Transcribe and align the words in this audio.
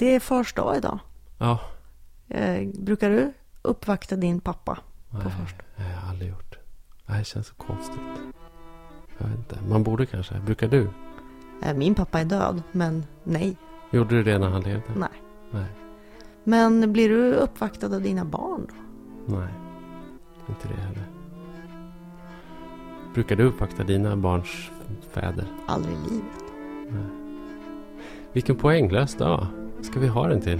Det 0.00 0.14
är 0.14 0.20
fars 0.20 0.52
dag 0.54 0.76
idag. 0.76 0.98
Ja. 1.38 1.60
Eh, 2.28 2.68
brukar 2.74 3.10
du 3.10 3.32
uppvakta 3.62 4.16
din 4.16 4.40
pappa 4.40 4.78
på 5.10 5.16
Nej, 5.16 5.22
fars 5.22 5.52
dag? 5.52 5.66
det 5.76 5.82
har 5.82 5.90
jag 5.90 6.00
aldrig 6.10 6.30
gjort. 6.30 6.58
Det 7.06 7.12
här 7.12 7.24
känns 7.24 7.46
så 7.46 7.54
konstigt. 7.54 8.00
Jag 9.18 9.26
vet 9.26 9.38
inte. 9.38 9.58
Man 9.68 9.82
borde 9.82 10.06
kanske. 10.06 10.34
Brukar 10.46 10.68
du? 10.68 10.88
Eh, 11.62 11.74
min 11.76 11.94
pappa 11.94 12.20
är 12.20 12.24
död, 12.24 12.62
men 12.72 13.06
nej. 13.24 13.56
Gjorde 13.90 14.16
du 14.16 14.22
det 14.22 14.38
när 14.38 14.48
han 14.48 14.62
levde? 14.62 14.82
Nej. 14.96 15.22
Nej. 15.50 15.66
Men 16.44 16.92
blir 16.92 17.08
du 17.08 17.34
uppvaktad 17.34 17.94
av 17.94 18.02
dina 18.02 18.24
barn 18.24 18.66
då? 18.68 18.74
Nej. 19.36 19.48
Inte 20.48 20.68
det 20.68 20.80
heller. 20.80 21.04
Brukar 23.14 23.36
du 23.36 23.44
uppvakta 23.44 23.84
dina 23.84 24.16
barns 24.16 24.70
fäder? 25.10 25.46
Aldrig 25.66 25.94
i 25.94 26.10
livet. 26.10 26.44
Vilken 28.32 28.56
poänglös 28.56 29.14
dag. 29.14 29.46
Ska 29.82 30.00
vi 30.00 30.06
ha 30.06 30.26
den 30.26 30.40
till? 30.40 30.58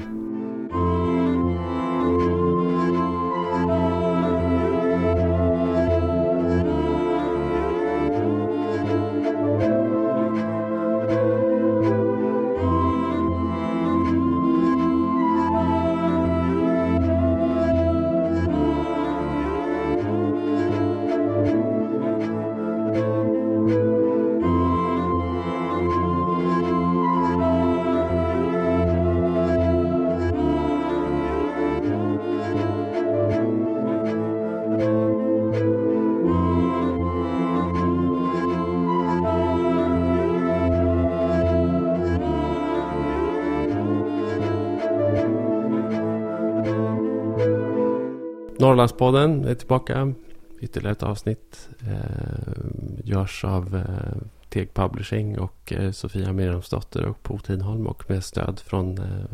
Norrlandspodden 48.81 49.45
är 49.45 49.55
tillbaka. 49.55 50.15
Ytterligare 50.61 50.93
ett 50.93 51.03
avsnitt. 51.03 51.69
Eh, 51.81 53.05
görs 53.05 53.45
av 53.45 53.77
eh, 53.77 54.23
Teg 54.49 54.75
Publishing 54.75 55.39
och 55.39 55.73
eh, 55.73 55.91
Sofia 55.91 56.33
Miriamsdotter 56.33 57.05
och 57.05 57.23
Po 57.23 57.39
Tidholm 57.39 57.87
och 57.87 58.11
med 58.11 58.25
stöd 58.25 58.61
från 58.61 58.99
eh, 58.99 59.25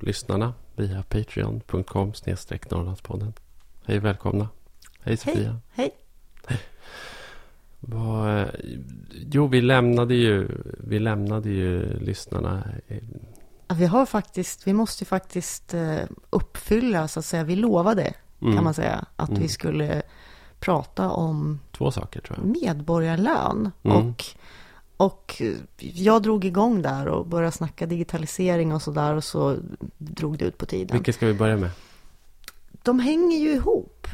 lyssnarna 0.00 0.54
via 0.76 1.02
patreon.com 1.02 2.14
snedstreck 2.14 2.70
Norrlandspodden. 2.70 3.32
Hej 3.84 3.98
välkomna. 3.98 4.48
Hej 5.00 5.16
Sofia. 5.16 5.60
Hej. 5.72 5.90
Vad, 7.80 8.40
eh, 8.40 8.48
jo, 9.32 9.46
vi 9.46 9.60
lämnade 9.60 10.14
ju, 10.14 10.48
vi 10.78 10.98
lämnade 10.98 11.50
ju 11.50 11.98
lyssnarna. 11.98 12.64
Ja, 13.68 13.74
Vi 13.74 13.86
har 13.86 14.06
faktiskt, 14.06 14.66
vi 14.66 14.72
måste 14.72 15.04
faktiskt 15.04 15.74
eh, 15.74 16.02
uppfylla, 16.30 17.08
så 17.08 17.18
att 17.18 17.26
säga, 17.26 17.44
vi 17.44 17.56
lovade, 17.56 18.14
Mm, 18.44 18.56
kan 18.56 18.64
man 18.64 18.74
säga, 18.74 19.04
att 19.16 19.28
Mm. 19.28 19.42
vi 19.42 19.48
skulle 19.48 20.02
prata 20.60 21.10
om 21.10 21.60
Två 21.76 21.90
saker 21.90 22.20
tror 22.20 22.38
jag. 22.38 22.46
medborgarlön. 22.62 23.70
Mm. 23.82 23.96
Och, 23.96 24.24
och 24.96 25.42
jag 25.78 26.22
drog 26.22 26.44
igång 26.44 26.82
där 26.82 27.08
och 27.08 27.26
började 27.26 27.52
snacka 27.52 27.86
digitalisering 27.86 28.72
och 28.72 28.82
så 28.82 28.90
där 28.90 29.14
och 29.14 29.24
så 29.24 29.56
drog 29.98 30.38
det 30.38 30.44
ut 30.44 30.58
på 30.58 30.66
tiden. 30.66 30.96
Vilket 30.96 31.14
ska 31.14 31.26
vi 31.26 31.34
börja 31.34 31.56
med? 31.56 31.70
De 32.82 32.98
hänger 32.98 33.38
ju 33.38 33.52
ihop. 33.52 34.06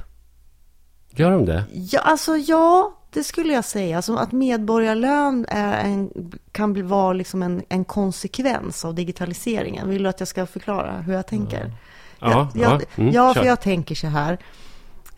Gör 1.11 1.31
de 1.31 1.45
det? 1.45 1.65
Ja, 1.73 2.01
alltså 2.01 2.37
ja, 2.37 2.95
det 3.11 3.25
skulle 3.25 3.53
jag 3.53 3.65
säga. 3.65 3.97
Alltså 3.97 4.15
att 4.17 4.33
medborgarlön 4.33 5.47
en, 5.49 6.11
kan 6.53 6.73
bli, 6.73 6.83
vara 6.83 7.13
liksom 7.13 7.43
en, 7.43 7.63
en 7.69 7.85
konsekvens 7.85 8.85
av 8.85 8.95
digitaliseringen. 8.95 9.89
Vill 9.89 10.03
du 10.03 10.09
att 10.09 10.21
jag 10.21 10.29
ska 10.29 10.47
förklara 10.47 11.01
hur 11.01 11.13
jag 11.15 11.27
tänker? 11.27 11.73
Ja, 12.21 12.49
jag, 12.55 12.63
jag, 12.63 12.83
ja, 12.83 12.87
mm, 12.97 13.13
ja 13.13 13.35
för 13.35 13.45
jag 13.45 13.61
tänker 13.61 13.95
så 13.95 14.07
här. 14.07 14.39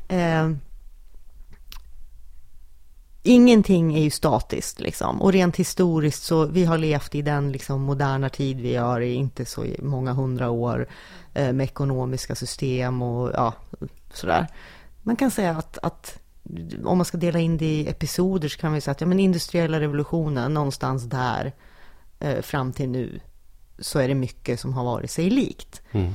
Eh, 0.08 0.50
ingenting 3.22 3.94
är 3.94 4.02
ju 4.02 4.10
statiskt 4.10 4.80
liksom. 4.80 5.22
Och 5.22 5.32
rent 5.32 5.56
historiskt 5.56 6.22
så 6.22 6.46
vi 6.46 6.64
har 6.64 6.78
levt 6.78 7.14
i 7.14 7.22
den 7.22 7.52
liksom 7.52 7.82
moderna 7.82 8.28
tid 8.28 8.60
vi 8.60 8.72
gör 8.72 9.00
i 9.00 9.14
inte 9.14 9.44
så 9.44 9.66
många 9.78 10.12
hundra 10.12 10.50
år 10.50 10.86
eh, 11.34 11.52
med 11.52 11.64
ekonomiska 11.64 12.34
system 12.34 13.02
och 13.02 13.30
ja, 13.34 13.54
sådär. 14.12 14.46
Man 15.02 15.16
kan 15.16 15.30
säga 15.30 15.50
att, 15.50 15.78
att 15.82 16.18
om 16.84 16.98
man 16.98 17.04
ska 17.04 17.18
dela 17.18 17.38
in 17.38 17.56
det 17.56 17.64
i 17.64 17.88
episoder 17.88 18.48
så 18.48 18.58
kan 18.58 18.72
vi 18.72 18.80
säga 18.80 18.92
att 18.92 19.00
ja, 19.00 19.06
men 19.06 19.20
industriella 19.20 19.80
revolutionen 19.80 20.54
någonstans 20.54 21.04
där 21.04 21.52
eh, 22.18 22.42
fram 22.42 22.72
till 22.72 22.88
nu 22.88 23.20
så 23.78 23.98
är 23.98 24.08
det 24.08 24.14
mycket 24.14 24.60
som 24.60 24.72
har 24.72 24.84
varit 24.84 25.10
sig 25.10 25.30
likt. 25.30 25.82
Mm. 25.92 26.12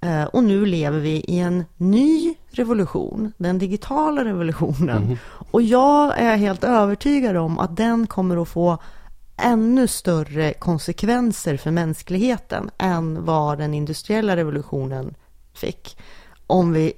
Eh, 0.00 0.24
Och 0.24 0.44
nu 0.44 0.66
lever 0.66 0.98
vi 0.98 1.24
i 1.28 1.38
en 1.38 1.64
ny 1.76 2.34
revolution, 2.50 3.32
den 3.38 3.58
digitala 3.58 4.24
revolutionen. 4.24 5.18
Och 5.50 5.62
jag 5.62 6.18
är 6.18 6.36
helt 6.36 6.64
övertygad 6.64 7.36
om 7.36 7.58
att 7.58 7.76
den 7.76 8.06
kommer 8.06 8.42
att 8.42 8.48
få 8.48 8.78
ännu 9.36 9.86
större 9.88 10.52
konsekvenser 10.52 11.56
för 11.56 11.70
mänskligheten 11.70 12.70
än 12.78 13.24
vad 13.24 13.58
den 13.58 13.74
industriella 13.74 14.36
revolutionen 14.36 15.14
fick. 15.54 15.98
Om 16.46 16.72
vi 16.72 16.92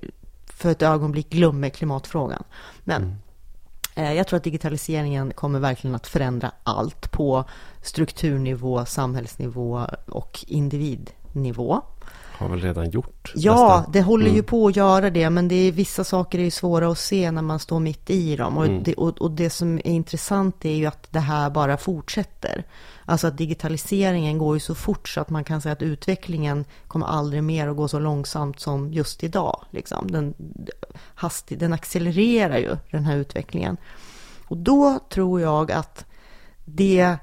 för 0.47 0.71
ett 0.71 0.83
ögonblick 0.83 1.31
glömmer 1.31 1.69
klimatfrågan. 1.69 2.43
Men 2.85 3.15
eh, 3.95 4.13
jag 4.13 4.27
tror 4.27 4.37
att 4.37 4.45
digitaliseringen 4.45 5.33
kommer 5.33 5.59
verkligen 5.61 5.95
att 5.95 6.07
förändra 6.07 6.53
allt 6.63 7.11
på 7.13 7.45
strukturnivå, 7.83 8.85
samhällsnivå 8.85 9.87
och 10.07 10.45
individnivå. 10.47 11.83
Har 12.39 12.49
väl 12.49 12.61
redan 12.61 12.91
gjort. 12.91 13.33
Ja, 13.37 13.77
nästan. 13.77 13.93
det 13.93 14.03
håller 14.03 14.27
ju 14.27 14.33
Mm. 14.33 14.45
på 14.45 14.67
att 14.67 14.77
göra 14.77 15.11
det, 15.11 15.31
men 15.31 15.49
det 15.49 15.55
är, 15.55 15.73
vissa 15.73 16.05
saker 16.05 16.39
är 16.39 16.43
ju 16.43 16.51
svåra 16.51 16.89
att 16.89 16.99
se 16.99 17.31
när 17.31 17.43
man 17.43 17.59
står 17.59 17.81
mitt 17.81 18.11
i 18.11 18.37
dem. 18.37 18.59
Och, 18.59 18.67
Mm. 18.67 18.83
det, 18.83 18.95
och, 18.95 19.19
och 19.19 19.31
det 19.31 19.51
som 19.51 19.79
är 19.79 19.87
intressant 19.87 20.65
är 20.65 20.75
ju 20.75 20.87
att 20.87 21.07
det 21.13 21.21
här 21.21 21.51
bara 21.51 21.77
fortsätter. 21.77 22.65
Alltså 23.05 23.27
att 23.27 23.39
digitaliseringen 23.39 24.39
går 24.39 24.57
ju 24.57 24.61
så 24.61 24.75
fort 24.75 25.09
så 25.09 25.21
att 25.21 25.31
man 25.31 25.45
kan 25.45 25.61
säga 25.61 25.73
att 25.73 25.83
utvecklingen 25.83 26.65
kommer 26.89 27.07
aldrig 27.07 27.43
mer 27.45 27.69
att 27.69 27.77
gå 27.77 27.89
så 27.89 27.99
långsamt 27.99 28.61
som 28.61 28.93
just 28.93 29.25
idag. 29.25 29.65
Liksom. 29.71 30.11
Den, 30.11 30.35
hastig, 31.15 31.59
den 31.59 31.73
accelererar 31.73 32.59
ju, 32.59 32.77
den 32.91 33.05
här 33.05 33.17
utvecklingen. 33.17 33.77
Och 34.49 34.57
då 34.57 34.99
tror 35.11 35.41
jag 35.41 35.73
att 35.73 36.05
det 36.65 37.17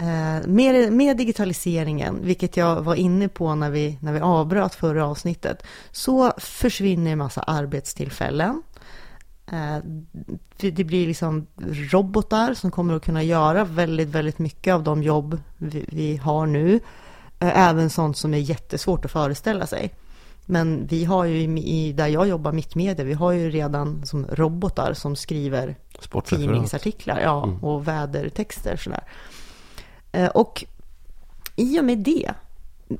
Eh, 0.00 0.46
med, 0.48 0.92
med 0.92 1.16
digitaliseringen, 1.16 2.18
vilket 2.22 2.56
jag 2.56 2.82
var 2.82 2.94
inne 2.94 3.28
på 3.28 3.54
när 3.54 3.70
vi, 3.70 3.98
när 4.00 4.12
vi 4.12 4.20
avbröt 4.20 4.74
förra 4.74 5.06
avsnittet, 5.06 5.62
så 5.90 6.32
försvinner 6.38 7.12
en 7.12 7.18
massa 7.18 7.42
arbetstillfällen. 7.42 8.62
Eh, 9.52 9.76
det 10.56 10.70
det 10.70 10.84
blir 10.84 11.06
liksom 11.06 11.46
robotar 11.92 12.54
som 12.54 12.70
kommer 12.70 12.94
att 12.94 13.04
kunna 13.04 13.22
göra 13.22 13.64
väldigt, 13.64 14.08
väldigt 14.08 14.38
mycket 14.38 14.74
av 14.74 14.82
de 14.82 15.02
jobb 15.02 15.38
vi, 15.56 15.84
vi 15.88 16.16
har 16.16 16.46
nu. 16.46 16.80
Eh, 17.40 17.68
även 17.68 17.90
sånt 17.90 18.16
som 18.16 18.34
är 18.34 18.38
jättesvårt 18.38 19.04
att 19.04 19.10
föreställa 19.10 19.66
sig. 19.66 19.94
Men 20.46 20.86
vi 20.86 21.04
har 21.04 21.24
ju 21.24 21.58
i, 21.58 21.92
där 21.92 22.06
jag 22.06 22.28
jobbar, 22.28 22.52
Mittmedia, 22.52 23.04
vi 23.04 23.12
har 23.12 23.32
ju 23.32 23.50
redan 23.50 24.06
som 24.06 24.26
robotar 24.26 24.94
som 24.94 25.16
skriver 25.16 25.76
tidningsartiklar 26.24 27.20
ja, 27.20 27.44
Mm. 27.44 27.64
och 27.64 27.88
vädertexter. 27.88 28.76
Sådär. 28.76 29.02
Eh, 30.12 30.28
och 30.28 30.64
i 31.56 31.80
och 31.80 31.84
med 31.84 31.98
det 31.98 32.34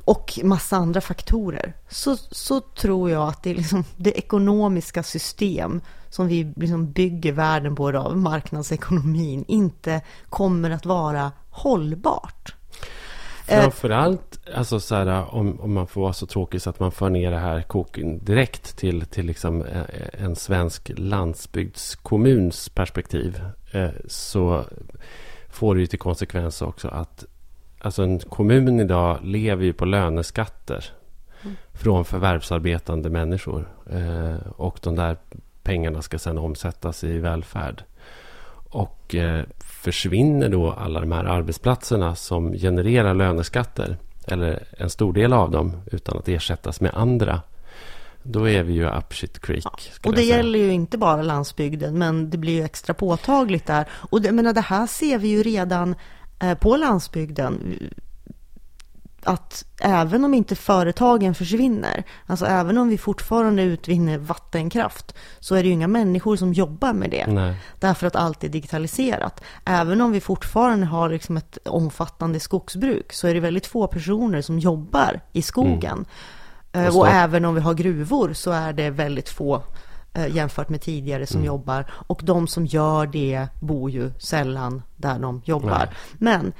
och 0.04 0.38
massa 0.44 0.76
andra 0.76 1.00
faktorer 1.00 1.72
så, 1.88 2.16
så 2.16 2.60
tror 2.60 3.10
jag 3.10 3.28
att 3.28 3.42
det 3.42 3.50
är 3.50 3.54
liksom 3.54 3.84
det 3.96 4.18
ekonomiska 4.18 5.02
system 5.02 5.80
som 6.08 6.26
vi 6.26 6.52
liksom 6.56 6.92
bygger 6.92 7.32
världen 7.32 7.76
på 7.76 7.88
idag, 7.88 8.16
marknadsekonomin, 8.16 9.44
inte 9.48 10.00
kommer 10.28 10.70
att 10.70 10.86
vara 10.86 11.32
hållbart. 11.50 12.54
Eh, 13.46 13.60
Framförallt, 13.60 14.40
alltså 14.54 14.80
så 14.80 14.94
här, 14.94 15.34
om, 15.34 15.60
om 15.60 15.72
man 15.72 15.86
får 15.86 16.00
vara 16.00 16.12
så 16.12 16.26
tråkig 16.26 16.62
så 16.62 16.70
att 16.70 16.80
man 16.80 16.92
för 16.92 17.10
ner 17.10 17.30
det 17.30 17.38
här 17.38 17.62
koken 17.62 18.24
direkt 18.24 18.76
till, 18.76 19.06
till 19.06 19.26
liksom 19.26 19.62
eh, 19.62 19.84
en 20.24 20.36
svensk 20.36 20.90
landsbygdskommuns 20.96 22.68
perspektiv. 22.68 23.42
Så 24.06 24.64
får 25.50 25.74
det 25.74 25.80
ju 25.80 25.86
till 25.86 25.98
konsekvens 25.98 26.62
också 26.62 26.88
att 26.88 27.24
alltså 27.78 28.02
en 28.02 28.18
kommun 28.18 28.80
idag 28.80 29.18
lever 29.22 29.64
ju 29.64 29.72
på 29.72 29.84
löneskatter 29.84 30.84
från 31.72 32.04
förvärvsarbetande 32.04 33.10
människor. 33.10 33.68
Eh, 33.90 34.50
och 34.56 34.78
de 34.82 34.96
där 34.96 35.16
pengarna 35.62 36.02
ska 36.02 36.18
sedan 36.18 36.38
omsättas 36.38 37.04
i 37.04 37.18
välfärd. 37.18 37.82
Och 38.72 39.14
eh, 39.14 39.44
försvinner 39.58 40.48
då 40.48 40.70
alla 40.72 41.00
de 41.00 41.12
här 41.12 41.24
arbetsplatserna 41.24 42.14
som 42.14 42.52
genererar 42.52 43.14
löneskatter 43.14 43.96
eller 44.26 44.62
en 44.78 44.90
stor 44.90 45.12
del 45.12 45.32
av 45.32 45.50
dem, 45.50 45.76
utan 45.86 46.18
att 46.18 46.28
ersättas 46.28 46.80
med 46.80 46.94
andra. 46.94 47.40
Då 48.22 48.48
är 48.48 48.62
vi 48.62 48.72
ju 48.72 48.88
up 48.88 49.14
shit 49.14 49.40
creek. 49.40 49.64
Ja, 49.64 49.78
och 50.04 50.14
det 50.14 50.22
gäller 50.22 50.58
ju 50.58 50.72
inte 50.72 50.98
bara 50.98 51.22
landsbygden, 51.22 51.98
men 51.98 52.30
det 52.30 52.38
blir 52.38 52.52
ju 52.52 52.64
extra 52.64 52.94
påtagligt 52.94 53.66
där. 53.66 53.88
Och 53.92 54.22
det, 54.22 54.32
menar, 54.32 54.52
det 54.52 54.60
här 54.60 54.86
ser 54.86 55.18
vi 55.18 55.28
ju 55.28 55.42
redan 55.42 55.94
eh, 56.40 56.54
på 56.54 56.76
landsbygden 56.76 57.78
att 59.24 59.64
även 59.80 60.24
om 60.24 60.34
inte 60.34 60.56
företagen 60.56 61.34
försvinner, 61.34 62.04
alltså 62.26 62.46
även 62.46 62.78
om 62.78 62.88
vi 62.88 62.98
fortfarande 62.98 63.62
utvinner 63.62 64.18
vattenkraft, 64.18 65.14
så 65.40 65.54
är 65.54 65.62
det 65.62 65.68
ju 65.68 65.74
inga 65.74 65.88
människor 65.88 66.36
som 66.36 66.52
jobbar 66.52 66.92
med 66.92 67.10
det. 67.10 67.26
Nej. 67.26 67.54
Därför 67.78 68.06
att 68.06 68.16
allt 68.16 68.44
är 68.44 68.48
digitaliserat. 68.48 69.44
Även 69.64 70.00
om 70.00 70.12
vi 70.12 70.20
fortfarande 70.20 70.86
har 70.86 71.08
liksom 71.08 71.36
ett 71.36 71.58
omfattande 71.64 72.40
skogsbruk, 72.40 73.12
så 73.12 73.28
är 73.28 73.34
det 73.34 73.40
väldigt 73.40 73.66
få 73.66 73.86
personer 73.86 74.42
som 74.42 74.58
jobbar 74.58 75.20
i 75.32 75.42
skogen. 75.42 75.92
Mm. 75.92 76.06
Och, 76.72 76.96
och 76.96 77.08
även 77.08 77.44
om 77.44 77.54
vi 77.54 77.60
har 77.60 77.74
gruvor 77.74 78.32
så 78.32 78.50
är 78.50 78.72
det 78.72 78.90
väldigt 78.90 79.28
få 79.28 79.62
eh, 80.12 80.36
jämfört 80.36 80.68
med 80.68 80.80
tidigare 80.80 81.26
som 81.26 81.36
mm. 81.36 81.46
jobbar. 81.46 81.90
Och 81.92 82.20
de 82.24 82.48
som 82.48 82.66
gör 82.66 83.06
det 83.06 83.46
bor 83.60 83.90
ju 83.90 84.12
sällan 84.18 84.82
där 84.96 85.18
de 85.18 85.42
jobbar. 85.44 85.88
Nej. 85.88 85.96
Men 86.18 86.52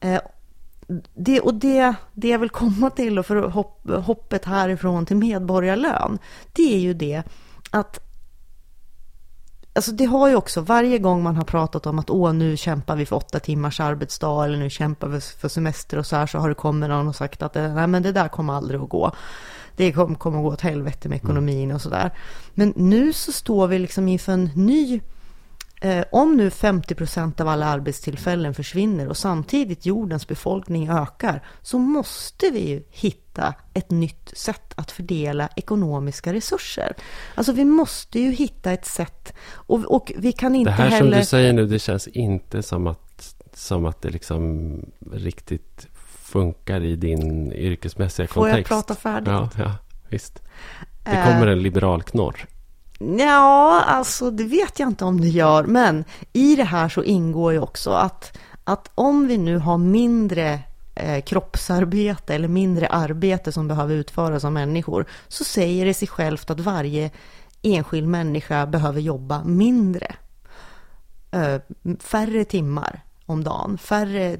eh, 0.00 0.20
det, 1.14 1.40
och 1.40 1.54
det, 1.54 1.94
det 2.12 2.28
jag 2.28 2.38
vill 2.38 2.50
komma 2.50 2.90
till 2.90 3.18
och 3.18 3.26
för 3.26 3.36
hopp, 3.36 3.90
hoppet 4.04 4.44
härifrån 4.44 5.06
till 5.06 5.16
medborgarlön, 5.16 6.18
det 6.52 6.74
är 6.74 6.78
ju 6.78 6.94
det 6.94 7.22
att 7.70 8.00
Alltså 9.76 9.92
det 9.92 10.04
har 10.04 10.28
ju 10.28 10.36
också, 10.36 10.60
varje 10.60 10.98
gång 10.98 11.22
man 11.22 11.36
har 11.36 11.44
pratat 11.44 11.86
om 11.86 11.98
att 11.98 12.10
åh, 12.10 12.32
nu 12.32 12.56
kämpar 12.56 12.96
vi 12.96 13.06
för 13.06 13.16
åtta 13.16 13.40
timmars 13.40 13.80
arbetsdag 13.80 14.44
eller 14.44 14.58
nu 14.58 14.70
kämpar 14.70 15.08
vi 15.08 15.20
för 15.20 15.48
semester 15.48 15.98
och 15.98 16.06
så 16.06 16.16
här, 16.16 16.26
så 16.26 16.38
har 16.38 16.48
det 16.48 16.54
kommit 16.54 16.88
någon 16.88 17.08
och 17.08 17.16
sagt 17.16 17.42
att 17.42 17.54
nej 17.54 17.86
men 17.86 18.02
det 18.02 18.12
där 18.12 18.28
kommer 18.28 18.52
aldrig 18.52 18.80
att 18.80 18.88
gå. 18.88 19.12
Det 19.76 19.92
kommer, 19.92 20.14
att 20.14 20.44
gå 20.44 20.52
åt 20.52 20.60
helvete 20.60 21.08
med 21.08 21.16
ekonomin 21.16 21.72
och 21.72 21.80
så 21.80 21.88
där. 21.88 22.10
Men 22.54 22.72
nu 22.76 23.12
så 23.12 23.32
står 23.32 23.66
vi 23.66 23.78
liksom 23.78 24.08
inför 24.08 24.32
en 24.32 24.50
ny 24.54 25.00
Eh, 25.84 26.04
om 26.12 26.36
nu 26.36 26.50
50 26.50 26.94
procent 26.94 27.40
av 27.40 27.48
alla 27.48 27.66
arbetstillfällen 27.66 28.54
försvinner 28.54 29.08
och 29.08 29.16
samtidigt 29.16 29.86
jordens 29.86 30.28
befolkning 30.28 30.88
ökar 30.88 31.42
så 31.62 31.78
måste 31.78 32.50
vi 32.50 32.68
ju 32.68 32.82
hitta 32.90 33.54
ett 33.74 33.90
nytt 33.90 34.32
sätt 34.36 34.72
att 34.74 34.90
fördela 34.90 35.48
ekonomiska 35.56 36.32
resurser. 36.32 36.92
Alltså 37.34 37.52
vi 37.52 37.64
måste 37.64 38.20
ju 38.20 38.30
hitta 38.30 38.72
ett 38.72 38.86
sätt 38.86 39.32
och, 39.52 39.84
och 39.84 40.12
vi 40.16 40.32
kan 40.32 40.54
inte 40.54 40.70
heller... 40.70 40.90
Det 40.90 40.94
här 40.94 40.96
heller... 40.96 41.12
som 41.12 41.20
du 41.20 41.26
säger 41.26 41.52
nu, 41.52 41.66
det 41.66 41.78
känns 41.78 42.08
inte 42.08 42.62
som 42.62 42.86
att, 42.86 43.34
som 43.54 43.84
att 43.84 44.02
det 44.02 44.10
liksom 44.10 44.76
riktigt 45.12 45.88
funkar 46.34 46.80
i 46.80 46.96
din 46.96 47.52
yrkesmässiga 47.52 48.26
kontext. 48.26 48.68
Får 48.68 48.76
jag 48.76 48.86
prata 48.86 48.94
färdigt? 48.94 49.28
Ja, 49.28 49.48
ja 49.58 49.72
visst. 50.08 50.42
Det 51.04 51.22
kommer 51.26 51.46
en 51.46 51.62
liberal 51.62 52.02
knorr. 52.02 52.46
Ja, 53.18 53.82
alltså 53.86 54.30
det 54.30 54.44
vet 54.44 54.78
jag 54.78 54.88
inte 54.88 55.04
om 55.04 55.20
det 55.20 55.28
gör, 55.28 55.64
men 55.64 56.04
i 56.32 56.56
det 56.56 56.64
här 56.64 56.88
så 56.88 57.02
ingår 57.02 57.52
ju 57.52 57.60
också 57.60 57.90
att, 57.90 58.38
att 58.64 58.90
om 58.94 59.26
vi 59.26 59.38
nu 59.38 59.58
har 59.58 59.78
mindre 59.78 60.60
eh, 60.94 61.22
kroppsarbete 61.22 62.34
eller 62.34 62.48
mindre 62.48 62.86
arbete 62.86 63.52
som 63.52 63.68
behöver 63.68 63.94
utföras 63.94 64.44
av 64.44 64.52
människor, 64.52 65.06
så 65.28 65.44
säger 65.44 65.86
det 65.86 65.94
sig 65.94 66.08
självt 66.08 66.50
att 66.50 66.60
varje 66.60 67.10
enskild 67.62 68.08
människa 68.08 68.66
behöver 68.66 69.00
jobba 69.00 69.44
mindre. 69.44 70.14
Eh, 71.30 71.60
färre 72.00 72.44
timmar 72.44 73.00
om 73.26 73.44
dagen, 73.44 73.78
färre 73.78 74.36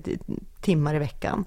timmar 0.61 0.95
i 0.95 0.99
veckan. 0.99 1.45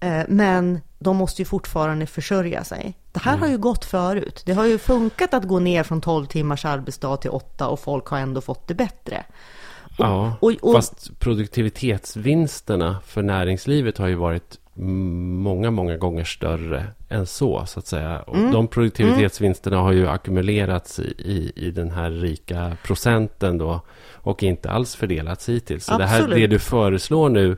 Eh, 0.00 0.22
men 0.28 0.80
de 0.98 1.16
måste 1.16 1.42
ju 1.42 1.46
fortfarande 1.46 2.06
försörja 2.06 2.64
sig. 2.64 2.94
Det 3.12 3.20
här 3.20 3.32
mm. 3.32 3.42
har 3.42 3.48
ju 3.48 3.58
gått 3.58 3.84
förut. 3.84 4.42
Det 4.46 4.52
har 4.52 4.66
ju 4.66 4.78
funkat 4.78 5.34
att 5.34 5.44
gå 5.44 5.58
ner 5.58 5.82
från 5.82 6.00
12 6.00 6.26
timmars 6.26 6.64
arbetsdag 6.64 7.16
till 7.16 7.30
8 7.30 7.68
och 7.68 7.80
folk 7.80 8.06
har 8.06 8.18
ändå 8.18 8.40
fått 8.40 8.68
det 8.68 8.74
bättre. 8.74 9.24
Och, 9.98 10.04
ja, 10.04 10.36
och, 10.40 10.52
och, 10.62 10.72
fast 10.74 11.18
produktivitetsvinsterna 11.18 12.96
för 13.06 13.22
näringslivet 13.22 13.98
har 13.98 14.08
ju 14.08 14.14
varit 14.14 14.58
många, 14.78 15.70
många 15.70 15.96
gånger 15.96 16.24
större 16.24 16.86
än 17.08 17.26
så, 17.26 17.66
så 17.66 17.78
att 17.78 17.86
säga. 17.86 18.20
Och 18.20 18.36
mm. 18.36 18.52
de 18.52 18.68
produktivitetsvinsterna 18.68 19.76
mm. 19.76 19.84
har 19.84 19.92
ju 19.92 20.08
ackumulerats 20.08 20.98
i, 20.98 21.02
i, 21.18 21.52
i, 21.66 21.70
den 21.70 21.90
här 21.90 22.10
rika 22.10 22.76
procenten 22.84 23.58
då 23.58 23.80
och 24.12 24.42
inte 24.42 24.70
alls 24.70 24.96
fördelats 24.96 25.48
hittills. 25.48 25.84
Så 25.84 25.98
det, 25.98 26.06
här, 26.06 26.28
det 26.28 26.46
du 26.46 26.58
föreslår 26.58 27.28
nu 27.28 27.56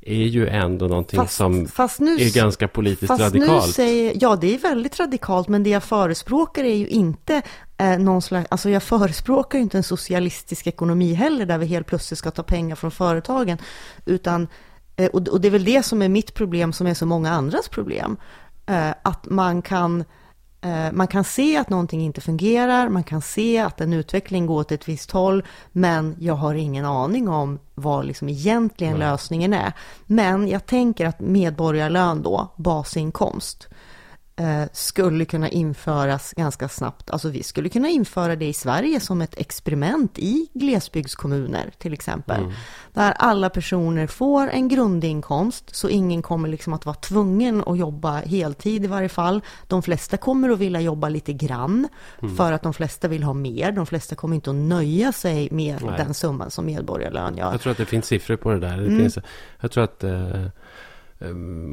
är 0.00 0.24
ju 0.24 0.48
ändå 0.48 0.86
någonting 0.86 1.20
fast, 1.20 1.36
som 1.36 1.66
fast 1.66 2.00
nu, 2.00 2.14
är 2.14 2.34
ganska 2.34 2.68
politiskt 2.68 3.08
fast 3.08 3.20
radikalt. 3.20 3.66
Nu 3.66 3.72
säger, 3.72 4.12
ja, 4.20 4.36
det 4.36 4.54
är 4.54 4.58
väldigt 4.58 5.00
radikalt, 5.00 5.48
men 5.48 5.62
det 5.62 5.70
jag 5.70 5.82
förespråkar 5.82 6.64
är 6.64 6.74
ju 6.74 6.88
inte 6.88 7.42
eh, 7.78 7.98
någon 7.98 8.22
slags, 8.22 8.46
alltså 8.50 8.70
jag 8.70 8.82
förespråkar 8.82 9.58
ju 9.58 9.62
inte 9.62 9.76
en 9.76 9.82
socialistisk 9.82 10.66
ekonomi 10.66 11.14
heller, 11.14 11.46
där 11.46 11.58
vi 11.58 11.66
helt 11.66 11.86
plötsligt 11.86 12.18
ska 12.18 12.30
ta 12.30 12.42
pengar 12.42 12.76
från 12.76 12.90
företagen, 12.90 13.58
utan, 14.06 14.48
eh, 14.96 15.06
och, 15.06 15.28
och 15.28 15.40
det 15.40 15.48
är 15.48 15.52
väl 15.52 15.64
det 15.64 15.82
som 15.82 16.02
är 16.02 16.08
mitt 16.08 16.34
problem, 16.34 16.72
som 16.72 16.86
är 16.86 16.94
så 16.94 17.06
många 17.06 17.30
andras 17.30 17.68
problem, 17.68 18.16
eh, 18.66 18.90
att 19.02 19.26
man 19.26 19.62
kan 19.62 20.04
man 20.92 21.06
kan 21.06 21.24
se 21.24 21.56
att 21.56 21.70
någonting 21.70 22.00
inte 22.00 22.20
fungerar, 22.20 22.88
man 22.88 23.04
kan 23.04 23.22
se 23.22 23.58
att 23.58 23.80
en 23.80 23.92
utveckling 23.92 24.46
går 24.46 24.60
åt 24.60 24.72
ett 24.72 24.88
visst 24.88 25.10
håll, 25.10 25.44
men 25.72 26.16
jag 26.18 26.34
har 26.34 26.54
ingen 26.54 26.84
aning 26.84 27.28
om 27.28 27.58
vad 27.74 28.06
liksom 28.06 28.28
egentligen 28.28 28.92
Nej. 28.92 29.00
lösningen 29.00 29.52
är. 29.52 29.72
Men 30.06 30.48
jag 30.48 30.66
tänker 30.66 31.06
att 31.06 31.20
medborgarlön 31.20 32.22
då, 32.22 32.52
basinkomst, 32.56 33.68
Eh, 33.70 33.77
skulle 34.72 35.24
kunna 35.24 35.48
införas 35.48 36.34
ganska 36.36 36.68
snabbt. 36.68 37.10
Alltså 37.10 37.28
vi 37.28 37.42
skulle 37.42 37.68
kunna 37.68 37.88
införa 37.88 38.36
det 38.36 38.46
i 38.46 38.52
Sverige 38.52 39.00
som 39.00 39.22
ett 39.22 39.38
experiment 39.38 40.18
i 40.18 40.48
glesbygdskommuner 40.54 41.70
till 41.78 41.92
exempel. 41.92 42.40
Mm. 42.40 42.52
Där 42.92 43.12
alla 43.18 43.50
personer 43.50 44.06
får 44.06 44.48
en 44.48 44.68
grundinkomst 44.68 45.76
så 45.76 45.88
ingen 45.88 46.22
kommer 46.22 46.48
liksom 46.48 46.72
att 46.72 46.86
vara 46.86 46.96
tvungen 46.96 47.62
att 47.66 47.78
jobba 47.78 48.20
heltid 48.20 48.84
i 48.84 48.86
varje 48.86 49.08
fall. 49.08 49.40
De 49.66 49.82
flesta 49.82 50.16
kommer 50.16 50.50
att 50.50 50.58
vilja 50.58 50.80
jobba 50.80 51.08
lite 51.08 51.32
grann 51.32 51.88
mm. 52.22 52.36
för 52.36 52.52
att 52.52 52.62
de 52.62 52.74
flesta 52.74 53.08
vill 53.08 53.22
ha 53.22 53.32
mer. 53.32 53.72
De 53.72 53.86
flesta 53.86 54.14
kommer 54.14 54.34
inte 54.34 54.50
att 54.50 54.56
nöja 54.56 55.12
sig 55.12 55.48
med 55.50 55.82
Nej. 55.84 55.94
den 55.96 56.14
summan 56.14 56.50
som 56.50 56.66
medborgarlön 56.66 57.36
gör. 57.36 57.52
Jag 57.52 57.60
tror 57.60 57.70
att 57.70 57.78
det 57.78 57.86
finns 57.86 58.06
siffror 58.06 58.36
på 58.36 58.50
det 58.50 58.58
där. 58.58 58.76
Det 58.76 58.86
mm. 58.86 58.98
finns, 58.98 59.18
jag 59.60 59.70
tror 59.70 59.84
att 59.84 60.04
eh 60.04 60.28
Eh, 60.34 60.46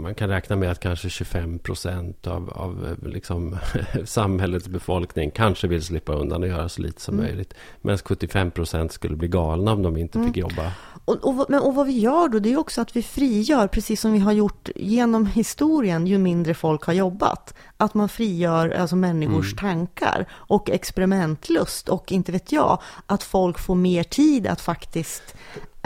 man 0.01 0.15
kan 0.15 0.29
räkna 0.29 0.55
med 0.55 0.71
att 0.71 0.79
kanske 0.79 1.09
25 1.09 1.59
procent 1.59 2.27
av, 2.27 2.49
av 2.49 2.97
eh, 3.01 3.09
liksom, 3.09 3.57
samhällets 4.05 4.67
befolkning 4.67 5.31
kanske 5.31 5.67
vill 5.67 5.83
slippa 5.83 6.13
undan 6.13 6.43
och 6.43 6.49
göra 6.49 6.69
så 6.69 6.81
lite 6.81 7.01
som 7.01 7.13
mm. 7.13 7.25
möjligt. 7.25 7.53
Medan 7.81 7.97
75 7.97 8.51
procent 8.51 8.91
skulle 8.91 9.15
bli 9.15 9.27
galna 9.27 9.71
om 9.71 9.83
de 9.83 9.97
inte 9.97 10.17
mm. 10.17 10.29
fick 10.29 10.37
jobba. 10.37 10.71
Och, 11.05 11.27
och, 11.27 11.45
men, 11.49 11.61
och 11.61 11.75
vad 11.75 11.87
vi 11.87 11.99
gör 11.99 12.27
då, 12.27 12.39
det 12.39 12.53
är 12.53 12.57
också 12.57 12.81
att 12.81 12.95
vi 12.95 13.03
frigör, 13.03 13.67
precis 13.67 14.01
som 14.01 14.13
vi 14.13 14.19
har 14.19 14.31
gjort 14.31 14.69
genom 14.75 15.25
historien, 15.25 16.07
ju 16.07 16.17
mindre 16.17 16.53
folk 16.53 16.83
har 16.83 16.93
jobbat. 16.93 17.53
Att 17.77 17.93
man 17.93 18.09
frigör 18.09 18.69
alltså 18.69 18.95
människors 18.95 19.53
mm. 19.53 19.57
tankar 19.57 20.25
och 20.31 20.69
experimentlust 20.69 21.89
och 21.89 22.11
inte 22.11 22.31
vet 22.31 22.51
jag, 22.51 22.81
att 23.05 23.23
folk 23.23 23.59
får 23.59 23.75
mer 23.75 24.03
tid 24.03 24.47
att 24.47 24.61
faktiskt 24.61 25.35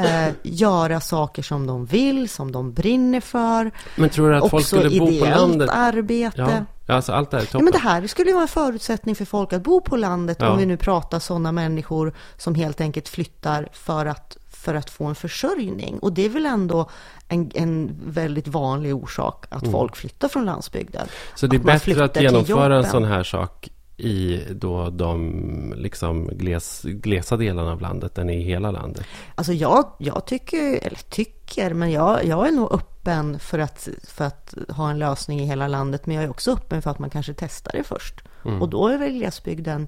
eh, 0.06 0.34
göra 0.44 1.00
saker 1.00 1.44
som 1.44 1.68
de 1.68 1.86
vill, 1.86 2.29
som 2.29 2.51
de 2.51 2.74
brinner 2.74 3.22
för. 3.22 3.72
Men 3.96 4.10
tror 4.10 4.29
du 4.29 4.38
att 4.38 4.50
folk 4.50 4.65
skulle 4.65 5.00
bo 5.00 5.20
på 5.20 5.25
landet? 5.25 5.70
arbete. 5.74 6.65
Ja, 6.86 6.96
alltså 6.96 7.12
allt 7.12 7.32
det 7.32 7.38
här 7.38 7.44
är 7.44 7.50
ja, 7.53 7.60
men 7.60 7.72
det 7.72 7.79
här 7.79 8.08
skulle 8.08 8.29
ju 8.29 8.34
vara 8.34 8.41
en 8.41 8.48
förutsättning 8.48 9.15
för 9.15 9.25
folk 9.25 9.53
att 9.53 9.63
bo 9.63 9.82
på 9.82 9.96
landet 9.96 10.38
ja. 10.39 10.50
om 10.50 10.58
vi 10.58 10.65
nu 10.65 10.77
pratar 10.77 11.20
sådana 11.20 11.51
människor 11.51 12.13
som 12.38 12.56
helt 12.56 12.82
enkelt 12.82 13.10
flyttar 13.10 13.70
för 13.72 14.06
att, 14.06 14.38
för 14.50 14.75
att 14.75 14.89
få 14.89 15.06
en 15.06 15.15
försörjning. 15.15 16.00
Och 16.00 16.13
det 16.13 16.25
är 16.25 16.29
väl 16.29 16.46
ändå 16.46 16.89
en, 17.27 17.51
en 17.56 18.00
väldigt 18.06 18.48
vanlig 18.48 18.96
orsak 18.96 19.46
att 19.50 19.62
mm. 19.62 19.72
folk 19.72 19.96
flyttar 19.96 20.27
från 20.27 20.46
landsbygden. 20.46 21.08
Så 21.36 21.48
det 21.48 21.56
är 21.56 21.60
bättre 21.60 22.03
att 22.03 22.22
genomföra 22.22 22.77
en 22.77 22.86
sån 22.86 23.03
här 23.03 23.24
sak 23.24 23.70
i 24.00 24.44
då 24.51 24.89
de 24.89 25.74
liksom 25.77 26.27
gles, 26.27 26.82
glesa 26.84 27.38
delarna 27.38 27.72
av 27.72 27.82
landet 27.82 28.18
än 28.18 28.29
i 28.29 28.41
hela 28.41 28.72
landet? 28.72 29.06
Alltså 29.36 29.53
jag, 29.53 29.91
jag 29.98 30.25
tycker, 30.25 30.88
eller 30.88 31.10
tycker, 31.10 31.74
men 31.74 31.91
jag, 31.91 32.25
jag 32.25 32.48
är 32.48 32.51
nog 32.51 32.74
öppen 32.74 33.39
för 33.39 33.60
att, 33.60 33.89
för 34.08 34.25
att 34.25 34.53
ha 34.70 34.89
en 34.89 35.00
lösning 35.00 35.39
i 35.39 35.46
hela 35.46 35.68
landet. 35.68 36.06
Men 36.06 36.15
jag 36.15 36.25
är 36.25 36.29
också 36.29 36.51
öppen 36.51 36.82
för 36.82 36.91
att 36.91 37.00
man 37.00 37.10
kanske 37.10 37.34
testar 37.34 37.72
det 37.72 37.84
först. 37.84 38.24
Mm. 38.46 38.62
Och 38.62 38.70
då 38.70 38.88
är 38.88 38.98
väl 38.98 39.12
glesbygden 39.12 39.88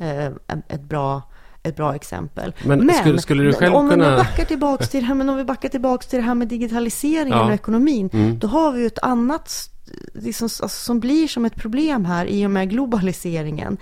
eh, 0.00 0.26
ett 0.68 0.82
bra 0.82 1.22
ett 1.62 1.76
bra 1.76 1.94
exempel. 1.94 2.54
Men, 2.64 2.86
men 2.86 2.94
skulle, 2.94 3.18
skulle, 3.18 3.42
du 3.42 3.52
själv 3.52 3.74
om 3.74 3.90
kunna... 3.90 4.10
Vi 4.10 4.16
backar 4.16 4.44
tillbaks 4.44 4.88
till 4.88 5.04
här, 5.04 5.14
men 5.14 5.28
om 5.28 5.36
vi 5.36 5.44
backar 5.44 5.68
tillbaks 5.68 6.06
till 6.06 6.18
det 6.18 6.22
här 6.22 6.34
med 6.34 6.48
digitaliseringen 6.48 7.38
ja. 7.38 7.44
och 7.44 7.52
ekonomin, 7.52 8.10
mm. 8.12 8.38
då 8.38 8.46
har 8.46 8.72
vi 8.72 8.80
ju 8.80 8.86
ett 8.86 8.98
annat 8.98 9.70
liksom, 10.14 10.44
alltså, 10.44 10.68
som 10.68 11.00
blir 11.00 11.28
som 11.28 11.44
ett 11.44 11.56
problem 11.56 12.04
här 12.04 12.26
i 12.26 12.46
och 12.46 12.50
med 12.50 12.70
globaliseringen. 12.70 13.76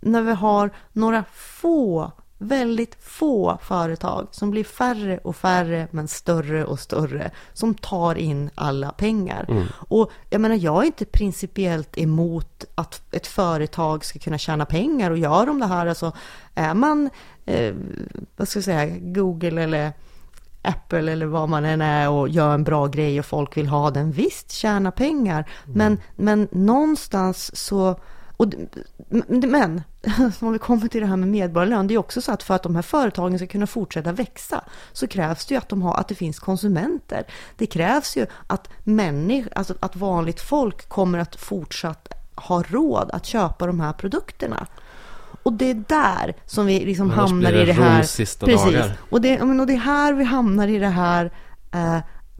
När 0.00 0.22
vi 0.22 0.32
har 0.32 0.70
några 0.92 1.24
få 1.34 2.12
väldigt 2.38 2.96
få 3.00 3.58
företag 3.62 4.28
som 4.30 4.50
blir 4.50 4.64
färre 4.64 5.18
och 5.18 5.36
färre 5.36 5.88
men 5.90 6.08
större 6.08 6.64
och 6.64 6.80
större 6.80 7.30
som 7.52 7.74
tar 7.74 8.14
in 8.14 8.50
alla 8.54 8.92
pengar. 8.92 9.46
Mm. 9.48 9.66
Och 9.72 10.10
jag 10.30 10.40
menar, 10.40 10.56
jag 10.56 10.82
är 10.82 10.86
inte 10.86 11.04
principiellt 11.04 11.98
emot 11.98 12.64
att 12.74 13.14
ett 13.14 13.26
företag 13.26 14.04
ska 14.04 14.18
kunna 14.18 14.38
tjäna 14.38 14.66
pengar 14.66 15.10
och 15.10 15.18
gör 15.18 15.46
de 15.46 15.60
det 15.60 15.66
här, 15.66 15.86
alltså 15.86 16.12
är 16.54 16.74
man, 16.74 17.10
eh, 17.44 17.74
vad 18.36 18.48
ska 18.48 18.56
jag 18.56 18.64
säga, 18.64 18.96
Google 19.00 19.62
eller 19.62 19.92
Apple 20.62 21.12
eller 21.12 21.26
vad 21.26 21.48
man 21.48 21.64
än 21.64 21.80
är 21.80 22.10
och 22.10 22.28
gör 22.28 22.54
en 22.54 22.64
bra 22.64 22.86
grej 22.86 23.18
och 23.18 23.26
folk 23.26 23.56
vill 23.56 23.66
ha 23.66 23.90
den. 23.90 24.12
Visst, 24.12 24.50
tjäna 24.50 24.90
pengar. 24.90 25.50
Mm. 25.64 25.78
Men, 25.78 25.98
men 26.16 26.48
någonstans 26.50 27.56
så... 27.56 28.00
Och, 28.36 28.46
men, 29.28 29.82
om 30.40 30.52
vi 30.52 30.58
kommer 30.58 30.88
till 30.88 31.00
det 31.00 31.06
här 31.06 31.16
med 31.16 31.28
medborgarlön, 31.28 31.86
det 31.86 31.94
är 31.94 31.98
också 31.98 32.20
så 32.20 32.32
att 32.32 32.42
för 32.42 32.54
att 32.54 32.62
de 32.62 32.74
här 32.74 32.82
företagen 32.82 33.38
ska 33.38 33.46
kunna 33.46 33.66
fortsätta 33.66 34.12
växa 34.12 34.64
så 34.92 35.06
krävs 35.06 35.46
det 35.46 35.54
ju 35.54 35.58
att, 35.58 35.68
de 35.68 35.82
har, 35.82 35.94
att 35.94 36.08
det 36.08 36.14
finns 36.14 36.38
konsumenter. 36.38 37.24
Det 37.56 37.66
krävs 37.66 38.16
ju 38.16 38.26
att 38.46 38.68
människor, 38.84 39.52
alltså 39.54 39.74
att 39.80 39.96
vanligt 39.96 40.40
folk 40.40 40.88
kommer 40.88 41.18
att 41.18 41.36
fortsatt 41.36 42.08
ha 42.34 42.62
råd 42.62 43.10
att 43.12 43.26
köpa 43.26 43.66
de 43.66 43.80
här 43.80 43.92
produkterna. 43.92 44.66
Och 45.48 45.54
det 45.54 45.70
är 45.70 45.84
där 45.88 46.34
som 46.46 46.66
vi 46.66 46.84
liksom 46.84 47.10
hamnar 47.10 47.52
i 47.52 47.64
det 47.64 47.72
här. 47.72 48.02
Sista 48.02 48.46
Precis. 48.46 48.72
Dagar. 48.72 48.92
Och, 49.10 49.20
det, 49.20 49.40
och 49.40 49.66
det 49.66 49.72
är 49.72 49.78
här 49.78 50.12
vi 50.12 50.24
hamnar 50.24 50.68
i 50.68 50.78
det 50.78 50.88
här 50.88 51.32
eh, 51.72 51.98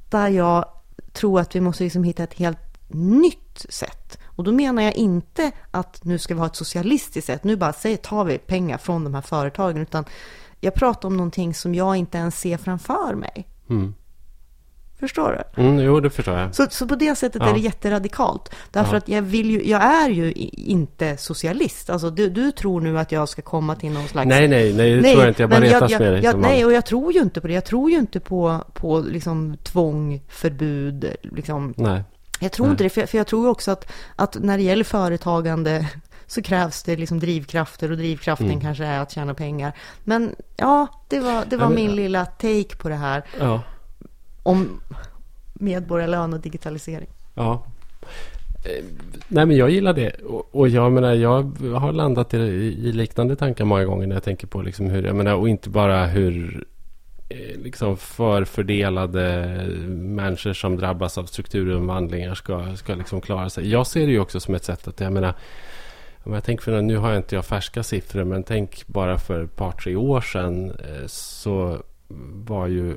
där 0.08 0.28
jag 0.28 0.64
tror 1.12 1.40
att 1.40 1.56
vi 1.56 1.60
måste 1.60 1.84
liksom 1.84 2.04
hitta 2.04 2.22
ett 2.22 2.34
helt 2.34 2.58
nytt 2.88 3.66
sätt. 3.68 4.18
Och 4.24 4.44
då 4.44 4.52
menar 4.52 4.82
jag 4.82 4.94
inte 4.94 5.50
att 5.70 6.04
nu 6.04 6.18
ska 6.18 6.34
vi 6.34 6.40
ha 6.40 6.46
ett 6.46 6.56
socialistiskt 6.56 7.26
sätt, 7.26 7.44
nu 7.44 7.56
bara 7.56 7.72
säger, 7.72 7.96
tar 7.96 8.24
vi 8.24 8.38
pengar 8.38 8.78
från 8.78 9.04
de 9.04 9.14
här 9.14 9.22
företagen, 9.22 9.82
utan 9.82 10.04
jag 10.60 10.74
pratar 10.74 11.08
om 11.08 11.16
någonting 11.16 11.54
som 11.54 11.74
jag 11.74 11.96
inte 11.96 12.18
ens 12.18 12.40
ser 12.40 12.56
framför 12.56 13.14
mig. 13.14 13.48
Mm. 13.70 13.94
Förstår 15.00 15.44
du? 15.54 15.62
Mm, 15.62 15.78
jo, 15.78 16.00
det 16.00 16.10
förstår 16.10 16.38
jag. 16.38 16.54
Så, 16.54 16.66
så 16.70 16.86
på 16.86 16.94
det 16.94 17.14
sättet 17.14 17.42
ja. 17.42 17.48
är 17.48 17.54
det 17.54 17.60
jätteradikalt. 17.60 18.54
Därför 18.70 18.92
ja. 18.92 18.98
att 18.98 19.08
jag 19.08 19.22
vill 19.22 19.50
ju, 19.50 19.68
jag 19.68 19.82
är 19.82 20.08
ju 20.08 20.32
inte 20.52 21.16
socialist. 21.16 21.90
Alltså 21.90 22.10
du, 22.10 22.28
du 22.30 22.52
tror 22.52 22.80
nu 22.80 22.98
att 22.98 23.12
jag 23.12 23.28
ska 23.28 23.42
komma 23.42 23.74
till 23.74 23.92
någon 23.92 24.08
slags... 24.08 24.28
Nej, 24.28 24.48
nej, 24.48 24.74
nej, 24.74 24.94
det 24.94 25.00
nej, 25.00 25.12
tror 25.12 25.24
jag 25.24 25.30
inte. 25.30 25.42
Jag 25.42 25.50
bara 25.50 25.60
retas 25.60 25.90
jag, 25.90 26.00
med 26.00 26.12
dig. 26.12 26.24
Jag, 26.24 26.38
nej, 26.38 26.64
och 26.64 26.72
jag 26.72 26.86
tror 26.86 27.12
ju 27.12 27.20
inte 27.20 27.40
på 27.40 27.46
det. 27.46 27.54
Jag 27.54 27.64
tror 27.64 27.90
ju 27.90 27.96
inte 27.96 28.20
på, 28.20 28.64
på 28.72 29.00
liksom 29.00 29.56
tvång, 29.62 30.22
förbud, 30.28 31.14
liksom. 31.22 31.74
Nej. 31.76 32.02
Jag 32.40 32.52
tror 32.52 32.66
nej. 32.66 32.70
inte 32.70 32.84
det, 32.84 32.90
för, 32.90 33.06
för 33.06 33.18
jag 33.18 33.26
tror 33.26 33.48
också 33.48 33.70
att, 33.70 33.92
att 34.16 34.36
när 34.40 34.56
det 34.56 34.62
gäller 34.62 34.84
företagande 34.84 35.86
så 36.26 36.42
krävs 36.42 36.82
det 36.82 36.96
liksom 36.96 37.20
drivkrafter 37.20 37.90
och 37.90 37.96
drivkraften 37.96 38.46
mm. 38.46 38.60
kanske 38.60 38.84
är 38.84 39.00
att 39.00 39.12
tjäna 39.12 39.34
pengar. 39.34 39.72
Men 40.04 40.34
ja, 40.56 40.86
det 41.08 41.20
var, 41.20 41.44
det 41.48 41.56
var 41.56 41.68
min 41.68 41.96
lilla 41.96 42.26
take 42.26 42.76
på 42.76 42.88
det 42.88 42.94
här. 42.94 43.24
Ja 43.38 43.62
om 44.48 44.80
medborgarlön 45.54 46.32
och 46.32 46.40
digitalisering. 46.40 47.08
Ja. 47.34 47.64
Eh, 48.64 48.84
nej 49.28 49.46
men 49.46 49.56
jag 49.56 49.70
gillar 49.70 49.92
det. 49.92 50.10
Och, 50.52 50.68
jag 50.68 50.92
menar 50.92 51.14
jag 51.14 51.42
har 51.78 51.92
landat 51.92 52.34
i, 52.34 52.38
i, 52.38 52.92
liknande 52.92 53.36
tankar 53.36 53.64
många 53.64 53.84
gånger 53.84 54.06
när 54.06 54.16
jag 54.16 54.22
tänker 54.22 54.46
på 54.46 54.62
liksom 54.62 54.86
hur, 54.86 55.02
jag 55.02 55.16
menar 55.16 55.34
och 55.34 55.48
inte 55.48 55.70
bara 55.70 56.06
hur 56.06 56.64
eh, 57.28 57.60
liksom 57.62 57.96
förfördelade 57.96 59.66
människor 59.88 60.52
som 60.52 60.76
drabbas 60.76 61.18
av 61.18 61.24
strukturomvandlingar 61.24 62.34
ska, 62.34 62.76
ska 62.76 62.94
liksom 62.94 63.20
klara 63.20 63.50
sig. 63.50 63.70
Jag 63.70 63.86
ser 63.86 64.06
det 64.06 64.12
ju 64.12 64.20
också 64.20 64.40
som 64.40 64.54
ett 64.54 64.64
sätt 64.64 64.88
att, 64.88 65.00
jag 65.00 65.12
menar, 65.12 65.34
om 66.24 66.32
jag 66.32 66.44
tänker 66.44 66.64
för 66.64 66.82
nu 66.82 66.96
har 66.96 67.08
jag 67.08 67.18
inte 67.18 67.34
jag 67.34 67.44
färska 67.44 67.82
siffror, 67.82 68.24
men 68.24 68.42
tänk 68.42 68.86
bara 68.86 69.18
för 69.18 69.44
ett 69.44 69.56
par, 69.56 69.72
tre 69.72 69.96
år 69.96 70.20
sedan 70.20 70.70
eh, 70.70 71.06
så 71.06 71.82
var 72.44 72.66
ju 72.66 72.96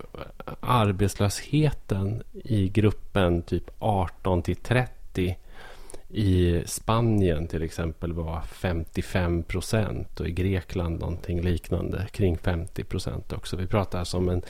arbetslösheten 0.59 2.23
i 2.33 2.69
gruppen 2.69 3.41
typ 3.41 3.71
18 3.79 4.41
till 4.41 4.55
30 4.55 5.37
i 6.09 6.63
Spanien 6.65 7.47
till 7.47 7.63
exempel 7.63 8.13
var 8.13 8.41
55 8.41 9.43
procent 9.43 10.19
och 10.19 10.27
i 10.27 10.31
Grekland 10.31 10.99
någonting 10.99 11.41
liknande 11.41 12.07
kring 12.11 12.37
50 12.37 12.83
procent 12.83 13.33
också. 13.33 13.57
Vi 13.57 13.67
pratar 13.67 13.99
alltså 13.99 14.17
om 14.17 14.29
en, 14.29 14.41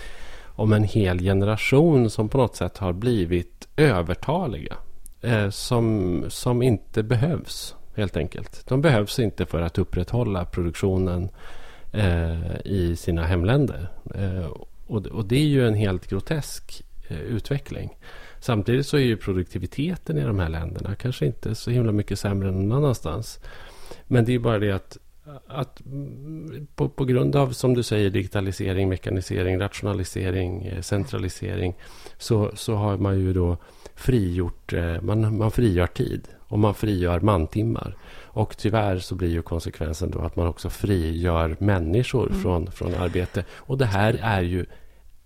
om 0.45 0.73
en 0.73 0.83
hel 0.83 1.19
generation 1.19 2.09
som 2.09 2.29
på 2.29 2.37
något 2.37 2.55
sätt 2.55 2.77
har 2.77 2.93
blivit 2.93 3.67
övertaliga. 3.75 4.77
Eh, 5.21 5.49
som, 5.49 6.25
som 6.27 6.61
inte 6.61 7.03
behövs 7.03 7.75
helt 7.95 8.17
enkelt. 8.17 8.67
De 8.67 8.81
behövs 8.81 9.19
inte 9.19 9.45
för 9.45 9.61
att 9.61 9.77
upprätthålla 9.77 10.45
produktionen 10.45 11.23
eh, 11.23 11.29
Eh, 11.93 12.57
i 12.65 12.95
sina 12.95 13.25
hemländer. 13.25 13.87
Eh, 14.15 14.45
och, 14.87 15.07
och, 15.07 15.25
det 15.25 15.35
är 15.35 15.47
ju 15.47 15.67
en 15.67 15.73
helt 15.73 16.07
grotesk 16.07 16.83
eh, 17.07 17.19
utveckling. 17.19 17.97
Samtidigt 18.39 18.87
så 18.87 18.97
är 18.97 19.01
ju 19.01 19.17
produktiviteten 19.17 20.17
i 20.17 20.23
de 20.23 20.39
här 20.39 20.49
länderna 20.49 20.95
kanske 20.95 21.25
inte 21.25 21.55
så 21.55 21.71
himla 21.71 21.91
mycket 21.91 22.19
sämre 22.19 22.49
än 22.49 22.59
någon 22.59 22.77
annanstans. 22.77 23.39
Men 24.07 24.25
det 24.25 24.35
är 24.35 24.39
bara 24.39 24.59
det 24.59 24.71
att, 24.71 24.97
att 25.47 25.81
på, 26.75 26.89
på, 26.89 27.05
grund 27.05 27.35
av, 27.35 27.51
som 27.51 27.73
du 27.73 27.83
säger, 27.83 28.09
digitalisering, 28.09 28.89
mekanisering, 28.89 29.59
rationalisering, 29.59 30.65
eh, 30.65 30.81
centralisering 30.81 31.75
så, 32.17 32.51
så 32.53 32.75
har 32.75 32.97
man 32.97 33.19
ju 33.19 33.33
då 33.33 33.57
frigjort, 33.95 34.73
eh, 34.73 35.01
man, 35.01 35.37
man 35.37 35.51
frigör 35.51 35.87
tid 35.87 36.27
och 36.39 36.59
man 36.59 36.73
frigör 36.73 37.19
mantimmar. 37.19 37.97
Och 38.33 38.57
tyvärr 38.57 38.99
så 38.99 39.15
blir 39.15 39.29
ju 39.29 39.41
konsekvensen 39.41 40.11
då 40.11 40.19
att 40.19 40.35
man 40.35 40.47
också 40.47 40.69
frigör 40.69 41.55
människor 41.59 42.27
mm. 42.29 42.41
från, 42.41 42.71
från 42.71 42.95
arbete. 42.95 43.45
Och 43.51 43.77
det 43.77 43.85
här 43.85 44.19
är 44.21 44.41
ju 44.41 44.65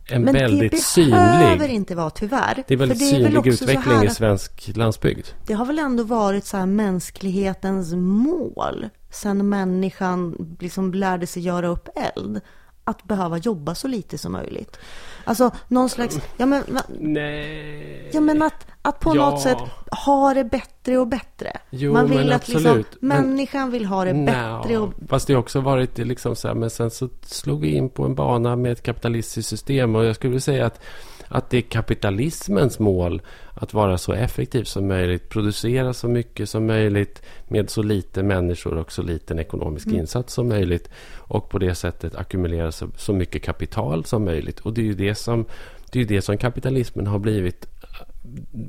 en 0.07 0.21
Men 0.21 0.33
väldigt 0.33 0.83
synlig... 0.83 1.11
Men 1.11 1.39
det 1.39 1.45
behöver 1.45 1.67
inte 1.67 1.95
vara 1.95 2.09
tyvärr. 2.09 2.63
Det 2.67 2.73
är 2.73 2.77
väldigt 2.77 2.99
det 2.99 3.05
är 3.05 3.09
synlig 3.09 3.47
utveckling 3.47 4.03
i 4.03 4.09
svensk 4.09 4.71
landsbygd. 4.75 5.27
Det 5.45 5.53
har 5.53 5.65
väl 5.65 5.79
ändå 5.79 6.03
varit 6.03 6.45
så 6.45 6.57
här 6.57 6.65
mänsklighetens 6.65 7.93
mål 7.93 8.89
sen 9.15 9.49
människan 9.49 10.35
liksom 10.59 10.93
lärde 10.93 11.27
sig 11.27 11.43
göra 11.43 11.67
upp 11.67 11.89
eld 11.95 12.41
att 12.83 13.03
behöva 13.03 13.37
jobba 13.37 13.75
så 13.75 13.87
lite 13.87 14.17
som 14.17 14.31
möjligt. 14.31 14.79
Alltså 15.25 15.51
någon 15.67 15.89
slags, 15.89 16.19
ja 16.37 16.45
men, 16.45 16.63
Nej. 16.99 18.09
Ja 18.13 18.21
men 18.21 18.41
att, 18.41 18.67
att 18.81 18.99
på 18.99 19.15
ja. 19.15 19.29
något 19.29 19.41
sätt 19.41 19.57
ha 20.05 20.33
det 20.33 20.43
bättre 20.43 20.97
och 20.97 21.07
bättre. 21.07 21.57
Jo, 21.69 21.93
Man 21.93 22.09
vill 22.09 22.31
att 22.31 22.47
liksom, 22.47 22.83
människan 22.99 23.71
vill 23.71 23.85
ha 23.85 24.05
det 24.05 24.13
no. 24.13 24.25
bättre 24.25 24.77
och... 24.77 24.93
Fast 25.09 25.27
det 25.27 25.33
har 25.33 25.39
också 25.39 25.61
varit 25.61 25.97
liksom 25.97 26.35
så 26.35 26.47
här, 26.47 26.55
men 26.55 26.69
sen 26.69 26.91
så 26.91 27.09
slog 27.21 27.61
vi 27.61 27.75
in 27.75 27.89
på 27.89 28.03
en 28.03 28.15
bana 28.15 28.55
med 28.55 28.71
ett 28.71 28.83
kapitalistiskt 28.83 29.49
system 29.49 29.95
och 29.95 30.05
jag 30.05 30.15
skulle 30.15 30.41
säga 30.41 30.65
att 30.65 30.81
att 31.27 31.49
det 31.49 31.57
är 31.57 31.61
kapitalismens 31.61 32.79
mål 32.79 33.21
att 33.53 33.73
vara 33.73 33.97
så 33.97 34.13
effektiv 34.13 34.63
som 34.63 34.87
möjligt, 34.87 35.29
producera 35.29 35.93
så 35.93 36.07
mycket 36.07 36.49
som 36.49 36.65
möjligt 36.65 37.21
med 37.47 37.69
så 37.69 37.83
lite 37.83 38.23
människor 38.23 38.77
och 38.77 38.91
så 38.91 39.01
liten 39.01 39.39
ekonomisk 39.39 39.87
mm. 39.87 39.99
insats 39.99 40.33
som 40.33 40.47
möjligt 40.47 40.89
och 41.17 41.49
på 41.49 41.59
det 41.59 41.75
sättet 41.75 42.15
ackumulera 42.15 42.71
så, 42.71 42.87
så 42.97 43.13
mycket 43.13 43.43
kapital 43.43 44.05
som 44.05 44.25
möjligt. 44.25 44.59
Och 44.59 44.73
det 44.73 44.81
är 44.81 44.85
ju 44.85 44.93
det 44.93 45.15
som, 45.15 45.45
det 45.91 46.01
är 46.01 46.05
det 46.05 46.21
som 46.21 46.37
kapitalismen 46.37 47.07
har 47.07 47.19
blivit 47.19 47.67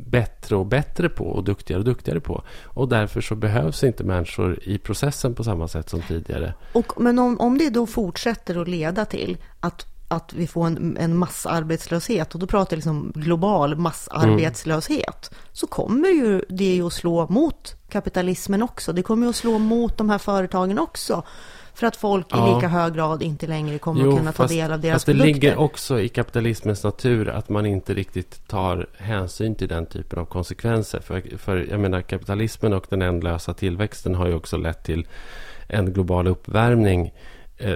bättre 0.06 0.56
och 0.56 0.66
bättre 0.66 1.08
på 1.08 1.24
och 1.24 1.44
duktigare 1.44 1.78
och 1.78 1.84
duktigare 1.84 2.20
på. 2.20 2.42
Och 2.64 2.88
därför 2.88 3.20
så 3.20 3.34
behövs 3.34 3.84
inte 3.84 4.04
människor 4.04 4.58
i 4.62 4.78
processen 4.78 5.34
på 5.34 5.44
samma 5.44 5.68
sätt 5.68 5.88
som 5.88 6.02
tidigare. 6.02 6.54
Och, 6.72 7.00
men 7.00 7.18
om, 7.18 7.40
om 7.40 7.58
det 7.58 7.70
då 7.70 7.86
fortsätter 7.86 8.62
att 8.62 8.68
leda 8.68 9.04
till 9.04 9.36
att 9.60 9.95
att 10.08 10.32
vi 10.32 10.46
får 10.46 10.66
en, 10.66 10.96
en 10.96 11.16
massarbetslöshet 11.16 12.34
och 12.34 12.40
då 12.40 12.46
pratar 12.46 12.72
jag 12.72 12.78
liksom 12.78 13.12
global 13.14 13.76
massarbetslöshet 13.76 15.30
mm. 15.30 15.40
så 15.52 15.66
kommer 15.66 16.08
ju 16.08 16.42
det 16.48 16.74
ju 16.74 16.86
att 16.86 16.92
slå 16.92 17.26
mot 17.28 17.76
kapitalismen 17.88 18.62
också. 18.62 18.92
Det 18.92 19.02
kommer 19.02 19.26
ju 19.26 19.30
att 19.30 19.36
slå 19.36 19.58
mot 19.58 19.98
de 19.98 20.10
här 20.10 20.18
företagen 20.18 20.78
också. 20.78 21.22
För 21.74 21.86
att 21.86 21.96
folk 21.96 22.26
ja. 22.30 22.50
i 22.50 22.54
lika 22.54 22.68
hög 22.68 22.94
grad 22.94 23.22
inte 23.22 23.46
längre 23.46 23.78
kommer 23.78 24.04
jo, 24.04 24.10
att 24.10 24.18
kunna 24.18 24.32
ta 24.32 24.46
del 24.46 24.72
av 24.72 24.80
deras 24.80 24.94
fast 24.94 25.06
det 25.06 25.12
produkter. 25.12 25.34
ligger 25.34 25.56
också 25.56 26.00
i 26.00 26.08
kapitalismens 26.08 26.84
natur 26.84 27.28
att 27.28 27.48
man 27.48 27.66
inte 27.66 27.94
riktigt 27.94 28.48
tar 28.48 28.86
hänsyn 28.96 29.54
till 29.54 29.68
den 29.68 29.86
typen 29.86 30.18
av 30.18 30.24
konsekvenser. 30.24 31.00
För, 31.00 31.38
för 31.38 31.66
jag 31.70 31.80
menar 31.80 32.02
kapitalismen 32.02 32.72
och 32.72 32.86
den 32.88 33.02
ändlösa 33.02 33.54
tillväxten 33.54 34.14
har 34.14 34.26
ju 34.26 34.34
också 34.34 34.56
lett 34.56 34.84
till 34.84 35.06
en 35.68 35.92
global 35.92 36.26
uppvärmning 36.26 37.12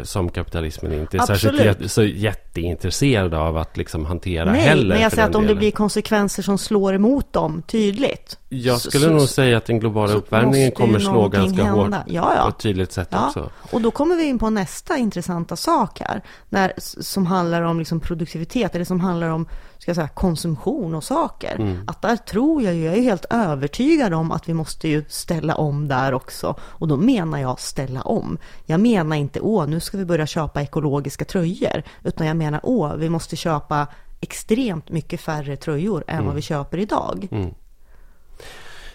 som 0.03 0.29
kapitalismen 0.29 0.93
inte 0.93 1.17
är 1.17 1.21
särskilt 1.21 1.91
så 1.93 2.05
jätteintresserad 2.05 3.35
av 3.35 3.57
att 3.57 3.77
liksom 3.77 4.07
hantera 4.07 4.53
Nej, 4.53 4.61
heller. 4.61 4.95
men 4.95 5.03
jag 5.03 5.13
säger 5.13 5.29
att 5.29 5.35
om 5.35 5.47
det 5.47 5.55
blir 5.55 5.71
konsekvenser 5.71 6.43
som 6.43 6.59
slår 6.59 6.95
emot 6.95 7.33
dem 7.33 7.63
tydligt 7.63 8.39
Jag 8.53 8.81
Så- 8.81 8.91
skulle 8.91 9.05
så- 9.05 9.11
nog 9.11 9.29
säga 9.29 9.57
att 9.57 9.65
den 9.65 9.81
globala 9.81 10.13
så 10.13 10.19
uppvärmningen 10.19 10.73
kommer 10.73 10.99
slå 10.99 11.29
ganska 11.29 11.65
hårt 11.65 11.83
hända. 11.83 12.05
Ja, 12.07 12.33
ja. 12.37 12.43
på 12.43 12.49
ett 12.49 12.59
tydligt 12.59 12.93
sätt 12.93 13.09
Ja, 13.11 13.27
också. 13.27 13.51
och 13.73 13.81
då 13.81 13.91
kommer 13.91 14.17
vi 14.17 14.25
in 14.25 14.39
på 14.39 14.51
nästa 14.51 14.97
intressanta 14.97 15.57
sak 15.57 16.01
här, 16.01 16.23
när, 16.49 16.73
som 16.79 17.27
handlar 17.27 17.63
om 17.63 17.79
liksom 17.79 18.01
produktivitet, 18.01 18.75
eller 18.75 18.85
som 18.85 19.01
handlar 19.01 19.29
om 19.29 19.47
ska 19.79 19.89
jag 19.91 19.97
säga, 19.97 20.09
konsumtion 20.09 20.95
och 20.95 21.05
saker. 21.05 21.55
Mm. 21.55 21.83
Att 21.87 22.03
där 22.03 22.17
tror 22.17 22.63
jag 22.63 22.75
jag 22.75 22.97
är 22.97 23.03
helt 23.03 23.25
övertygad 23.31 24.15
om 24.15 24.33
att 24.33 24.49
vi 24.49 24.55
måste 24.55 24.89
ju 24.89 25.05
ställa 25.09 25.55
om 25.55 25.89
där 25.89 26.15
också. 26.15 26.55
Och 26.63 26.89
då 26.89 26.97
menar 26.97 27.39
jag 27.39 27.61
ställa 27.61 28.03
om. 28.03 28.39
Jag 28.67 28.81
menar 28.81 29.17
inte, 29.17 29.41
åh, 29.41 29.67
nu 29.67 29.81
ska 29.81 29.99
vi 29.99 30.05
börja 30.05 30.27
köpa 30.27 30.63
ekologiska 30.63 31.25
tröjor, 31.25 31.83
utan 32.05 32.27
jag 32.27 32.37
menar, 32.37 32.61
åh, 32.63 32.95
vi 32.95 33.09
måste 33.09 33.37
köpa 33.37 33.87
extremt 34.21 34.91
mycket 34.91 35.21
färre 35.21 35.57
tröjor 35.57 36.05
än 36.07 36.27
vad 36.27 36.35
vi 36.35 36.43
köper 36.43 36.79
idag. 36.79 37.29
Mm. 37.31 37.55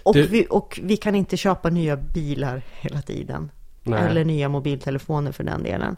Och, 0.06 0.14
Du- 0.14 0.28
vi, 0.28 0.48
och 0.50 0.80
vi 0.84 0.98
kan 0.98 1.16
inte 1.16 1.38
köpa 1.38 1.70
nya 1.70 1.98
bilar 1.98 2.62
hela 2.80 3.02
tiden. 3.02 3.52
Nej. 3.84 4.04
Eller 4.10 4.26
nya 4.26 4.50
mobiltelefoner 4.50 5.32
för 5.32 5.44
den 5.44 5.64
delen. 5.64 5.96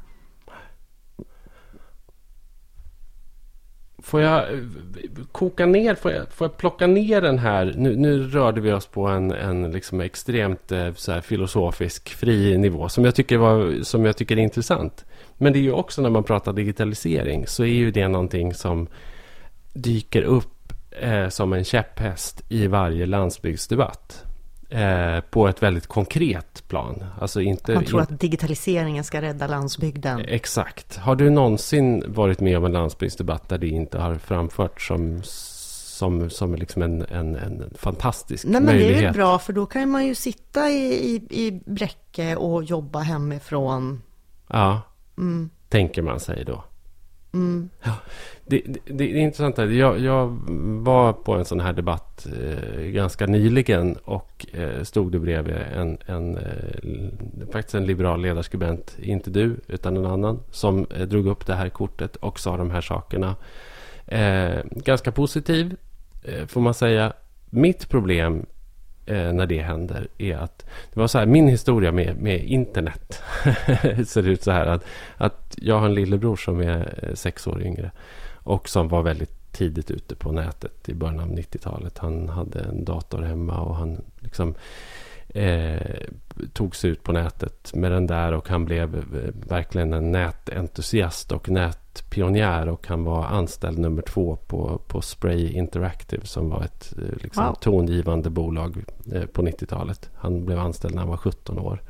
Får 4.00 4.22
jag 4.22 4.46
koka 5.32 5.66
ner, 5.66 5.96
får 5.96 6.12
jag, 6.12 6.28
får 6.32 6.46
jag 6.48 6.58
plocka 6.58 6.88
ner 6.88 7.22
den 7.22 7.40
här? 7.40 7.74
Nu, 7.78 7.96
nu 7.96 8.24
rörde 8.24 8.62
vi 8.62 8.72
oss 8.72 8.86
på 8.86 9.08
en, 9.08 9.32
en 9.32 9.72
liksom 9.72 10.02
extremt 10.02 10.72
eh, 10.72 10.94
så 10.94 11.12
här, 11.12 11.22
filosofisk, 11.22 12.10
fri 12.10 12.58
nivå 12.58 12.90
som 12.90 13.06
jag, 13.06 13.16
tycker 13.16 13.38
var, 13.38 13.84
som 13.84 14.06
jag 14.06 14.18
tycker 14.18 14.38
är 14.38 14.42
intressant. 14.42 15.06
Men 15.38 15.54
det 15.54 15.60
är 15.60 15.64
ju 15.64 15.72
också 15.72 16.02
när 16.02 16.10
man 16.10 16.24
pratar 16.24 16.54
digitalisering 16.54 17.48
så 17.48 17.64
är 17.64 17.68
ju 17.74 17.92
det 17.92 18.08
någonting 18.08 18.54
som 18.54 18.88
dyker 19.74 20.22
upp 20.24 20.57
eh, 21.02 21.30
som 21.30 21.54
en 21.54 21.64
käpphäst 21.64 22.42
i 22.50 22.68
varje 22.68 23.06
landsbygdsdebatt. 23.06 24.24
Eh, 24.70 25.20
på 25.20 25.48
ett 25.48 25.64
väldigt 25.64 25.88
konkret 25.88 26.64
plan. 26.68 27.04
Alltså 27.20 27.42
inte, 27.42 27.74
Man 27.74 27.86
tror 27.86 28.02
att 28.02 28.20
digitaliseringen 28.20 29.04
ska 29.04 29.22
rädda 29.22 29.48
landsbygden. 29.48 30.20
Exakt. 30.28 30.98
Har 30.98 31.16
du 31.16 31.30
någonsin 31.30 32.04
varit 32.08 32.40
med 32.40 32.58
om 32.58 32.66
en 32.66 32.72
landsbygdsdebatt 32.72 33.50
där 33.50 33.58
det 33.58 33.68
inte 33.68 34.00
har 34.00 34.16
framförts 34.16 34.88
som, 34.88 35.22
som, 35.24 36.30
som 36.30 36.56
liksom 36.56 36.82
en, 36.82 37.02
en, 37.02 37.36
en 37.36 37.74
fantastisk 37.78 38.46
Nej 38.46 38.54
men 38.62 38.66
det 38.66 38.72
möjlighet? 38.74 39.04
är 39.04 39.08
ju 39.08 39.14
bra 39.14 39.40
för 39.40 39.54
då 39.54 39.66
kan 39.66 39.90
man 39.90 40.06
ju 40.06 40.16
sitta 40.16 40.70
i, 40.70 40.94
i, 40.94 41.46
i 41.46 41.62
Bräcke 41.66 42.36
och 42.36 42.64
jobba 42.64 43.00
hemifrån. 43.00 44.02
Ja, 44.48 44.82
Mm, 45.18 45.50
tänker 45.70 46.02
man 46.02 46.20
sig 46.20 46.44
då 46.46 46.64
mm, 47.34 47.70
Ja, 47.84 47.94
det, 48.46 48.62
det, 48.66 48.80
det 48.86 49.04
är 49.04 49.16
intressant. 49.16 49.58
här. 49.58 49.66
Jag, 49.68 50.00
jag 50.00 50.28
var 50.84 51.14
på 51.14 51.34
en 51.34 51.46
sån 51.46 51.60
här 51.60 51.74
debatt 51.74 52.28
eh, 52.42 52.82
ganska 52.82 53.26
nyligen 53.26 53.96
och 53.96 54.46
eh, 54.54 54.84
stod 54.84 55.12
det 55.12 55.20
bredvid 55.20 55.56
en, 55.56 55.98
en, 56.06 56.38
eh, 56.38 57.52
faktiskt 57.52 57.76
en 57.76 57.86
liberal 57.86 58.22
ledarskribent, 58.22 58.96
inte 59.00 59.30
du 59.30 59.56
utan 59.68 59.98
en 59.98 60.06
annan, 60.06 60.40
som 60.52 60.86
eh, 60.96 61.08
drog 61.08 61.28
upp 61.28 61.46
det 61.46 61.56
här 61.56 61.70
kortet 61.70 62.16
och 62.16 62.40
sa 62.40 62.58
de 62.58 62.72
här 62.72 62.82
sakerna. 62.82 63.36
Eh, 64.06 64.64
ganska 64.72 65.12
positiv, 65.12 65.76
eh, 66.24 66.46
får 66.46 66.62
man 66.62 66.74
säga. 66.74 67.14
Mitt 67.50 67.90
problem 67.90 68.46
Eh, 69.08 69.34
när 69.34 69.46
det 69.46 69.62
händer 69.62 70.08
är 70.18 70.38
att 70.38 70.66
det 70.94 71.00
var 71.00 71.08
så 71.08 71.18
här, 71.18 71.26
min 71.26 71.48
historia 71.48 71.92
med, 71.92 72.18
med 72.18 72.44
internet 72.44 73.24
ser 74.08 74.28
ut 74.28 74.44
så 74.44 74.52
här 74.52 74.66
att, 74.66 74.86
att 75.18 75.56
jag 75.58 75.80
har 75.80 75.86
en 75.86 75.94
lillebror 75.94 76.36
som 76.36 76.60
är 76.60 77.00
eh, 77.04 77.14
sex 77.14 77.48
år 77.48 77.62
yngre 77.62 77.92
och 78.34 78.70
som 78.70 78.88
var 78.88 79.02
väldigt 79.02 79.52
tidigt 79.52 79.92
ute 79.92 80.16
på 80.16 80.32
nätet 80.32 80.90
i 80.90 80.94
början 80.94 81.20
av 81.20 81.30
90-talet. 81.30 81.98
Han 81.98 82.30
hade 82.30 82.60
en 82.60 82.86
dator 82.86 83.22
hemma 83.22 83.60
och 83.60 83.76
han 83.76 84.02
liksom 84.20 84.56
eh, 85.30 86.02
tog 86.54 86.76
sig 86.76 86.90
ut 86.90 87.04
på 87.04 87.12
nätet 87.12 87.74
med 87.74 87.92
den 87.92 88.08
där 88.08 88.34
och 88.34 88.50
han 88.50 88.66
blev 88.66 88.96
eh, 88.96 89.50
verkligen 89.50 89.94
en 89.94 90.12
nätentusiast 90.12 91.32
och 91.32 91.50
nätpionjär 92.02 92.70
och 92.70 92.88
han 92.88 93.04
var 93.04 93.26
anställd 93.26 93.78
nummer 93.80 94.02
två 94.02 94.36
på, 94.36 94.82
på 94.88 95.02
Spray 95.02 95.52
Interactive 95.52 96.26
som 96.26 96.50
var 96.50 96.64
ett 96.64 96.94
eh, 96.98 97.18
liksom, 97.24 97.46
Wow. 97.46 97.54
tongivande 97.62 98.30
bolag 98.30 98.78
eh, 99.14 99.26
på 99.26 99.42
90-talet. 99.42 100.10
Han 100.16 100.46
blev 100.46 100.60
anställd 100.60 100.94
när 100.96 101.02
han 101.02 101.10
var 101.10 101.18
17 101.18 101.60
år. 101.60 101.82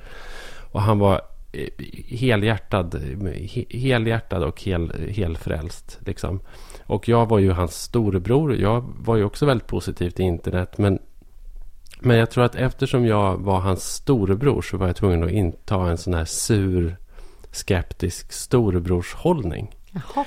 Och 0.72 0.82
han 0.82 1.00
var 1.00 1.22
eh, 1.54 1.68
helhjärtad, 2.18 2.96
he- 2.96 3.78
helhjärtad 3.78 4.44
och 4.44 4.62
hel, 4.62 4.92
helfrälst. 5.10 5.98
Liksom. 6.06 6.40
Och 6.86 7.08
jag 7.10 7.30
var 7.30 7.40
ju 7.40 7.52
hans 7.52 7.76
storebror. 7.84 8.56
Jag 8.56 8.94
var 8.98 9.16
ju 9.16 9.24
också 9.24 9.46
väldigt 9.46 9.68
positiv 9.68 10.10
till 10.10 10.26
internet. 10.26 10.78
Men, 10.78 11.00
men 12.00 12.18
jag 12.18 12.32
tror 12.32 12.44
att 12.44 12.56
eftersom 12.56 13.06
jag 13.06 13.38
var 13.38 13.60
hans 13.60 13.84
storebror 13.84 14.62
så 14.62 14.78
var 14.78 14.88
jag 14.88 14.96
tvungen 14.96 15.24
att 15.24 15.32
inta 15.32 15.90
en 15.90 15.98
sån 15.98 16.14
här 16.14 16.26
sur, 16.26 16.98
skeptisk 17.52 18.32
storebrorshållning 18.34 19.72
jaha. 20.16 20.26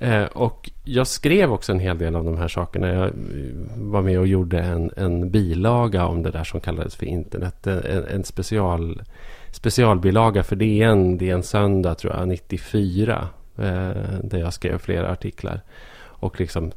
Eh, 0.00 0.24
och 0.24 0.70
jag 0.84 1.06
skrev 1.06 1.52
också 1.52 1.72
en 1.72 1.80
hel 1.80 1.98
del 1.98 2.16
av 2.16 2.24
de 2.24 2.36
här 2.36 2.48
sakerna. 2.48 2.88
Jag 2.88 3.04
eh, 3.04 3.12
var 3.76 4.02
med 4.02 4.18
och 4.18 4.26
gjorde 4.26 4.60
en, 4.60 4.90
en 4.96 5.30
bilaga 5.30 6.06
om 6.06 6.22
det 6.22 6.30
där 6.30 6.44
som 6.44 6.60
kallades 6.60 6.96
för 6.96 7.06
internet. 7.06 7.66
En, 7.66 8.04
en 8.04 8.24
special, 8.24 9.02
specialbilaga 9.50 10.42
för 10.42 10.56
DN. 10.56 11.18
Det 11.18 11.30
är 11.30 11.34
en 11.34 11.42
söndag 11.42 11.94
tror 11.94 12.14
jag, 12.14 12.28
94. 12.28 13.28
Eh, 13.58 13.90
där 14.22 14.38
jag 14.38 14.52
skrev 14.52 14.78
flera 14.78 15.10
artiklar. 15.10 15.60
Och 15.98 16.40
liksom 16.40 16.72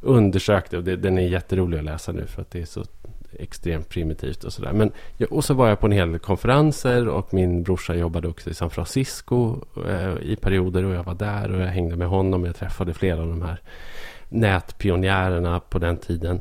undersökte. 0.00 0.76
Och 0.76 0.84
det, 0.84 0.96
den 0.96 1.18
är 1.18 1.28
jätterolig 1.28 1.78
att 1.78 1.84
läsa 1.84 2.12
nu 2.12 2.26
för 2.26 2.42
att 2.42 2.50
det 2.50 2.60
är 2.60 2.66
så 2.66 2.84
extremt 3.32 3.88
primitivt 3.88 4.44
och 4.44 4.52
sådär. 4.52 4.72
Men, 4.72 4.92
och 5.30 5.44
så 5.44 5.54
var 5.54 5.68
jag 5.68 5.80
på 5.80 5.86
en 5.86 5.92
hel 5.92 6.10
del 6.10 6.18
konferenser 6.18 7.08
och 7.08 7.34
min 7.34 7.62
brorsa 7.62 7.94
jobbade 7.94 8.28
också 8.28 8.50
i 8.50 8.54
San 8.54 8.70
Francisco 8.70 9.60
eh, 9.88 10.14
i 10.22 10.36
perioder 10.36 10.84
och 10.84 10.94
jag 10.94 11.04
var 11.04 11.14
där 11.14 11.52
och 11.52 11.60
jag 11.60 11.66
hängde 11.66 11.96
med 11.96 12.08
honom. 12.08 12.44
Jag 12.44 12.56
träffade 12.56 12.94
flera 12.94 13.20
av 13.20 13.28
de 13.28 13.42
här 13.42 13.60
nätpionjärerna 14.28 15.60
på 15.60 15.78
den 15.78 15.96
tiden. 15.96 16.40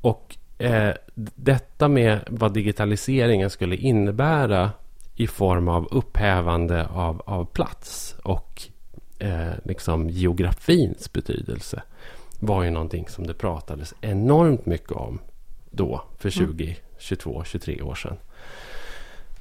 Och 0.00 0.36
eh, 0.58 0.94
detta 1.34 1.88
med 1.88 2.20
vad 2.28 2.52
digitaliseringen 2.52 3.50
skulle 3.50 3.76
innebära 3.76 4.70
i 5.14 5.26
form 5.26 5.68
av 5.68 5.88
upphävande 5.90 6.86
av, 6.86 7.22
av 7.26 7.44
plats 7.44 8.16
och 8.22 8.62
eh, 9.18 9.52
liksom 9.64 10.10
geografins 10.10 11.12
betydelse 11.12 11.82
var 12.40 12.62
ju 12.62 12.70
någonting 12.70 13.08
som 13.08 13.26
det 13.26 13.34
pratades 13.34 13.94
enormt 14.00 14.66
mycket 14.66 14.92
om 14.92 15.18
då 15.76 16.02
för 16.18 16.30
20, 16.30 16.76
22, 16.98 17.42
23 17.44 17.82
år 17.82 17.94
sedan 17.94 18.16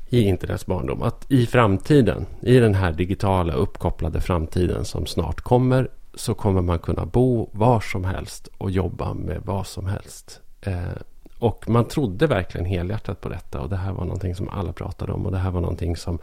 i 0.10 0.22
internets 0.22 0.66
barndom. 0.66 1.02
Att 1.02 1.32
i 1.32 1.46
framtiden, 1.46 2.26
i 2.42 2.60
den 2.60 2.76
här 2.76 2.92
digitala 2.92 3.54
uppkopplade 3.54 4.22
framtiden 4.22 4.86
som 4.86 5.06
snart 5.06 5.42
kommer 5.42 5.90
så 6.14 6.34
kommer 6.34 6.62
man 6.62 6.80
kunna 6.80 7.06
bo 7.06 7.50
var 7.52 7.80
som 7.80 8.04
helst 8.04 8.48
och 8.58 8.72
jobba 8.72 9.14
med 9.14 9.42
vad 9.46 9.68
som 9.68 9.86
helst. 9.86 10.42
Eh, 10.62 11.02
och 11.40 11.70
man 11.70 11.86
trodde 11.86 12.28
verkligen 12.28 12.66
helhjärtat 12.66 13.22
på 13.22 13.30
detta 13.30 13.62
och 13.62 13.70
det 13.70 13.76
här 13.76 13.94
var 13.94 14.06
någonting 14.06 14.36
som 14.36 14.50
alla 14.50 14.74
pratade 14.74 15.12
om 15.12 15.26
och 15.26 15.32
det 15.32 15.38
här 15.38 15.52
var 15.52 15.62
någonting 15.62 15.96
som 15.96 16.20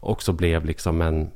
också 0.00 0.32
blev 0.32 0.64
liksom 0.64 1.00
en 1.00 1.30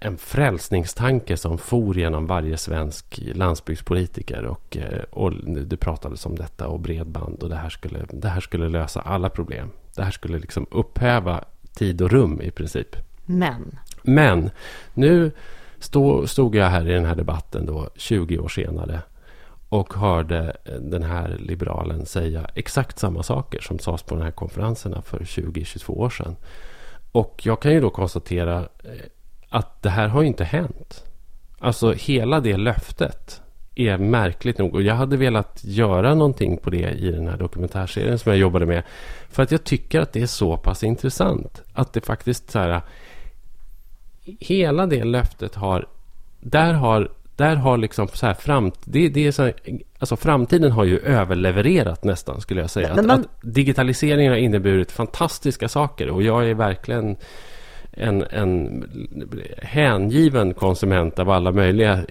en 0.00 0.18
frälsningstanke 0.18 1.36
som 1.36 1.58
for 1.58 1.96
genom 1.98 2.26
varje 2.26 2.56
svensk 2.56 3.20
landsbygdspolitiker. 3.34 4.44
Och, 4.44 4.76
eh, 4.76 5.02
och 5.10 5.32
det 5.44 5.76
pratades 5.76 6.26
om 6.26 6.36
detta 6.36 6.68
och 6.68 6.80
bredband 6.80 7.42
och 7.42 7.48
det 7.48 7.56
här, 7.56 7.70
skulle, 7.70 8.06
det 8.10 8.28
här 8.28 8.40
skulle 8.40 8.68
lösa 8.68 9.00
alla 9.00 9.28
problem. 9.28 9.70
Det 9.94 10.02
här 10.02 10.10
skulle 10.10 10.38
liksom 10.38 10.66
upphäva 10.70 11.44
tid 11.74 12.02
och 12.02 12.10
rum 12.10 12.40
i 12.40 12.50
princip. 12.50 12.96
Men, 13.26 13.78
Men 14.02 14.50
nu 14.94 15.30
stå, 15.78 16.26
stod 16.26 16.54
jag 16.54 16.66
här 16.66 16.88
i 16.88 16.92
den 16.92 17.04
här 17.04 17.16
debatten 17.16 17.66
då 17.66 17.90
20 17.96 18.38
år 18.38 18.48
senare 18.48 19.00
och 19.68 19.94
hörde 19.94 20.56
den 20.80 21.02
här 21.02 21.36
liberalen 21.38 22.06
säga 22.06 22.50
exakt 22.54 22.98
samma 22.98 23.22
saker 23.22 23.60
som 23.60 23.78
sades 23.78 24.02
på 24.02 24.14
de 24.14 24.24
här 24.24 24.30
konferenserna 24.30 25.02
för 25.02 25.18
20-22 25.18 25.90
år 25.90 26.10
sedan. 26.10 26.36
Och 27.12 27.40
jag 27.44 27.62
kan 27.62 27.72
ju 27.72 27.80
då 27.80 27.90
konstatera 27.90 28.58
eh, 28.58 28.90
att 29.52 29.82
det 29.82 29.90
här 29.90 30.08
har 30.08 30.22
ju 30.22 30.28
inte 30.28 30.44
hänt. 30.44 31.04
Alltså 31.58 31.92
hela 31.92 32.40
det 32.40 32.56
löftet 32.56 33.42
är 33.74 33.98
märkligt 33.98 34.58
nog. 34.58 34.74
Och 34.74 34.82
jag 34.82 34.94
hade 34.94 35.16
velat 35.16 35.60
göra 35.64 36.14
någonting 36.14 36.56
på 36.56 36.70
det 36.70 36.90
i 36.90 37.10
den 37.10 37.28
här 37.28 37.36
dokumentärserien 37.36 38.18
som 38.18 38.32
jag 38.32 38.38
jobbade 38.38 38.66
med. 38.66 38.82
För 39.30 39.42
att 39.42 39.50
jag 39.50 39.64
tycker 39.64 40.00
att 40.00 40.12
det 40.12 40.22
är 40.22 40.26
så 40.26 40.56
pass 40.56 40.82
intressant. 40.84 41.62
Att 41.72 41.92
det 41.92 42.06
faktiskt 42.06 42.50
så 42.50 42.58
här. 42.58 42.80
Hela 44.40 44.86
det 44.86 45.04
löftet 45.04 45.54
har. 45.54 45.86
Där 46.40 46.72
har. 46.72 47.10
Där 47.36 47.56
har 47.56 47.76
liksom 47.78 48.08
så 48.08 48.26
här 48.26 48.34
fram, 48.34 48.72
det, 48.84 49.08
det 49.08 49.26
är 49.26 49.32
så 49.32 49.42
här, 49.42 49.54
alltså 49.98 50.16
framtiden 50.16 50.72
har 50.72 50.84
ju 50.84 50.98
överlevererat 50.98 52.04
nästan 52.04 52.40
skulle 52.40 52.60
jag 52.60 52.70
säga. 52.70 52.88
Men 52.88 52.98
Att, 52.98 53.06
man- 53.06 53.20
att 53.20 53.26
digitaliseringen 53.42 54.32
har 54.32 54.38
inneburit 54.38 54.92
fantastiska 54.92 55.68
saker 55.68 56.10
och 56.10 56.22
jag 56.22 56.50
är 56.50 56.54
verkligen 56.54 57.16
en, 57.92 58.22
en 58.22 58.84
hängiven 59.62 60.54
konsument 60.54 61.18
av 61.18 61.30
alla 61.30 61.52
möjliga 61.52 62.04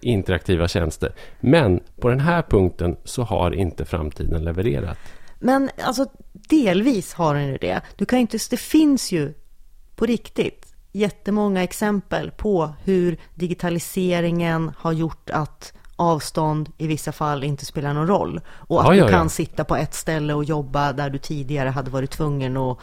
interaktiva 0.00 0.68
tjänster. 0.68 1.12
Men 1.40 1.80
på 2.00 2.08
den 2.08 2.20
här 2.20 2.42
punkten 2.42 2.96
så 3.04 3.22
har 3.22 3.54
inte 3.54 3.84
framtiden 3.84 4.44
levererat. 4.44 4.98
Men 5.38 5.70
alltså 5.82 6.06
delvis 6.32 7.14
har 7.14 7.34
den 7.34 7.46
ju 7.46 7.58
det. 7.58 7.80
Du 7.96 8.04
kan 8.04 8.18
inte, 8.18 8.38
det 8.50 8.56
finns 8.56 9.12
ju 9.12 9.34
på 9.96 10.06
riktigt 10.06 10.74
jättemånga 10.92 11.62
exempel 11.62 12.30
på 12.30 12.74
hur 12.84 13.18
digitaliseringen 13.34 14.72
har 14.78 14.92
gjort 14.92 15.30
att 15.30 15.72
avstånd 15.96 16.72
i 16.78 16.86
vissa 16.86 17.12
fall 17.12 17.44
inte 17.44 17.66
spelar 17.66 17.94
någon 17.94 18.06
roll. 18.06 18.40
Och 18.48 18.80
att 18.80 18.86
ja, 18.86 18.94
ja, 18.94 18.98
ja. 18.98 19.06
du 19.06 19.12
kan 19.12 19.30
sitta 19.30 19.64
på 19.64 19.76
ett 19.76 19.94
ställe 19.94 20.34
och 20.34 20.44
jobba 20.44 20.92
där 20.92 21.10
du 21.10 21.18
tidigare 21.18 21.68
hade 21.68 21.90
varit 21.90 22.10
tvungen 22.10 22.56
att 22.56 22.78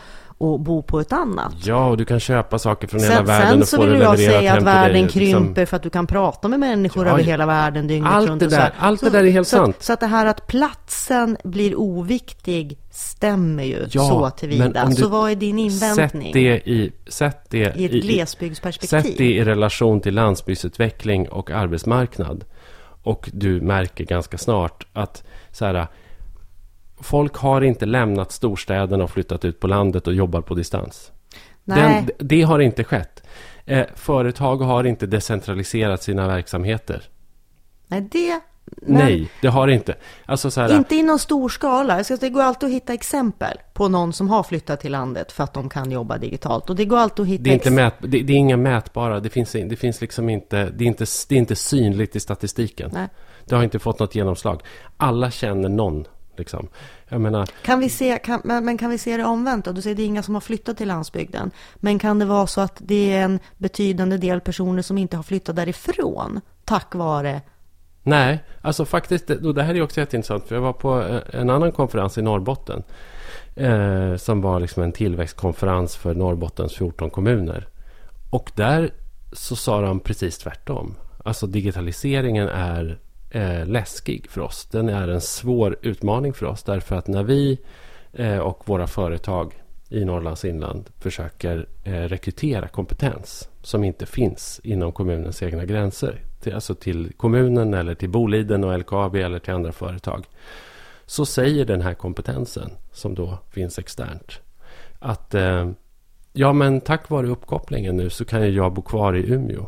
och 0.53 0.59
bo 0.59 0.81
på 0.81 0.99
ett 0.99 1.13
annat. 1.13 1.53
Ja, 1.63 1.87
och 1.89 1.97
du 1.97 2.05
kan 2.05 2.19
köpa 2.19 2.59
saker 2.59 2.87
från 2.87 2.99
sen, 2.99 3.11
hela 3.11 3.23
världen 3.23 3.61
och 3.61 3.67
få 3.67 3.77
det 3.77 3.91
levererat 3.91 4.19
Sen 4.19 4.19
så 4.19 4.25
vill 4.25 4.29
jag 4.29 4.41
säga 4.41 4.53
att 4.53 4.63
världen 4.63 5.01
liksom. 5.01 5.21
krymper 5.21 5.61
liksom. 5.61 5.65
för 5.65 5.75
att 5.75 5.83
du 5.83 5.89
kan 5.89 6.07
prata 6.07 6.47
med 6.47 6.59
människor 6.59 7.05
ja, 7.05 7.11
över 7.13 7.23
hela 7.23 7.45
världen 7.45 7.87
dygnet 7.87 8.11
allt 8.11 8.29
runt. 8.29 8.39
Det 8.39 8.47
där, 8.47 8.71
allt 8.77 8.99
så, 8.99 9.05
det 9.05 9.11
där 9.11 9.23
är 9.23 9.31
helt 9.31 9.47
så, 9.47 9.55
sant. 9.57 9.75
Så 9.79 9.93
att 9.93 9.99
det 9.99 10.07
här 10.07 10.25
att 10.25 10.47
platsen 10.47 11.37
blir 11.43 11.79
oviktig 11.79 12.77
stämmer 12.91 13.63
ju 13.63 13.87
ja, 13.91 14.07
så 14.07 14.29
tillvida. 14.29 14.91
Så 14.91 15.07
vad 15.07 15.31
är 15.31 15.35
din 15.35 15.59
invändning? 15.59 16.33
Sätt 16.33 16.33
det 16.33 16.69
i, 16.69 16.91
sätt 17.07 17.45
det 17.49 17.57
I 17.77 17.85
ett 17.85 17.91
i, 17.91 17.99
glesbygdsperspektiv. 17.99 19.01
Sätt 19.01 19.17
det 19.17 19.33
i 19.33 19.43
relation 19.43 20.01
till 20.01 20.13
landsbygdsutveckling 20.13 21.29
och 21.29 21.51
arbetsmarknad. 21.51 22.43
Och 23.03 23.29
du 23.33 23.61
märker 23.61 24.03
ganska 24.03 24.37
snart 24.37 24.87
att 24.93 25.23
så 25.51 25.65
här, 25.65 25.87
folk 26.99 27.35
har 27.35 27.61
inte 27.61 27.85
lämnat 27.85 28.31
storstäderna 28.31 29.03
och 29.03 29.11
flyttat 29.11 29.45
ut 29.45 29.59
på 29.59 29.67
landet 29.67 30.07
och 30.07 30.13
jobbar 30.13 30.41
på 30.41 30.55
distans. 30.55 31.11
Den, 31.63 32.09
det 32.17 32.41
har 32.41 32.59
inte 32.59 32.83
skett. 32.83 33.23
Eh, 33.65 33.85
företag 33.95 34.57
har 34.57 34.83
inte 34.83 35.05
decentraliserat 35.05 36.03
sina 36.03 36.27
verksamheter. 36.27 37.03
Nej, 37.87 38.07
det... 38.11 38.41
Nej, 38.81 39.29
det 39.41 39.47
har 39.47 39.67
inte. 39.67 39.95
Alltså 40.25 40.51
så 40.51 40.61
här, 40.61 40.75
inte 40.75 40.95
i 40.95 41.03
någon 41.03 41.19
stor 41.19 41.49
skala. 41.49 42.03
Det 42.19 42.29
går 42.29 42.41
alltid 42.41 42.67
att 42.69 42.75
hitta 42.75 42.93
exempel 42.93 43.57
på 43.73 43.87
någon 43.87 44.13
som 44.13 44.29
har 44.29 44.43
flyttat 44.43 44.79
till 44.79 44.91
landet 44.91 45.31
för 45.31 45.43
att 45.43 45.53
de 45.53 45.69
kan 45.69 45.91
jobba 45.91 46.17
digitalt. 46.17 46.69
Och 46.69 46.75
det 46.75 46.85
går 46.85 46.97
alltid 46.97 47.23
att 47.23 47.29
hitta... 47.29 47.43
Det 47.43 47.49
är, 47.49 47.53
inte 47.53 47.71
mät, 47.71 47.93
det, 47.99 48.07
det, 48.07 48.33
är 48.33 48.37
inga 48.37 48.57
mätbara. 48.57 49.19
Det 49.19 49.29
finns, 49.29 49.51
det 49.51 49.75
finns 49.75 50.01
liksom 50.01 50.29
inte... 50.29 50.69
Det 50.69 50.83
är 50.83 50.87
inte, 50.87 51.05
det 51.29 51.35
är 51.35 51.39
inte 51.39 51.55
synligt 51.55 52.15
i 52.15 52.19
statistiken. 52.19 52.89
Nej. 52.93 53.07
Det 53.45 53.55
har 53.55 53.63
inte 53.63 53.79
fått 53.79 53.99
något 53.99 54.15
genomslag. 54.15 54.61
Alla 54.97 55.31
känner 55.31 55.69
någon 55.69 56.05
Liksom. 56.39 56.67
Menar, 57.09 57.45
kan 57.45 57.79
vi 57.79 57.89
se, 57.89 58.17
kan, 58.17 58.41
men, 58.43 58.77
kan 58.77 58.89
vi 58.89 58.97
se 58.97 59.17
det 59.17 59.25
omvänt 59.25 59.65
då? 59.65 59.71
Du 59.71 59.81
säger 59.81 59.95
det 59.95 60.03
är 60.03 60.05
inga 60.05 60.23
som 60.23 60.33
har 60.33 60.41
flyttat 60.41 60.77
till 60.77 60.87
landsbygden. 60.87 61.51
Men 61.75 61.99
kan 61.99 62.19
det 62.19 62.25
vara 62.25 62.47
så 62.47 62.61
att 62.61 62.75
det 62.77 63.13
är 63.13 63.23
en 63.23 63.39
betydande 63.57 64.17
del 64.17 64.41
personer 64.41 64.81
som 64.81 64.97
inte 64.97 65.15
har 65.15 65.23
flyttat 65.23 65.55
därifrån 65.55 66.41
tack 66.65 66.95
vare 66.95 67.41
Nej, 68.07 68.43
alltså 68.61 68.85
faktiskt, 68.85 69.29
och 69.29 69.53
det 69.53 69.63
här 69.63 69.75
är 69.75 69.81
också 69.81 69.99
jätteintressant. 69.99 70.47
För 70.47 70.55
jag 70.55 70.61
var 70.61 70.73
på 70.73 71.19
en 71.33 71.49
annan 71.49 71.71
konferens 71.71 72.17
i 72.17 72.21
Norrbotten. 72.21 72.83
Eh, 73.55 74.15
som 74.15 74.41
var 74.41 74.59
liksom 74.59 74.83
en 74.83 74.91
tillväxtkonferens 74.91 75.95
för 75.95 76.15
Norrbottens 76.15 76.73
14 76.73 77.09
kommuner. 77.09 77.67
Och 78.29 78.51
där 78.55 78.93
så 79.31 79.55
sa 79.55 79.81
de 79.81 79.99
precis 79.99 80.37
tvärtom. 80.37 80.95
Alltså 81.23 81.47
digitaliseringen 81.47 82.47
är 82.47 82.99
eh, 83.35 83.65
läskig 83.65 84.27
för 84.29 84.41
oss. 84.41 84.65
Den 84.65 84.89
är 84.89 85.07
en 85.07 85.21
svår 85.21 85.77
utmaning 85.81 86.33
för 86.33 86.45
oss 86.45 86.63
därför 86.63 86.95
att 86.95 87.07
när 87.07 87.23
vi 87.23 87.59
eh, 88.13 88.37
och 88.37 88.69
våra 88.69 88.87
företag 88.87 89.53
i 89.89 90.05
Norrlands 90.05 90.45
inland 90.45 90.89
försöker 90.99 91.67
eh, 91.83 91.91
rekrytera 91.91 92.67
kompetens 92.67 93.49
som 93.61 93.83
inte 93.83 94.05
finns 94.05 94.61
inom 94.63 94.91
kommunens 94.91 95.43
egna 95.43 95.65
gränser. 95.65 96.21
Till, 96.39 96.53
alltså 96.53 96.75
till 96.75 97.13
kommunen 97.17 97.73
eller 97.73 97.95
till 97.95 98.09
Boliden 98.09 98.63
och 98.63 98.79
LKAB 98.79 99.15
eller 99.15 99.39
till 99.39 99.53
andra 99.53 99.71
företag. 99.71 100.25
Så 101.05 101.25
säger 101.25 101.65
den 101.65 101.81
här 101.81 101.93
kompetensen 101.93 102.71
som 102.91 103.15
då 103.15 103.37
finns 103.49 103.79
externt 103.79 104.41
att 104.99 105.33
eh, 105.33 105.69
ja 106.33 106.53
men 106.53 106.81
tack 106.81 107.09
vare 107.09 107.27
uppkopplingen 107.27 107.97
nu 107.97 108.09
så 108.09 108.25
kan 108.25 108.53
jag 108.53 108.73
bo 108.73 108.81
kvar 108.81 109.13
i 109.13 109.31
Umeå 109.31 109.67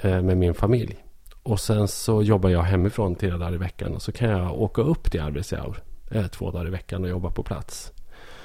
eh, 0.00 0.22
med 0.22 0.36
min 0.36 0.54
familj. 0.54 1.05
Och 1.46 1.60
sen 1.60 1.88
så 1.88 2.22
jobbar 2.22 2.50
jag 2.50 2.62
hemifrån 2.62 3.14
tre 3.14 3.30
dagar 3.30 3.54
i 3.54 3.56
veckan 3.56 3.94
och 3.94 4.02
så 4.02 4.12
kan 4.12 4.30
jag 4.30 4.62
åka 4.62 4.82
upp 4.82 5.10
till 5.10 5.20
Arvidsjaur 5.20 5.82
eh, 6.10 6.26
två 6.26 6.50
dagar 6.50 6.66
i 6.66 6.70
veckan 6.70 7.04
och 7.04 7.10
jobba 7.10 7.30
på 7.30 7.42
plats. 7.42 7.92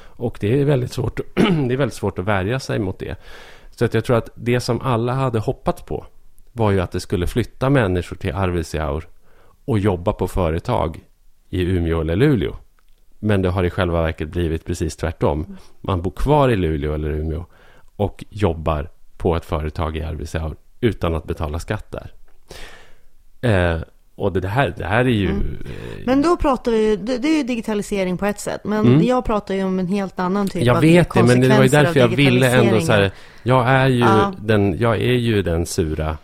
Och 0.03 0.37
det 0.39 0.61
är 0.61 0.65
väldigt 0.65 0.91
svårt, 0.91 1.19
det 1.35 1.73
är 1.73 1.77
väldigt 1.77 1.93
svårt 1.93 2.19
att 2.19 2.25
värja 2.25 2.59
sig 2.59 2.79
mot 2.79 2.99
det. 2.99 3.15
Så 3.71 3.85
att 3.85 3.93
jag 3.93 4.05
tror 4.05 4.17
att 4.17 4.29
det 4.35 4.59
som 4.59 4.81
alla 4.81 5.13
hade 5.13 5.39
hoppats 5.39 5.81
på 5.81 6.05
var 6.51 6.71
ju 6.71 6.81
att 6.81 6.91
det 6.91 6.99
skulle 6.99 7.27
flytta 7.27 7.69
människor 7.69 8.15
till 8.15 8.33
Arvidsjaur 8.33 9.07
och 9.65 9.79
jobba 9.79 10.13
på 10.13 10.27
företag 10.27 10.99
i 11.49 11.61
Umeå 11.61 12.01
eller 12.01 12.15
Luleå. 12.15 12.55
Men 13.19 13.41
det 13.41 13.49
har 13.49 13.63
i 13.63 13.69
själva 13.69 14.01
verket 14.01 14.29
blivit 14.29 14.65
precis 14.65 14.95
tvärtom. 14.95 15.57
Man 15.81 16.01
bor 16.01 16.11
kvar 16.11 16.49
i 16.49 16.55
Luleå 16.55 16.93
eller 16.93 17.09
Umeå 17.09 17.45
och 17.95 18.23
jobbar 18.29 18.89
på 19.17 19.35
ett 19.35 19.45
företag 19.45 19.97
i 19.97 20.01
Arvidsjaur 20.01 20.55
utan 20.81 21.15
att 21.15 21.23
betala 21.23 21.59
skatt 21.59 21.91
där. 21.91 22.11
Eh, 23.41 23.81
och 24.15 24.33
det 24.33 24.47
här, 24.47 24.73
det 24.77 24.85
här 24.85 25.05
är 25.05 25.09
ju... 25.09 25.29
Mm. 25.29 25.57
Eh, 25.65 26.05
men 26.05 26.21
då 26.21 26.37
pratar 26.37 26.71
vi 26.71 26.95
det, 26.95 27.17
det 27.17 27.27
är 27.27 27.37
ju 27.37 27.43
digitalisering 27.43 28.17
på 28.17 28.25
ett 28.25 28.39
sätt. 28.39 28.61
Men 28.63 28.85
mm. 28.85 29.03
jag 29.03 29.25
pratar 29.25 29.55
ju 29.55 29.63
om 29.63 29.79
en 29.79 29.87
helt 29.87 30.19
annan 30.19 30.47
typ 30.47 30.63
jag 30.63 30.75
av 30.75 30.81
vet 30.81 31.13
det, 31.13 31.23
men 31.23 31.41
det 31.41 31.49
var 31.49 31.63
ju 31.63 31.69
därför 31.69 31.99
jag 31.99 32.07
ville 32.07 32.51
ändå 32.51 32.81
så 32.81 32.91
här, 32.91 33.11
jag 33.43 33.69
är 33.69 33.87
ju, 33.87 33.99
ja. 33.99 34.33
den, 34.41 34.77
jag 34.79 34.95
är 34.95 35.13
ju 35.13 35.41
den 35.41 35.65
sura 35.65 36.17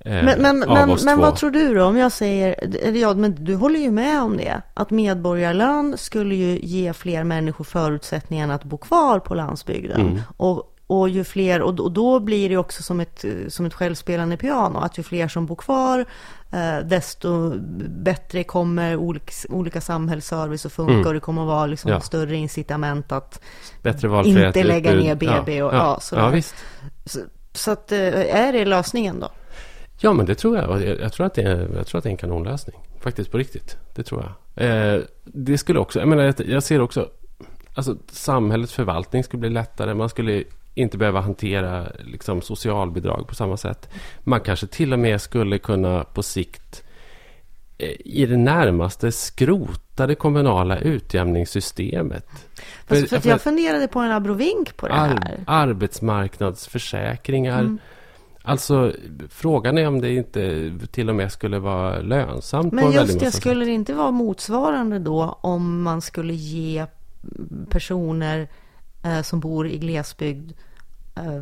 eh, 0.00 0.12
men, 0.12 0.42
men, 0.42 0.62
av 0.62 0.74
men, 0.74 0.90
oss 0.90 1.04
men 1.04 1.16
två. 1.16 1.22
vad 1.22 1.36
tror 1.36 1.50
du 1.50 1.74
då? 1.74 1.84
Om 1.84 1.96
jag 1.96 2.12
säger, 2.12 2.56
eller 2.82 3.00
ja, 3.00 3.14
men 3.14 3.44
du 3.44 3.54
håller 3.54 3.80
ju 3.80 3.90
med 3.90 4.22
om 4.22 4.36
det. 4.36 4.62
Att 4.74 4.90
medborgarlön 4.90 5.94
skulle 5.98 6.34
ju 6.34 6.58
ge 6.62 6.92
fler 6.92 7.24
människor 7.24 7.64
förutsättningar 7.64 8.48
att 8.48 8.64
bo 8.64 8.76
kvar 8.76 9.18
på 9.18 9.34
landsbygden. 9.34 10.00
Mm. 10.00 10.20
Och 10.36 10.73
och 10.86 11.08
ju 11.08 11.24
fler, 11.24 11.62
och 11.62 11.92
då 11.92 12.20
blir 12.20 12.48
det 12.48 12.56
också 12.56 12.82
som 12.82 13.00
ett, 13.00 13.24
som 13.48 13.66
ett 13.66 13.74
självspelande 13.74 14.36
piano, 14.36 14.78
att 14.78 14.98
ju 14.98 15.02
fler 15.02 15.28
som 15.28 15.46
bor 15.46 15.56
kvar, 15.56 16.04
eh, 16.52 16.86
desto 16.86 17.58
bättre 17.88 18.44
kommer 18.44 18.96
olika, 18.96 19.32
olika 19.48 19.80
samhällsservice 19.80 20.66
att 20.66 20.72
funka 20.72 20.92
mm. 20.92 21.06
och 21.06 21.14
det 21.14 21.20
kommer 21.20 21.42
att 21.42 21.48
vara 21.48 21.66
liksom 21.66 21.90
ja. 21.90 22.00
större 22.00 22.36
incitament 22.36 23.12
att 23.12 23.40
inte 24.24 24.64
lägga 24.64 24.92
utbud. 24.92 25.04
ner 25.04 25.14
BB 25.14 25.62
och 25.62 25.74
ja, 25.74 26.00
ja, 26.12 26.18
ja 26.18 26.28
visst. 26.28 26.54
Så, 27.04 27.20
så, 27.52 27.70
att, 27.70 27.92
eh, 27.92 28.36
är 28.36 28.52
det 28.52 28.64
lösningen 28.64 29.20
då? 29.20 29.28
Ja, 29.98 30.12
men 30.12 30.26
det 30.26 30.34
tror 30.34 30.56
jag. 30.56 30.82
Jag, 30.82 31.00
jag 31.00 31.12
tror, 31.12 31.26
att 31.26 31.34
det 31.34 31.42
är, 31.42 31.68
jag 31.76 31.86
tror 31.86 31.98
att 31.98 32.04
det 32.04 32.08
är 32.08 32.12
en 32.12 32.16
kanonlösning. 32.16 32.76
Faktiskt 33.00 33.30
på 33.30 33.38
riktigt. 33.38 33.76
Det 33.94 34.02
tror 34.02 34.22
jag. 34.54 34.66
Eh, 34.66 35.00
det 35.24 35.58
skulle 35.58 35.78
också, 35.78 35.98
jag 35.98 36.08
menar, 36.08 36.34
jag 36.46 36.62
ser 36.62 36.80
också, 36.80 37.08
alltså 37.74 37.96
samhällets 38.12 38.72
förvaltning 38.72 39.24
skulle 39.24 39.40
bli 39.40 39.50
lättare. 39.50 39.94
Man 39.94 40.08
skulle 40.08 40.44
inte 40.74 40.98
behöva 40.98 41.20
hantera 41.20 41.86
liksom, 41.98 42.42
socialbidrag 42.42 43.28
på 43.28 43.34
samma 43.34 43.56
sätt. 43.56 43.90
Man 44.20 44.40
kanske 44.40 44.66
till 44.66 44.92
och 44.92 44.98
med 44.98 45.20
skulle 45.20 45.58
kunna 45.58 46.04
på 46.04 46.22
sikt 46.22 46.82
eh, 47.78 47.90
i 48.04 48.26
det 48.26 48.36
närmaste 48.36 49.12
skrota 49.12 50.06
det 50.06 50.14
kommunala 50.14 50.78
utjämningssystemet. 50.78 52.26
Fast 52.86 53.00
för, 53.00 53.06
för, 53.06 53.18
för 53.18 53.28
jag 53.28 53.40
funderade 53.40 53.88
på 53.88 53.98
en 53.98 54.12
abrovink 54.12 54.76
på 54.76 54.88
det 54.88 54.94
här. 54.94 55.44
Ar, 55.46 55.68
arbetsmarknadsförsäkringar. 55.68 57.60
Mm. 57.60 57.78
Alltså 58.46 58.92
frågan 59.30 59.78
är 59.78 59.88
om 59.88 60.00
det 60.00 60.14
inte 60.14 60.72
till 60.92 61.08
och 61.08 61.16
med 61.16 61.32
skulle 61.32 61.58
vara 61.58 62.00
lönsamt. 62.00 62.72
Men 62.72 62.92
just 62.92 63.20
det, 63.20 63.30
skulle 63.30 63.64
det 63.64 63.70
inte 63.70 63.94
vara 63.94 64.10
motsvarande 64.10 64.98
då 64.98 65.38
om 65.40 65.82
man 65.82 66.00
skulle 66.00 66.34
ge 66.34 66.86
personer 67.68 68.48
eh, 69.04 69.22
som 69.22 69.40
bor 69.40 69.66
i 69.68 69.78
glesbygd 69.78 70.52
eh, 71.16 71.40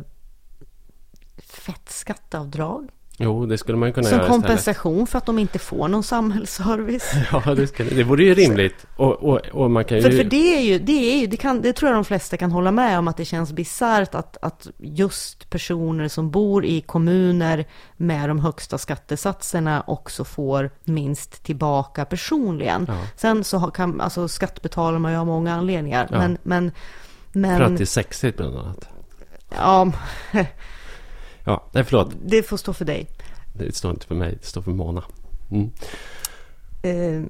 fettskatteavdrag. 1.37 2.89
Jo, 3.17 3.45
det 3.45 3.57
skulle 3.57 3.77
man 3.77 3.93
kunna 3.93 4.07
Som 4.07 4.17
göra 4.17 4.27
kompensation 4.27 4.93
istället. 4.93 5.09
för 5.09 5.17
att 5.17 5.25
de 5.25 5.39
inte 5.39 5.59
får 5.59 5.87
någon 5.87 6.03
samhällsservice. 6.03 7.13
Ja, 7.31 7.55
det, 7.55 7.67
ska, 7.67 7.83
det 7.83 8.03
vore 8.03 8.23
ju 8.23 8.33
rimligt. 8.33 8.85
Och, 8.95 9.23
och, 9.23 9.39
och 9.51 9.71
man 9.71 9.85
kan 9.85 9.97
ju... 9.97 10.03
För, 10.03 10.11
för 10.11 10.23
det 10.23 10.57
är 10.57 10.61
ju, 10.61 10.79
det 10.79 11.13
är 11.13 11.19
ju, 11.19 11.27
det, 11.27 11.37
kan, 11.37 11.61
det 11.61 11.73
tror 11.73 11.89
jag 11.91 11.97
de 11.97 12.05
flesta 12.05 12.37
kan 12.37 12.51
hålla 12.51 12.71
med 12.71 12.99
om 12.99 13.07
att 13.07 13.17
det 13.17 13.25
känns 13.25 13.53
bisarrt 13.53 14.15
att, 14.15 14.37
att 14.41 14.67
just 14.77 15.49
personer 15.49 16.07
som 16.07 16.31
bor 16.31 16.65
i 16.65 16.81
kommuner 16.81 17.65
med 17.97 18.29
de 18.29 18.39
högsta 18.39 18.77
skattesatserna 18.77 19.83
också 19.87 20.23
får 20.23 20.71
minst 20.83 21.43
tillbaka 21.43 22.05
personligen. 22.05 22.85
Ja. 22.87 22.97
Sen 23.15 23.43
så 23.43 23.59
kan, 23.59 24.01
alltså 24.01 24.27
skatt 24.27 24.61
betalar 24.61 24.99
man 24.99 25.11
ju 25.11 25.17
av 25.17 25.25
många 25.25 25.53
anledningar. 25.53 26.07
Ja. 26.11 26.17
Men, 26.17 26.37
men, 26.43 26.71
men... 27.33 27.57
För 27.57 27.63
att 27.63 27.77
det 27.77 27.83
är 27.83 27.85
sexigt 27.85 28.37
bland 28.37 28.57
annat. 28.57 28.89
Ja. 29.49 29.91
ja, 31.45 31.63
nej 31.71 31.83
förlåt. 31.83 32.11
Det 32.25 32.43
får 32.43 32.57
stå 32.57 32.73
för 32.73 32.85
dig. 32.85 33.07
Det 33.53 33.75
står 33.75 33.91
inte 33.91 34.07
för 34.07 34.15
mig, 34.15 34.37
det 34.41 34.45
står 34.45 34.61
för 34.61 34.71
Mona. 34.71 35.03
Mm. 35.51 35.71
Uh, 36.85 37.25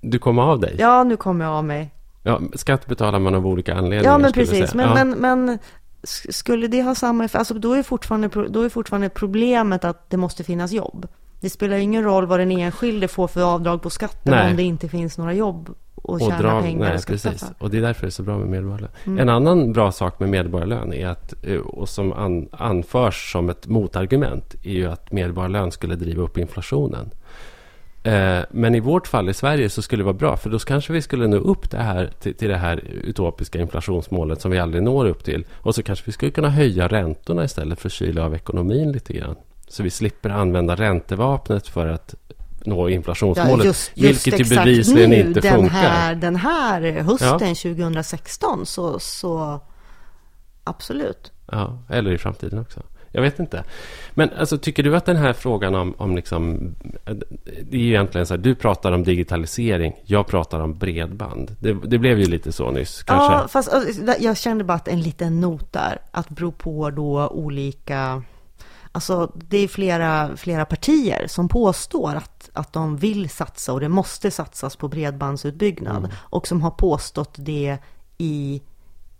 du 0.00 0.18
kommer 0.18 0.42
av 0.42 0.60
dig? 0.60 0.76
Ja, 0.78 1.04
nu 1.04 1.16
kommer 1.16 1.44
jag 1.44 1.54
av 1.54 1.64
mig. 1.64 1.90
Ja, 2.22 2.40
skatt 2.54 2.86
betalar 2.86 3.18
man 3.18 3.34
av 3.34 3.46
olika 3.46 3.74
anledningar. 3.74 4.04
Ja, 4.04 4.18
men 4.18 4.32
precis. 4.32 4.74
Men, 4.74 4.88
ja. 4.88 4.94
men, 4.94 5.10
men 5.10 5.58
skulle 6.30 6.66
det 6.66 6.82
ha 6.82 6.94
samma 6.94 7.24
effekt? 7.24 7.38
Alltså 7.38 7.54
då 7.54 7.72
är, 7.74 7.82
fortfarande, 7.82 8.28
då 8.28 8.62
är 8.62 8.68
fortfarande 8.68 9.08
problemet 9.08 9.84
att 9.84 10.10
det 10.10 10.16
måste 10.16 10.44
finnas 10.44 10.72
jobb. 10.72 11.08
Det 11.40 11.50
spelar 11.50 11.76
ingen 11.76 12.04
roll 12.04 12.26
vad 12.26 12.40
den 12.40 12.50
enskilde 12.50 13.08
får 13.08 13.28
för 13.28 13.42
avdrag 13.42 13.82
på 13.82 13.90
skatten 13.90 14.32
nej. 14.32 14.50
om 14.50 14.56
det 14.56 14.62
inte 14.62 14.88
finns 14.88 15.18
några 15.18 15.32
jobb 15.32 15.74
och 16.02 16.20
tjäna 16.20 16.36
och 16.36 16.42
dra, 16.42 16.62
pengar 16.62 16.88
nej, 16.88 16.96
och 16.96 17.06
precis. 17.06 17.40
För. 17.40 17.54
Och 17.58 17.70
det 17.70 17.78
är 17.78 17.82
därför 17.82 18.00
det 18.00 18.08
är 18.08 18.10
så 18.10 18.22
bra 18.22 18.38
med 18.38 18.48
medborgarlön. 18.48 18.90
Mm. 19.04 19.18
En 19.18 19.28
annan 19.28 19.72
bra 19.72 19.92
sak 19.92 20.20
med 20.20 20.28
medborgarlön 20.28 20.92
är 20.92 21.06
att, 21.06 21.34
eh, 21.42 21.56
och 21.56 21.88
som 21.88 22.12
an, 22.12 22.48
anförs 22.52 23.32
som 23.32 23.50
ett 23.50 23.66
motargument 23.66 24.54
är 24.62 24.72
ju 24.72 24.86
att 24.86 25.12
medborgarlön 25.12 25.72
skulle 25.72 25.94
driva 25.94 26.22
upp 26.22 26.38
inflationen. 26.38 27.10
Eh, 28.02 28.40
men 28.50 28.74
i 28.74 28.80
vårt 28.80 29.06
fall 29.06 29.28
i 29.28 29.34
Sverige 29.34 29.70
så 29.70 29.82
skulle 29.82 30.00
det 30.00 30.04
vara 30.04 30.14
bra 30.14 30.36
för 30.36 30.50
då 30.50 30.58
kanske 30.58 30.92
vi 30.92 31.02
skulle 31.02 31.26
nå 31.26 31.36
upp 31.36 31.70
det 31.70 31.78
här, 31.78 32.10
till, 32.20 32.34
till 32.34 32.48
det 32.48 32.56
här 32.56 32.84
utopiska 33.04 33.60
inflationsmålet 33.60 34.40
som 34.40 34.50
vi 34.50 34.58
aldrig 34.58 34.82
når 34.82 35.06
upp 35.06 35.24
till. 35.24 35.44
Och 35.52 35.74
så 35.74 35.82
kanske 35.82 36.06
vi 36.06 36.12
skulle 36.12 36.30
kunna 36.30 36.50
höja 36.50 36.88
räntorna 36.88 37.44
istället 37.44 37.80
för 37.80 37.88
att 37.88 37.92
kyla 37.92 38.24
av 38.24 38.34
ekonomin 38.34 38.92
lite 38.92 39.12
grann. 39.12 39.36
Så 39.68 39.82
vi 39.82 39.90
slipper 39.90 40.30
använda 40.30 40.74
räntevapnet 40.74 41.68
för 41.68 41.86
att 41.86 42.14
nå 42.66 42.88
inflationsmålet. 42.88 43.64
Ja, 43.64 43.64
just, 43.64 43.92
just 43.94 44.26
vilket 44.26 44.50
ju 44.50 44.56
bevisligen 44.56 45.10
nu, 45.10 45.16
inte 45.16 45.40
den 45.40 45.54
funkar. 45.54 45.78
Här, 45.78 46.14
den 46.14 46.36
här 46.36 47.00
hösten 47.00 47.48
ja. 47.48 47.54
2016 47.54 48.66
så, 48.66 48.98
så 48.98 49.60
absolut. 50.64 51.32
Ja, 51.46 51.78
eller 51.88 52.12
i 52.12 52.18
framtiden 52.18 52.58
också. 52.58 52.82
Jag 53.12 53.22
vet 53.22 53.38
inte. 53.38 53.64
Men 54.10 54.30
alltså, 54.38 54.58
tycker 54.58 54.82
du 54.82 54.96
att 54.96 55.06
den 55.06 55.16
här 55.16 55.32
frågan 55.32 55.74
om, 55.74 55.94
om 55.98 56.16
liksom, 56.16 56.74
det 57.62 57.76
är 57.76 57.80
ju 57.80 57.88
egentligen 57.88 58.26
så 58.26 58.34
här, 58.34 58.38
du 58.38 58.54
pratar 58.54 58.92
om 58.92 59.04
digitalisering, 59.04 59.92
jag 60.04 60.26
pratar 60.26 60.60
om 60.60 60.78
bredband. 60.78 61.56
Det, 61.60 61.72
det 61.72 61.98
blev 61.98 62.18
ju 62.18 62.26
lite 62.26 62.52
så 62.52 62.70
nyss, 62.70 63.02
kanske. 63.02 63.34
Ja, 63.34 63.48
fast 63.48 63.72
jag 64.18 64.36
kände 64.36 64.64
bara 64.64 64.74
att 64.74 64.88
en 64.88 65.00
liten 65.00 65.40
not 65.40 65.72
där, 65.72 65.98
att 66.10 66.28
bero 66.28 66.52
på 66.52 66.90
då 66.90 67.28
olika 67.28 68.22
Alltså, 68.92 69.32
det 69.34 69.58
är 69.58 69.68
flera, 69.68 70.36
flera 70.36 70.64
partier 70.64 71.26
som 71.26 71.48
påstår 71.48 72.14
att, 72.14 72.50
att 72.52 72.72
de 72.72 72.96
vill 72.96 73.30
satsa 73.30 73.72
och 73.72 73.80
det 73.80 73.88
måste 73.88 74.30
satsas 74.30 74.76
på 74.76 74.88
bredbandsutbyggnad 74.88 75.96
mm. 75.96 76.10
och 76.16 76.46
som 76.46 76.62
har 76.62 76.70
påstått 76.70 77.34
det 77.38 77.78
i 78.18 78.62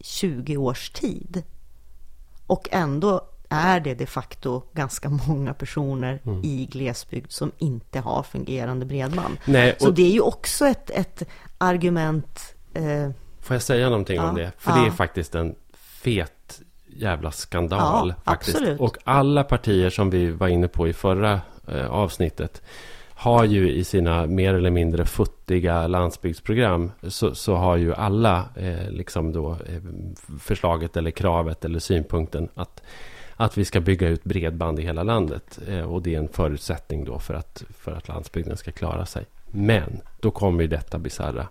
20 0.01 0.57
års 0.57 0.91
tid. 0.91 1.43
Och 2.47 2.69
ändå 2.71 3.21
är 3.49 3.81
det 3.81 3.95
de 3.95 4.07
facto 4.07 4.63
ganska 4.73 5.09
många 5.09 5.55
personer 5.55 6.21
mm. 6.25 6.41
i 6.45 6.67
glesbygd 6.67 7.33
som 7.33 7.53
inte 7.59 8.01
har 8.01 8.23
fungerande 8.23 8.87
bredband. 8.87 9.37
Nej, 9.45 9.73
och... 9.73 9.81
Så 9.81 9.91
det 9.91 10.03
är 10.03 10.13
ju 10.13 10.21
också 10.21 10.67
ett, 10.67 10.91
ett 10.91 11.23
argument. 11.59 12.55
Eh... 12.75 13.11
Får 13.41 13.55
jag 13.55 13.63
säga 13.63 13.89
någonting 13.89 14.17
ja, 14.17 14.29
om 14.29 14.35
det? 14.35 14.53
För 14.59 14.71
ja. 14.71 14.77
det 14.77 14.87
är 14.87 14.91
faktiskt 14.91 15.35
en 15.35 15.55
fet 15.75 16.61
jävla 16.97 17.31
skandal. 17.31 18.09
Ja, 18.09 18.33
faktiskt. 18.33 18.57
Absolut. 18.57 18.81
Och 18.81 18.97
alla 19.05 19.45
partier 19.45 19.91
som 19.91 20.11
vi 20.11 20.31
var 20.31 20.49
inne 20.49 20.69
på 20.69 20.89
i 20.89 20.93
förra 20.93 21.41
eh, 21.69 21.87
avsnittet 21.87 22.63
har 23.15 23.45
ju 23.45 23.73
i 23.73 23.85
sina 23.85 24.27
mer 24.27 24.55
eller 24.55 24.71
mindre 24.71 25.05
futtiga 25.05 25.87
landsbygdsprogram 25.87 26.91
så, 27.03 27.35
så 27.35 27.55
har 27.55 27.77
ju 27.77 27.95
alla 27.95 28.45
eh, 28.57 28.91
liksom 28.91 29.33
då 29.33 29.51
eh, 29.51 29.83
förslaget 30.41 30.97
eller 30.97 31.11
kravet 31.11 31.65
eller 31.65 31.79
synpunkten 31.79 32.49
att 32.55 32.83
att 33.37 33.59
vi 33.59 33.65
ska 33.65 33.81
bygga 33.81 34.09
ut 34.09 34.25
bredband 34.25 34.79
i 34.79 34.83
hela 34.83 35.03
landet. 35.03 35.59
Eh, 35.69 35.81
och 35.81 36.03
det 36.03 36.15
är 36.15 36.19
en 36.19 36.29
förutsättning 36.29 37.05
då 37.05 37.19
för 37.19 37.35
att, 37.35 37.65
för 37.79 37.93
att 37.93 38.09
landsbygden 38.09 38.57
ska 38.57 38.73
klara 38.73 39.07
sig. 39.07 39.27
Men 39.51 40.01
då 40.21 40.31
kommer 40.31 40.63
ju 40.63 40.69
detta 40.69 40.99
bisarra. 40.99 41.49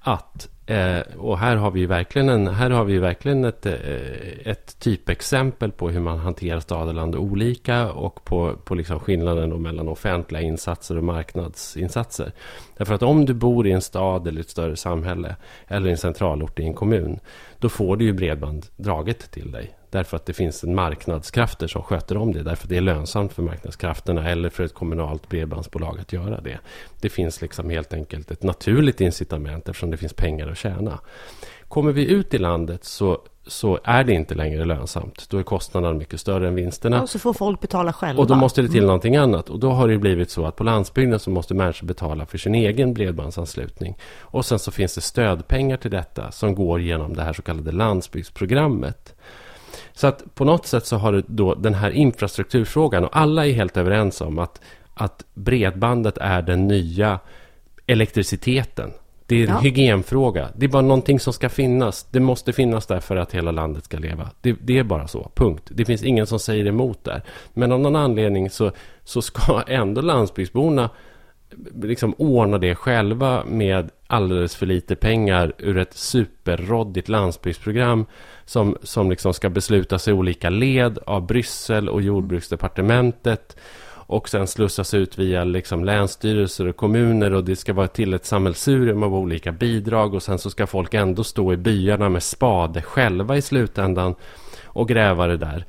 Att, 0.00 0.48
eh, 0.72 1.00
och 1.18 1.38
här 1.38 1.56
har 1.56 1.70
vi 1.70 1.86
verkligen, 1.86 2.28
en, 2.28 2.46
här 2.46 2.70
har 2.70 2.84
vi 2.84 2.98
verkligen 2.98 3.44
ett, 3.44 3.66
eh, 3.66 3.74
ett 4.44 4.78
typexempel 4.78 5.72
på 5.72 5.90
hur 5.90 6.00
man 6.00 6.18
hanterar 6.18 6.60
stad 6.60 6.88
och 6.88 6.94
land 6.94 7.16
olika 7.16 7.92
och 7.92 8.24
på, 8.24 8.56
på 8.64 8.74
liksom 8.74 9.00
skillnaden 9.00 9.62
mellan 9.62 9.88
offentliga 9.88 10.42
insatser 10.42 10.96
och 10.96 11.04
marknadsinsatser. 11.04 12.32
Därför 12.76 12.94
att 12.94 13.02
om 13.02 13.26
du 13.26 13.34
bor 13.34 13.66
i 13.66 13.72
en 13.72 13.82
stad 13.82 14.28
eller 14.28 14.40
ett 14.40 14.50
större 14.50 14.76
samhälle 14.76 15.36
eller 15.68 15.88
i 15.88 15.90
en 15.90 15.98
centralort 15.98 16.58
i 16.58 16.64
en 16.64 16.74
kommun, 16.74 17.20
då 17.58 17.68
får 17.68 17.96
du 17.96 18.04
ju 18.04 18.12
bredband 18.12 18.66
draget 18.76 19.30
till 19.30 19.52
dig. 19.52 19.74
Därför 19.92 20.16
att 20.16 20.26
det 20.26 20.32
finns 20.32 20.64
en 20.64 20.74
marknadskrafter 20.74 21.66
som 21.66 21.82
sköter 21.82 22.16
om 22.16 22.32
det. 22.32 22.42
Därför 22.42 22.64
att 22.64 22.68
det 22.68 22.76
är 22.76 22.80
lönsamt 22.80 23.32
för 23.32 23.42
marknadskrafterna 23.42 24.30
eller 24.30 24.50
för 24.50 24.64
ett 24.64 24.74
kommunalt 24.74 25.28
bredbandsbolag 25.28 26.00
att 26.00 26.12
göra 26.12 26.40
det. 26.40 26.58
Det 27.00 27.08
finns 27.08 27.40
liksom 27.40 27.70
helt 27.70 27.92
enkelt 27.92 28.30
ett 28.30 28.42
naturligt 28.42 29.00
incitament 29.00 29.68
eftersom 29.68 29.90
det 29.90 29.96
finns 29.96 30.12
pengar 30.12 30.48
att 30.48 30.58
tjäna. 30.58 30.98
Kommer 31.68 31.92
vi 31.92 32.06
ut 32.10 32.34
i 32.34 32.38
landet 32.38 32.84
så, 32.84 33.18
så 33.46 33.78
är 33.84 34.04
det 34.04 34.12
inte 34.12 34.34
längre 34.34 34.64
lönsamt. 34.64 35.26
Då 35.30 35.38
är 35.38 35.42
kostnaderna 35.42 35.94
mycket 35.94 36.20
större 36.20 36.48
än 36.48 36.54
vinsterna. 36.54 37.02
Och 37.02 37.10
så 37.10 37.18
får 37.18 37.32
folk 37.32 37.60
betala 37.60 37.92
själva. 37.92 38.22
Och 38.22 38.28
då 38.28 38.34
måste 38.34 38.62
det 38.62 38.68
till 38.68 38.76
mm. 38.76 38.86
någonting 38.86 39.16
annat. 39.16 39.50
Och 39.50 39.60
då 39.60 39.70
har 39.70 39.88
det 39.88 39.98
blivit 39.98 40.30
så 40.30 40.46
att 40.46 40.56
på 40.56 40.64
landsbygden 40.64 41.18
så 41.18 41.30
måste 41.30 41.54
människor 41.54 41.86
betala 41.86 42.26
för 42.26 42.38
sin 42.38 42.54
egen 42.54 42.94
bredbandsanslutning. 42.94 43.96
Och 44.20 44.44
sen 44.44 44.58
så 44.58 44.70
finns 44.70 44.94
det 44.94 45.00
stödpengar 45.00 45.76
till 45.76 45.90
detta 45.90 46.32
som 46.32 46.54
går 46.54 46.80
genom 46.80 47.14
det 47.14 47.22
här 47.22 47.32
så 47.32 47.42
kallade 47.42 47.72
landsbygdsprogrammet. 47.72 49.14
Så 49.94 50.06
att 50.06 50.34
på 50.34 50.44
något 50.44 50.66
sätt 50.66 50.86
så 50.86 50.96
har 50.96 51.12
du 51.12 51.22
då 51.26 51.54
den 51.54 51.74
här 51.74 51.90
infrastrukturfrågan 51.90 53.04
och 53.04 53.16
alla 53.16 53.46
är 53.46 53.52
helt 53.52 53.76
överens 53.76 54.20
om 54.20 54.38
att, 54.38 54.60
att 54.94 55.24
bredbandet 55.34 56.18
är 56.18 56.42
den 56.42 56.68
nya 56.68 57.18
elektriciteten. 57.86 58.90
Det 59.26 59.36
är 59.36 59.42
en 59.42 59.54
ja. 59.54 59.58
hygienfråga. 59.58 60.48
Det 60.56 60.66
är 60.66 60.68
bara 60.68 60.82
någonting 60.82 61.20
som 61.20 61.32
ska 61.32 61.48
finnas. 61.48 62.06
Det 62.10 62.20
måste 62.20 62.52
finnas 62.52 62.86
där 62.86 63.00
för 63.00 63.16
att 63.16 63.34
hela 63.34 63.50
landet 63.50 63.84
ska 63.84 63.98
leva. 63.98 64.30
Det, 64.40 64.56
det, 64.60 64.78
är 64.78 64.84
bara 64.84 65.08
så, 65.08 65.30
punkt. 65.34 65.62
Det 65.70 65.84
finns 65.84 66.02
ingen 66.02 66.26
som 66.26 66.38
säger 66.38 66.66
emot 66.66 67.04
där. 67.04 67.22
Men 67.54 67.72
av 67.72 67.80
någon 67.80 67.96
anledning 67.96 68.50
så, 68.50 68.72
så 69.04 69.22
ska 69.22 69.62
ändå 69.66 70.00
landsbygdsborna 70.00 70.90
liksom 71.82 72.14
ordna 72.18 72.58
det 72.58 72.74
själva 72.74 73.44
med 73.44 73.90
alldeles 74.12 74.56
för 74.56 74.66
lite 74.66 74.96
pengar 74.96 75.52
ur 75.58 75.78
ett 75.78 75.94
superroddigt 75.94 77.08
landsbygdsprogram 77.08 78.06
som, 78.44 78.76
som 78.82 79.10
liksom 79.10 79.34
ska 79.34 79.48
beslutas 79.48 80.08
i 80.08 80.12
olika 80.12 80.50
led 80.50 80.98
av 81.06 81.26
Bryssel 81.26 81.88
och 81.88 82.02
jordbruksdepartementet 82.02 83.56
och 84.06 84.28
sen 84.28 84.46
slussas 84.46 84.94
ut 84.94 85.18
via 85.18 85.44
liksom 85.44 85.84
länsstyrelser 85.84 86.68
och 86.68 86.76
kommuner 86.76 87.32
och 87.32 87.44
det 87.44 87.56
ska 87.56 87.72
vara 87.72 87.88
till 87.88 88.14
ett 88.14 88.24
sammelsurium 88.24 89.02
av 89.02 89.14
olika 89.14 89.52
bidrag 89.52 90.14
och 90.14 90.22
sen 90.22 90.38
så 90.38 90.50
ska 90.50 90.66
folk 90.66 90.94
ändå 90.94 91.24
stå 91.24 91.52
i 91.52 91.56
byarna 91.56 92.08
med 92.08 92.22
spade 92.22 92.82
själva 92.82 93.36
i 93.36 93.42
slutändan 93.42 94.14
och 94.64 94.88
gräva 94.88 95.26
det 95.26 95.36
där. 95.36 95.64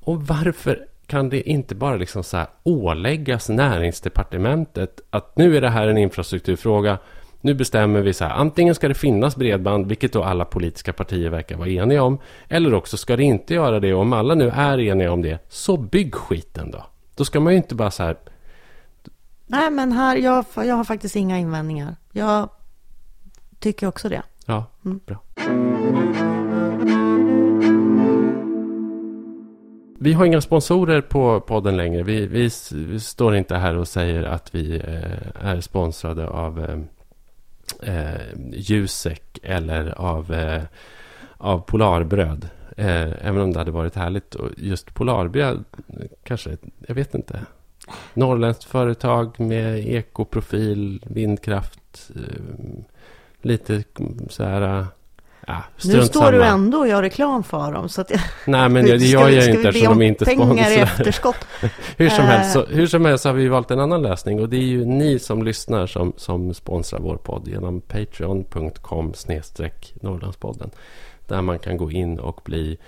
Och 0.00 0.22
varför 0.22 0.86
kan 1.06 1.28
det 1.28 1.50
inte 1.50 1.74
bara 1.74 1.96
liksom 1.96 2.24
så 2.24 2.36
här 2.36 2.46
åläggas 2.62 3.48
näringsdepartementet 3.48 5.00
att 5.10 5.36
nu 5.36 5.56
är 5.56 5.60
det 5.60 5.70
här 5.70 5.88
en 5.88 5.98
infrastrukturfråga 5.98 6.98
nu 7.40 7.54
bestämmer 7.54 8.00
vi 8.00 8.12
så 8.12 8.24
här, 8.24 8.32
antingen 8.32 8.74
ska 8.74 8.88
det 8.88 8.94
finnas 8.94 9.36
bredband, 9.36 9.86
vilket 9.86 10.12
då 10.12 10.24
alla 10.24 10.44
politiska 10.44 10.92
partier 10.92 11.30
verkar 11.30 11.56
vara 11.56 11.68
eniga 11.68 12.02
om, 12.02 12.18
eller 12.48 12.74
också 12.74 12.96
ska 12.96 13.16
det 13.16 13.24
inte 13.24 13.54
göra 13.54 13.80
det. 13.80 13.94
Och 13.94 14.00
om 14.00 14.12
alla 14.12 14.34
nu 14.34 14.48
är 14.48 14.78
eniga 14.78 15.12
om 15.12 15.22
det, 15.22 15.38
så 15.48 15.76
bygg 15.76 16.14
skiten 16.14 16.70
då. 16.70 16.86
Då 17.14 17.24
ska 17.24 17.40
man 17.40 17.52
ju 17.52 17.56
inte 17.56 17.74
bara 17.74 17.90
så 17.90 18.02
här... 18.02 18.16
Nej, 19.46 19.70
men 19.70 19.92
här, 19.92 20.16
jag, 20.16 20.44
jag 20.56 20.74
har 20.74 20.84
faktiskt 20.84 21.16
inga 21.16 21.38
invändningar. 21.38 21.96
Jag 22.12 22.48
tycker 23.58 23.86
också 23.86 24.08
det. 24.08 24.22
Ja, 24.46 24.64
mm. 24.84 25.00
bra. 25.06 25.18
Vi 30.00 30.12
har 30.12 30.24
inga 30.24 30.40
sponsorer 30.40 31.00
på 31.00 31.40
podden 31.40 31.76
längre. 31.76 32.02
Vi, 32.02 32.26
vi, 32.26 32.50
vi, 32.72 33.00
står 33.00 33.36
inte 33.36 33.56
här 33.56 33.76
och 33.76 33.88
säger 33.88 34.22
att 34.22 34.54
vi 34.54 34.76
eh, 34.76 35.46
är 35.46 35.60
sponsrade 35.60 36.28
av 36.28 36.86
eh, 37.82 38.20
Jusek 38.52 39.38
eller 39.42 39.98
av, 39.98 40.32
eh, 40.32 40.62
av 41.36 41.58
Polarbröd. 41.60 42.48
Eh, 42.76 43.26
även 43.26 43.40
om 43.40 43.52
det 43.52 43.58
hade 43.58 43.70
varit 43.70 43.94
härligt. 43.94 44.34
Och 44.34 44.50
just 44.56 44.94
Polarbröd, 44.94 45.64
kanske, 46.22 46.56
jag 46.86 46.94
vet 46.94 47.14
inte. 47.14 47.40
Norrländskt 48.14 48.64
företag 48.64 49.40
med 49.40 49.88
ekoprofil, 49.88 51.04
vindkraft. 51.06 52.10
Eh, 52.16 52.84
lite 53.42 53.84
så 54.28 54.44
här 54.44 54.78
eh, 54.80 54.86
Ja, 55.48 55.62
nu 55.84 56.04
står 56.04 56.32
du 56.32 56.42
ändå 56.42 56.78
och 56.78 56.88
gör 56.88 57.02
reklam 57.02 57.42
för 57.42 57.72
dem. 57.72 57.88
Så 57.88 58.00
att 58.00 58.10
jag, 58.10 58.20
Nej, 58.44 58.68
men 58.68 58.84
det 58.84 58.96
gör 58.96 59.28
jag 59.28 59.48
inte 59.48 59.68
eftersom 59.68 59.98
de 59.98 60.04
inte 60.04 60.24
pengar 60.24 60.70
i 60.70 60.74
efterskott. 60.74 61.46
hur, 61.96 62.08
som 62.08 62.24
helst, 62.24 62.52
så, 62.52 62.66
hur 62.66 62.86
som 62.86 63.04
helst 63.04 63.24
har 63.24 63.32
vi 63.32 63.48
valt 63.48 63.70
en 63.70 63.80
annan 63.80 64.02
lösning. 64.02 64.40
Och 64.40 64.48
det 64.48 64.56
är 64.56 64.62
ju 64.62 64.84
ni 64.84 65.18
som 65.18 65.42
lyssnar 65.42 65.86
som, 65.86 66.12
som 66.16 66.54
sponsrar 66.54 67.00
vår 67.00 67.16
podd 67.16 67.48
genom 67.48 67.80
patreon.com 67.80 69.14
snedstreck 69.14 69.94
Norrlandspodden. 70.00 70.70
Där 71.26 71.42
man 71.42 71.58
kan 71.58 71.76
gå 71.76 71.90
in 71.90 72.18
och 72.18 72.40
bli 72.44 72.78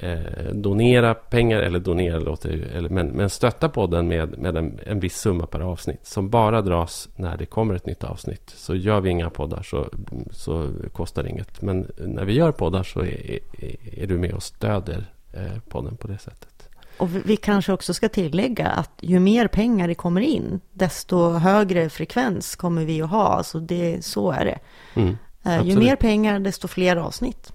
eh, 0.00 0.52
donera 0.52 1.14
pengar, 1.14 1.60
eller 1.60 1.78
donera 1.78 2.18
låter 2.18 2.50
eller, 2.76 2.88
men, 2.88 3.06
men 3.06 3.30
stötta 3.30 3.68
podden 3.68 4.08
med, 4.08 4.38
med 4.38 4.56
en, 4.56 4.78
en 4.86 5.00
viss 5.00 5.16
summa 5.16 5.46
per 5.46 5.60
avsnitt 5.60 6.06
som 6.06 6.30
bara 6.30 6.62
dras 6.62 7.08
när 7.16 7.36
det 7.36 7.46
kommer 7.46 7.74
ett 7.74 7.86
nytt 7.86 8.04
avsnitt. 8.04 8.52
Så 8.56 8.74
gör 8.74 9.00
vi 9.00 9.10
inga 9.10 9.30
poddar 9.30 9.62
så, 9.62 9.86
så 10.30 10.68
kostar 10.92 11.22
det 11.22 11.28
inget. 11.28 11.62
Men 11.62 11.90
när 11.98 12.24
vi 12.24 12.32
gör 12.32 12.52
poddar 12.52 12.82
så 12.82 13.00
är, 13.00 13.38
är, 13.58 14.02
är 14.02 14.06
du 14.06 14.18
med 14.18 14.32
och 14.32 14.42
stöder 14.42 15.12
eh, 15.32 15.60
podden 15.68 15.96
på 15.96 16.08
det 16.08 16.18
sättet. 16.18 16.68
Och 17.00 17.08
vi 17.24 17.36
kanske 17.36 17.72
också 17.72 17.94
ska 17.94 18.08
tillägga 18.08 18.66
att 18.66 18.90
ju 19.00 19.20
mer 19.20 19.48
pengar 19.48 19.88
det 19.88 19.94
kommer 19.94 20.20
in, 20.20 20.60
desto 20.72 21.30
högre 21.30 21.90
frekvens 21.90 22.56
kommer 22.56 22.84
vi 22.84 23.02
att 23.02 23.10
ha. 23.10 23.26
Alltså 23.28 23.60
det, 23.60 24.04
så 24.04 24.30
är 24.30 24.44
det. 24.44 24.58
Mm, 24.94 25.16
eh, 25.44 25.66
ju 25.66 25.78
mer 25.78 25.96
pengar, 25.96 26.40
desto 26.40 26.68
fler 26.68 26.96
avsnitt. 26.96 27.52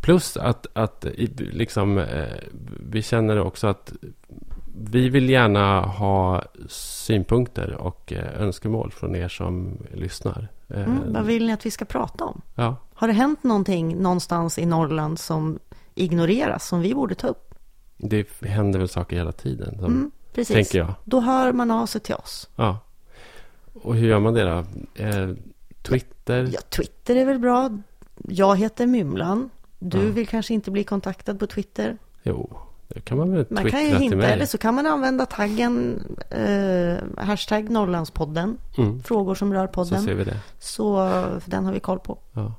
Plus 0.00 0.36
att, 0.36 0.66
att 0.72 1.06
liksom, 1.38 1.98
eh, 1.98 2.26
vi 2.90 3.02
känner 3.02 3.40
också 3.40 3.66
att 3.66 3.92
vi 4.80 5.08
vill 5.08 5.30
gärna 5.30 5.80
ha 5.80 6.42
synpunkter 6.68 7.74
och 7.74 8.12
eh, 8.12 8.42
önskemål 8.42 8.90
från 8.90 9.16
er 9.16 9.28
som 9.28 9.78
lyssnar. 9.94 10.48
Mm, 10.74 11.12
vad 11.12 11.24
vill 11.24 11.46
ni 11.46 11.52
att 11.52 11.66
vi 11.66 11.70
ska 11.70 11.84
prata 11.84 12.24
om? 12.24 12.40
Ja. 12.54 12.76
Har 12.94 13.08
det 13.08 13.14
hänt 13.14 13.42
någonting 13.42 14.02
någonstans 14.02 14.58
i 14.58 14.66
Norrland 14.66 15.18
som 15.18 15.58
ignoreras, 15.94 16.68
som 16.68 16.80
vi 16.80 16.94
borde 16.94 17.14
ta 17.14 17.26
upp? 17.26 17.54
Det 17.96 18.28
händer 18.42 18.78
väl 18.78 18.88
saker 18.88 19.16
hela 19.16 19.32
tiden. 19.32 19.78
Som, 19.78 19.84
mm, 19.84 20.10
precis. 20.34 20.54
Tänker 20.54 20.78
jag. 20.78 20.94
Då 21.04 21.20
hör 21.20 21.52
man 21.52 21.70
av 21.70 21.86
sig 21.86 22.00
till 22.00 22.14
oss. 22.14 22.48
Ja. 22.56 22.78
Och 23.82 23.94
hur 23.94 24.08
gör 24.08 24.20
man 24.20 24.34
det 24.34 24.44
då? 24.44 24.64
Eh, 25.02 25.28
Twitter? 25.82 26.50
Ja, 26.52 26.60
Twitter 26.60 27.16
är 27.16 27.24
väl 27.24 27.38
bra. 27.38 27.70
Jag 28.28 28.56
heter 28.56 28.86
Mymlan. 28.86 29.50
Du 29.78 30.06
ja. 30.06 30.12
vill 30.12 30.28
kanske 30.28 30.54
inte 30.54 30.70
bli 30.70 30.84
kontaktad 30.84 31.38
på 31.38 31.46
Twitter? 31.46 31.98
Jo, 32.22 32.58
det 32.88 33.00
kan 33.00 33.18
man 33.18 33.32
väl 33.32 33.44
twittra 33.44 33.62
Man 33.62 33.70
kan 33.70 33.84
ju 33.84 33.96
hinta, 33.96 34.26
eller 34.26 34.46
så 34.46 34.58
kan 34.58 34.74
man 34.74 34.86
använda 34.86 35.26
taggen 35.26 36.02
eh, 36.30 37.24
hashtag 37.26 37.70
Norrlandspodden. 37.70 38.58
Mm. 38.78 39.02
Frågor 39.02 39.34
som 39.34 39.54
rör 39.54 39.66
podden. 39.66 39.98
Så 39.98 40.04
ser 40.04 40.14
vi 40.14 40.24
det. 40.24 40.40
Så 40.58 41.10
den 41.44 41.64
har 41.64 41.72
vi 41.72 41.80
koll 41.80 41.98
på. 41.98 42.18
Ja. 42.32 42.54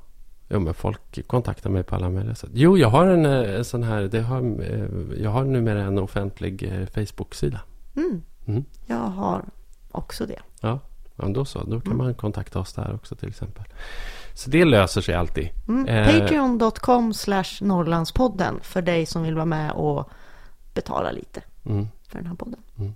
Jo, 0.51 0.60
men 0.60 0.73
folk 0.73 1.27
kontaktar 1.27 1.69
mig 1.69 1.84
på 1.84 1.95
alla 1.95 2.10
möjliga 2.10 2.36
sätt. 2.36 2.49
Jo, 2.53 2.77
jag 2.77 2.89
har 2.89 3.08
en, 3.08 3.25
en 3.25 3.55
eh, 3.55 3.62
sån 3.62 3.84
här... 3.84 4.01
Det 4.01 4.21
har, 4.21 4.41
eh, 4.62 5.21
jag 5.23 5.29
har 5.29 5.43
numera 5.43 5.82
en 5.82 5.97
offentlig 5.97 6.63
eh, 6.63 6.88
Facebook-sida. 6.88 7.62
Mm. 7.95 8.21
Mm. 8.45 8.63
Jag 8.86 8.97
har 8.97 9.45
också 9.91 10.25
det. 10.25 10.39
Ja, 10.62 10.79
ja 11.15 11.27
då 11.27 11.45
så. 11.45 11.60
Då 11.60 11.79
kan 11.79 11.91
mm. 11.91 11.97
man 11.97 12.13
kontakta 12.13 12.60
oss 12.60 12.73
där 12.73 12.95
också 12.95 13.15
till 13.15 13.29
exempel. 13.29 13.63
Så 14.39 14.49
det 14.49 14.65
löser 14.65 15.02
sig 15.02 15.15
alltid. 15.15 15.49
Mm. 15.67 15.88
Eh, 15.88 16.19
Patreon.com 16.19 17.13
slash 17.13 17.62
Norrlandspodden 17.62 18.60
för 18.62 18.82
dig 18.82 19.06
som 19.06 19.23
vill 19.23 19.36
vara 19.36 19.45
med 19.45 19.71
och 19.71 20.10
betala 20.73 21.12
lite 21.12 21.41
mm. 21.65 21.88
för 22.08 22.17
den 22.17 22.28
här 22.28 22.36
podden. 22.36 22.60
Mm. 22.78 22.93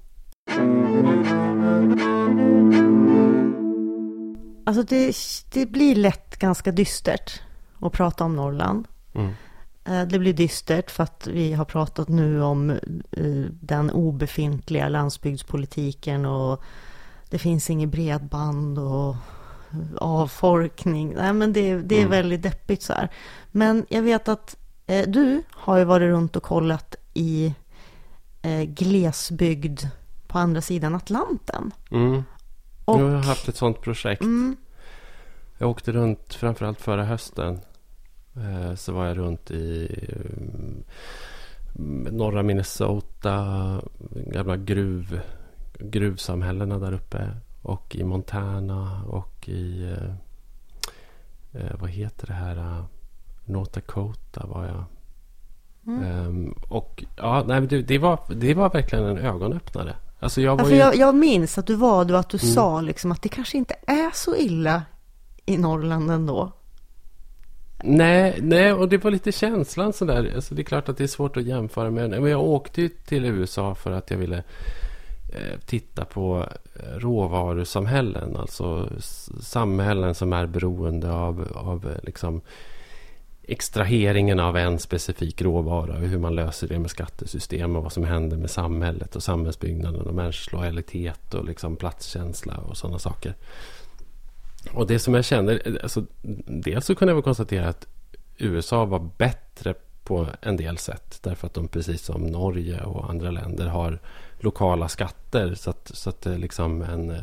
Alltså 4.66 4.84
det, 4.84 5.16
det 5.54 5.66
blir 5.66 5.96
lätt 5.96 6.40
ganska 6.40 6.72
dystert 6.72 7.42
att 7.80 7.94
prata 7.94 8.24
om 8.24 8.36
Norrland. 8.36 8.88
Mm. 9.14 9.32
Eh, 9.86 10.08
det 10.08 10.20
blir 10.20 10.34
dystert 10.34 10.92
för 10.92 11.04
att 11.04 11.28
vi 11.28 11.54
har 11.54 11.66
pratat 11.66 12.08
nu 12.08 12.42
om 12.44 12.70
eh, 12.70 13.46
den 13.62 13.92
obefintliga 13.92 14.90
landsbygdspolitiken 14.90 16.26
och 16.26 16.64
det 17.30 17.40
finns 17.40 17.70
inget 17.70 17.90
bredband 17.90 18.80
och 18.80 19.16
avfolkning. 19.98 21.14
Nej, 21.14 21.34
men 21.34 21.54
det, 21.54 21.78
det 21.78 21.96
är 21.96 22.00
mm. 22.00 22.12
väldigt 22.12 22.42
deppigt 22.42 22.82
så 22.82 22.94
här. 22.94 23.10
Men 23.52 23.86
jag 23.90 24.02
vet 24.02 24.28
att 24.28 24.58
eh, 24.86 25.10
du 25.10 25.44
har 25.50 25.78
ju 25.78 25.84
varit 25.84 26.08
runt 26.08 26.36
och 26.36 26.44
kollat 26.44 26.96
i 27.14 27.54
eh, 28.42 28.62
glesbygd 28.62 29.82
på 30.28 30.40
andra 30.40 30.62
sidan 30.62 30.96
Atlanten. 30.96 31.72
Mm. 31.92 32.24
Och, 32.86 33.00
jag 33.00 33.06
har 33.06 33.24
haft 33.24 33.48
ett 33.48 33.56
sånt 33.56 33.82
projekt. 33.82 34.22
Mm. 34.22 34.58
Jag 35.58 35.70
åkte 35.70 35.92
runt 35.92 36.34
framförallt 36.34 36.82
förra 36.82 37.06
hösten. 37.06 37.60
Eh, 38.36 38.76
så 38.76 38.92
var 38.92 39.06
jag 39.06 39.18
runt 39.18 39.52
i 39.52 40.00
mm, 41.76 42.04
norra 42.04 42.44
Minnesota, 42.44 43.82
gamla 44.10 44.58
gruv, 44.58 45.22
gruvsamhällena 45.80 46.80
där 46.80 46.94
uppe. 46.94 47.30
Och 47.64 47.96
i 47.96 48.04
Montana 48.04 49.04
och 49.04 49.50
i... 49.50 49.84
Eh, 49.92 51.62
eh 51.62 51.76
vad 51.80 51.90
heter 51.90 52.28
det 52.28 52.34
här? 52.34 52.58
Uh, 52.58 52.84
North 53.46 53.72
Dakota 53.72 54.46
var 54.48 54.66
jag. 54.66 54.84
Mm. 55.88 56.28
Um, 56.28 56.56
och 56.70 57.04
ja, 57.18 57.44
nej, 57.48 57.62
det, 57.62 57.82
det, 57.82 57.98
var, 57.98 58.20
det 58.30 58.54
var 58.54 58.70
verkligen 58.70 59.06
en 59.06 59.18
ögonöppnare. 59.18 59.96
Alltså 60.20 60.42
jag, 60.42 60.56
var 60.56 60.64
ja, 60.64 60.72
ju... 60.72 60.78
jag, 60.78 60.96
jag 60.96 61.16
minns 61.16 61.58
att 61.58 61.68
du 61.68 61.76
var 61.76 62.06
du 62.06 62.18
att 62.18 62.30
du 62.30 62.38
mm. 62.38 62.54
sa 62.54 62.82
liksom 62.82 63.12
att 63.12 63.22
det 63.22 63.30
kanske 63.30 63.58
inte 63.58 63.76
är 63.88 64.12
så 64.14 64.36
illa 64.36 64.84
i 65.46 65.58
Norrland 65.58 66.12
ändå. 66.12 66.52
Nej, 67.84 68.40
nej, 68.42 68.74
och 68.74 68.90
det 68.90 69.04
var 69.04 69.12
lite 69.12 69.32
känslan 69.32 69.94
sådär. 69.94 70.32
Alltså 70.36 70.56
det 70.56 70.62
är 70.62 70.64
klart 70.64 70.90
att 70.90 70.98
det 70.98 71.04
är 71.04 71.08
svårt 71.08 71.38
att 71.38 71.44
jämföra 71.44 71.92
med. 71.92 72.10
Men 72.10 72.26
jag 72.26 72.42
åkte 72.42 72.82
ju 72.82 72.90
till 72.90 73.26
USA 73.26 73.76
för 73.76 73.92
att 73.92 74.12
jag 74.12 74.18
ville 74.18 74.38
Eh, 74.38 74.44
Eh, 75.36 75.60
titta 75.66 76.06
på 76.06 76.48
eh, 76.76 77.00
råvarusamhällen. 77.00 78.36
Alltså 78.36 78.90
samhällen 79.42 80.16
som 80.16 80.34
är 80.34 80.46
beroende 80.46 81.14
av, 81.14 81.48
av 81.56 81.92
eh, 81.92 82.04
liksom 82.04 82.42
extraheringen 83.44 84.40
av 84.40 84.58
en 84.58 84.80
specifik 84.80 85.42
råvara. 85.42 85.98
Och 85.98 86.08
hur 86.08 86.20
man 86.20 86.36
löser 86.36 86.68
det 86.68 86.80
med 86.80 86.92
skattesystem 86.92 87.76
och 87.76 87.84
vad 87.84 87.94
som 87.94 88.04
händer 88.04 88.38
med 88.38 88.50
samhället 88.50 89.16
och 89.16 89.24
samhällsbyggnaden 89.24 90.02
och 90.02 90.14
människors 90.14 90.52
lojalitet 90.52 91.34
och 91.34 91.46
liksom 91.46 91.76
platskänsla 91.76 92.58
och 92.58 92.78
sådana 92.78 93.00
saker. 93.00 93.36
Och 94.72 94.88
det 94.88 95.00
som 95.00 95.14
jag 95.14 95.26
känner, 95.26 95.80
alltså, 95.84 96.06
dels 96.48 96.86
så 96.86 96.96
kunde 96.96 97.12
jag 97.12 97.16
väl 97.16 97.24
konstatera 97.24 97.70
att 97.70 97.88
USA 98.38 98.86
var 98.86 99.10
bättre 99.18 99.74
på 100.04 100.28
en 100.42 100.58
del 100.58 100.78
sätt. 100.78 101.20
Därför 101.22 101.48
att 101.48 101.54
de 101.54 101.68
precis 101.68 102.02
som 102.02 102.22
Norge 102.22 102.84
och 102.84 103.10
andra 103.10 103.32
länder 103.32 103.68
har 103.68 104.00
lokala 104.44 104.88
skatter. 104.88 105.56
Så 105.56 105.70
att, 105.70 105.92
så 105.94 106.10
att 106.10 106.26
liksom 106.26 106.82
en 106.82 107.10
eh, 107.10 107.22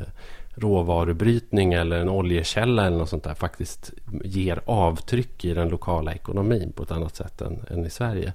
råvarubrytning 0.55 1.73
eller 1.73 1.99
en 1.99 2.09
oljekälla 2.09 2.87
eller 2.87 2.99
något 2.99 3.09
sånt 3.09 3.25
där 3.25 3.35
faktiskt 3.35 3.93
ger 4.25 4.61
avtryck 4.65 5.45
i 5.45 5.55
den 5.55 5.69
lokala 5.69 6.15
ekonomin 6.15 6.73
på 6.73 6.83
ett 6.83 6.91
annat 6.91 7.17
sätt 7.17 7.41
än, 7.41 7.65
än 7.71 7.87
i 7.87 7.91
Sverige. 7.91 8.33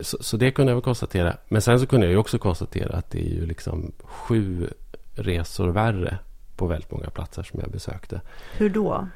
Så, 0.00 0.16
så, 0.20 0.36
det 0.36 0.50
kunde 0.50 0.72
jag 0.72 0.76
väl 0.76 0.82
konstatera. 0.82 1.36
Men 1.48 1.62
sen 1.62 1.80
så 1.80 1.86
kunde 1.86 2.06
jag 2.06 2.12
ju 2.12 2.18
också 2.18 2.38
konstatera 2.38 2.96
att 2.96 3.10
det 3.10 3.20
är 3.20 3.34
ju 3.34 3.46
liksom 3.46 3.92
sju 4.04 4.68
resor 5.14 5.68
värre 5.68 6.18
på 6.56 6.66
väldigt 6.66 6.90
många 6.90 7.10
platser 7.10 7.42
som 7.42 7.60
jag 7.60 7.70
besökte. 7.70 8.20
Hur 8.56 8.70
då? 8.70 9.08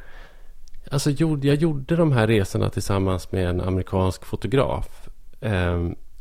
Alltså, 0.90 1.11
jag 1.11 1.55
gjorde 1.55 1.97
de 1.97 2.12
här 2.12 2.27
resorna 2.27 2.71
tillsammans 2.71 3.33
med 3.33 3.49
en 3.49 3.61
amerikansk 3.61 4.25
fotograf. 4.25 5.09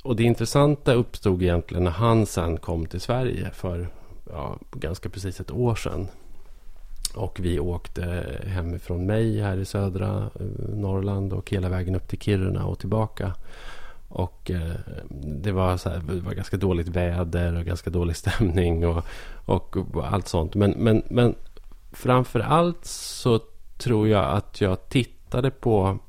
Och 0.04 0.16
det 0.16 0.24
intressanta 0.24 0.94
uppstod 0.94 1.42
egentligen 1.42 1.84
när 1.84 1.92
han 1.92 2.26
sen 2.26 2.58
kom 2.58 2.86
till 2.86 3.02
Sverige 3.02 3.52
för 3.52 3.88
ja, 4.30 4.58
ganska 4.72 5.10
precis 5.10 5.40
ett 5.40 5.52
år 5.52 5.76
sedan. 5.76 6.08
Och 7.16 7.40
vi 7.40 7.60
åkte 7.60 8.26
hemifrån 8.48 9.06
mig 9.06 9.42
här 9.42 9.58
i 9.58 9.66
södra 9.66 10.30
eh, 10.40 10.46
Norrland 10.76 11.34
och 11.34 11.52
hela 11.52 11.70
vägen 11.70 11.96
upp 11.96 12.08
till 12.08 12.20
Kiruna 12.20 12.66
och 12.66 12.80
tillbaka. 12.80 13.34
Och 14.08 14.52
eh, 14.52 14.76
det, 15.10 15.52
var 15.52 15.78
så 15.78 15.90
här, 15.90 16.00
det 16.00 16.20
var 16.22 16.34
ganska 16.34 16.58
dåligt 16.58 16.88
väder 16.88 17.58
och 17.58 17.66
ganska 17.66 17.90
dålig 17.90 18.16
stämning 18.26 18.88
och, 18.88 19.04
och, 19.46 19.78
och 19.78 20.14
allt 20.14 20.28
sånt. 20.28 20.56
Men, 20.56 20.72
men, 20.72 21.04
men 21.10 21.36
framför 21.92 22.40
allt 22.40 22.86
så 22.86 23.40
tror 23.78 24.08
jag 24.08 24.26
att 24.26 24.62
jag 24.62 24.90
tittade 24.90 25.52
på 25.52 26.00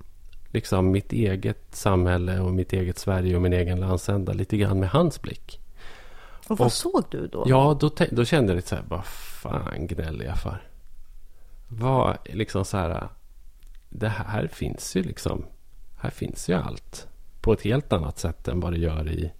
liksom 0.52 0.90
mitt 0.90 1.12
eget 1.12 1.66
samhälle 1.70 2.40
och 2.40 2.52
mitt 2.52 2.72
eget 2.72 2.98
Sverige 2.98 3.36
och 3.36 3.42
min 3.42 3.52
egen 3.52 3.80
landsända 3.80 4.32
lite 4.32 4.56
grann 4.56 4.80
med 4.80 4.88
hans 4.88 5.22
blick. 5.22 5.60
Och 6.48 6.58
vad 6.58 6.66
och, 6.66 6.72
såg 6.72 7.04
du 7.10 7.26
då? 7.26 7.44
Ja, 7.46 7.76
då, 7.80 7.90
då 8.10 8.24
kände 8.24 8.52
jag 8.52 8.56
lite 8.56 8.68
så 8.68 8.74
här, 8.74 8.84
vad 8.88 9.04
fan 9.04 9.86
gnäller 9.86 10.24
jag 10.24 10.38
för? 10.38 10.62
Vad, 11.68 12.16
liksom 12.24 12.64
så 12.64 12.76
här, 12.76 13.08
det 13.88 14.08
här 14.08 14.46
finns 14.46 14.96
ju 14.96 15.02
liksom, 15.02 15.44
här 15.98 16.10
finns 16.10 16.48
ju 16.48 16.54
allt. 16.54 17.06
På 17.40 17.52
ett 17.52 17.62
helt 17.62 17.92
annat 17.92 18.18
sätt 18.18 18.48
än 18.48 18.60
vad 18.60 18.72
det 18.72 18.78
gör 18.78 19.08
i, 19.08 19.32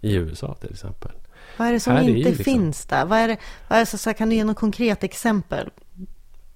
i 0.00 0.14
USA 0.14 0.54
till 0.54 0.70
exempel. 0.70 1.12
Vad 1.56 1.68
är 1.68 1.72
det 1.72 1.80
som 1.80 1.92
här 1.92 2.02
inte 2.02 2.28
liksom, 2.28 2.44
finns 2.44 2.86
där? 2.86 3.04
Vad 3.04 3.18
är 3.18 3.28
det, 3.28 3.36
vad 3.68 3.76
är 3.76 3.80
det 3.80 3.86
så, 3.86 3.98
så 3.98 4.10
här, 4.10 4.14
kan 4.14 4.28
du 4.28 4.36
ge 4.36 4.44
något 4.44 4.56
konkret 4.56 5.04
exempel? 5.04 5.70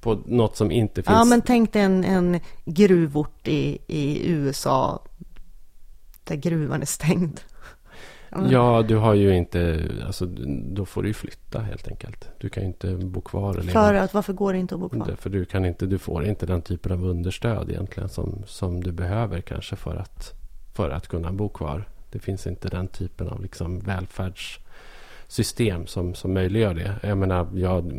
På 0.03 0.23
något 0.27 0.57
som 0.57 0.71
inte 0.71 1.03
finns. 1.03 1.15
Ja, 1.15 1.25
men 1.25 1.43
tänk 1.43 1.73
dig 1.73 1.83
en, 1.83 2.05
en 2.05 2.41
gruvort 2.65 3.49
i, 3.49 3.79
i 3.87 4.31
USA 4.31 5.03
där 6.25 6.37
gruvan 6.37 6.83
är 6.83 6.87
stängd. 6.87 7.41
Ja, 8.51 8.85
du 8.89 8.97
har 8.97 9.15
ju 9.15 9.37
inte, 9.37 9.89
alltså 10.07 10.27
då 10.65 10.85
får 10.85 11.03
du 11.03 11.09
ju 11.09 11.15
flytta 11.15 11.61
helt 11.61 11.89
enkelt. 11.89 12.29
Du 12.39 12.49
kan 12.49 12.63
ju 12.63 12.67
inte 12.67 12.95
bo 12.95 13.21
kvar. 13.21 13.55
Eller 13.55 13.73
för 13.73 13.95
att, 13.95 14.15
varför 14.15 14.33
går 14.33 14.53
det 14.53 14.59
inte 14.59 14.75
att 14.75 14.81
bo 14.81 14.89
kvar? 14.89 15.17
För 15.19 15.31
du 15.31 15.45
kan 15.45 15.65
inte, 15.65 15.87
du 15.87 15.99
får 15.99 16.25
inte 16.25 16.47
den 16.47 16.63
typen 16.63 16.93
av 16.93 17.05
understöd 17.05 17.71
egentligen 17.71 18.09
som, 18.09 18.43
som 18.47 18.83
du 18.83 18.93
behöver 18.93 19.41
kanske 19.41 19.77
för 19.77 19.97
att 19.97 20.33
för 20.73 20.91
att 20.91 21.09
kunna 21.09 21.33
bo 21.33 21.49
kvar. 21.49 21.89
Det 22.11 22.19
finns 22.19 22.47
inte 22.47 22.69
den 22.69 22.89
typen 22.89 23.29
av 23.29 23.43
liksom 23.43 23.81
välfärdssystem 23.81 25.87
som, 25.87 26.15
som 26.15 26.35
möjliggör 26.35 26.75
det. 26.75 26.95
Jag 27.03 27.19
menar, 27.19 27.49
jag, 27.55 27.93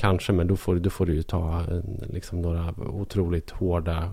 kanske, 0.00 0.32
men 0.32 0.46
då 0.46 0.56
får, 0.56 0.76
då 0.76 0.90
får 0.90 1.06
du 1.06 1.14
ju 1.14 1.22
ta 1.22 1.64
liksom 2.00 2.42
några 2.42 2.74
otroligt 2.78 3.50
hårda 3.50 4.10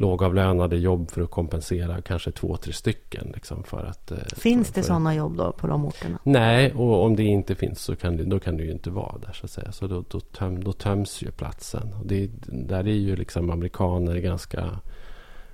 lågavlönade 0.00 0.76
jobb 0.76 1.10
för 1.10 1.22
att 1.22 1.30
kompensera 1.30 2.02
kanske 2.02 2.30
två, 2.32 2.56
tre 2.56 2.72
stycken. 2.72 3.30
Liksom 3.34 3.62
för 3.62 3.84
att, 3.84 4.12
finns 4.36 4.68
för, 4.68 4.74
det 4.74 4.82
sådana 4.82 5.14
jobb 5.14 5.36
då 5.36 5.52
på 5.52 5.66
de 5.66 5.84
orterna? 5.84 6.18
Nej, 6.22 6.72
och 6.72 7.04
om 7.04 7.16
det 7.16 7.22
inte 7.22 7.54
finns 7.54 7.80
så 7.80 7.96
kan 7.96 8.16
det, 8.16 8.24
då 8.24 8.38
kan 8.38 8.56
det 8.56 8.62
ju 8.62 8.72
inte 8.72 8.90
vara 8.90 9.18
där 9.18 9.32
så 9.32 9.44
att 9.44 9.50
säga. 9.50 9.72
Så 9.72 9.86
då, 9.86 10.04
då, 10.08 10.20
töm, 10.20 10.64
då 10.64 10.72
töms 10.72 11.22
ju 11.22 11.30
platsen. 11.30 11.94
Och 12.00 12.06
det, 12.06 12.30
där 12.46 12.88
är 12.88 12.92
ju 12.92 13.16
liksom 13.16 13.50
amerikaner 13.50 14.16
ganska 14.16 14.70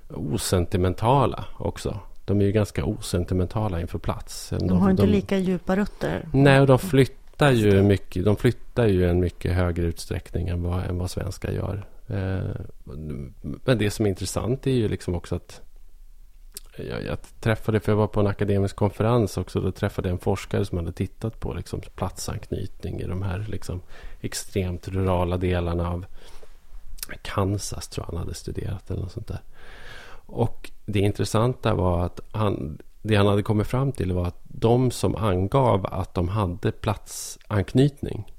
osentimentala 0.09 1.45
också. 1.57 1.99
De 2.25 2.41
är 2.41 2.45
ju 2.45 2.51
ganska 2.51 2.85
osentimentala 2.85 3.81
inför 3.81 3.99
plats. 3.99 4.49
De, 4.49 4.67
de 4.67 4.77
har 4.77 4.91
inte 4.91 5.03
de, 5.03 5.11
lika 5.11 5.37
djupa 5.37 5.75
rötter. 5.75 6.27
Nej, 6.33 6.61
och 6.61 6.67
de 6.67 6.79
flyttar 6.79 7.26
ju 7.45 7.83
mycket. 7.83 8.25
De 8.25 8.35
flyttar 8.35 8.87
ju 8.87 9.01
i 9.01 9.09
en 9.09 9.19
mycket 9.19 9.53
högre 9.53 9.85
utsträckning 9.85 10.47
än 10.47 10.63
vad, 10.63 10.83
än 10.85 10.97
vad 10.97 11.11
svenskar 11.11 11.51
gör. 11.51 11.85
Eh, 12.07 12.55
men 13.65 13.77
det 13.77 13.91
som 13.91 14.05
är 14.05 14.09
intressant 14.09 14.67
är 14.67 14.71
ju 14.71 14.87
liksom 14.87 15.15
också 15.15 15.35
att 15.35 15.61
jag, 16.77 17.03
jag, 17.05 17.17
träffade, 17.39 17.79
för 17.79 17.91
jag 17.91 17.97
var 17.97 18.07
på 18.07 18.19
en 18.19 18.27
akademisk 18.27 18.75
konferens 18.75 19.37
också, 19.37 19.61
då 19.61 19.71
träffade 19.71 20.09
jag 20.09 20.13
en 20.13 20.19
forskare 20.19 20.65
som 20.65 20.77
hade 20.77 20.91
tittat 20.91 21.39
på 21.39 21.53
liksom 21.53 21.81
platsanknytning 21.95 22.99
i 22.99 23.07
de 23.07 23.21
här 23.21 23.45
liksom 23.49 23.81
extremt 24.21 24.87
rurala 24.87 25.37
delarna 25.37 25.89
av 25.89 26.05
Kansas, 27.21 27.87
tror 27.87 28.05
jag 28.05 28.13
han 28.13 28.23
hade 28.23 28.33
studerat 28.33 28.91
eller 28.91 29.01
något 29.01 29.11
sånt 29.11 29.27
där. 29.27 29.41
Och 30.25 30.71
det 30.85 30.99
intressanta 30.99 31.73
var 31.73 32.05
att 32.05 32.19
han, 32.31 32.77
det 33.07 33.15
han 33.15 33.27
hade 33.27 33.43
kommit 33.43 33.67
fram 33.67 33.91
till 33.91 34.13
var 34.13 34.25
att 34.25 34.41
de 34.43 34.91
som 34.91 35.15
angav 35.15 35.85
att 35.85 36.13
de 36.13 36.29
hade 36.29 36.71
platsanknytning, 36.71 38.33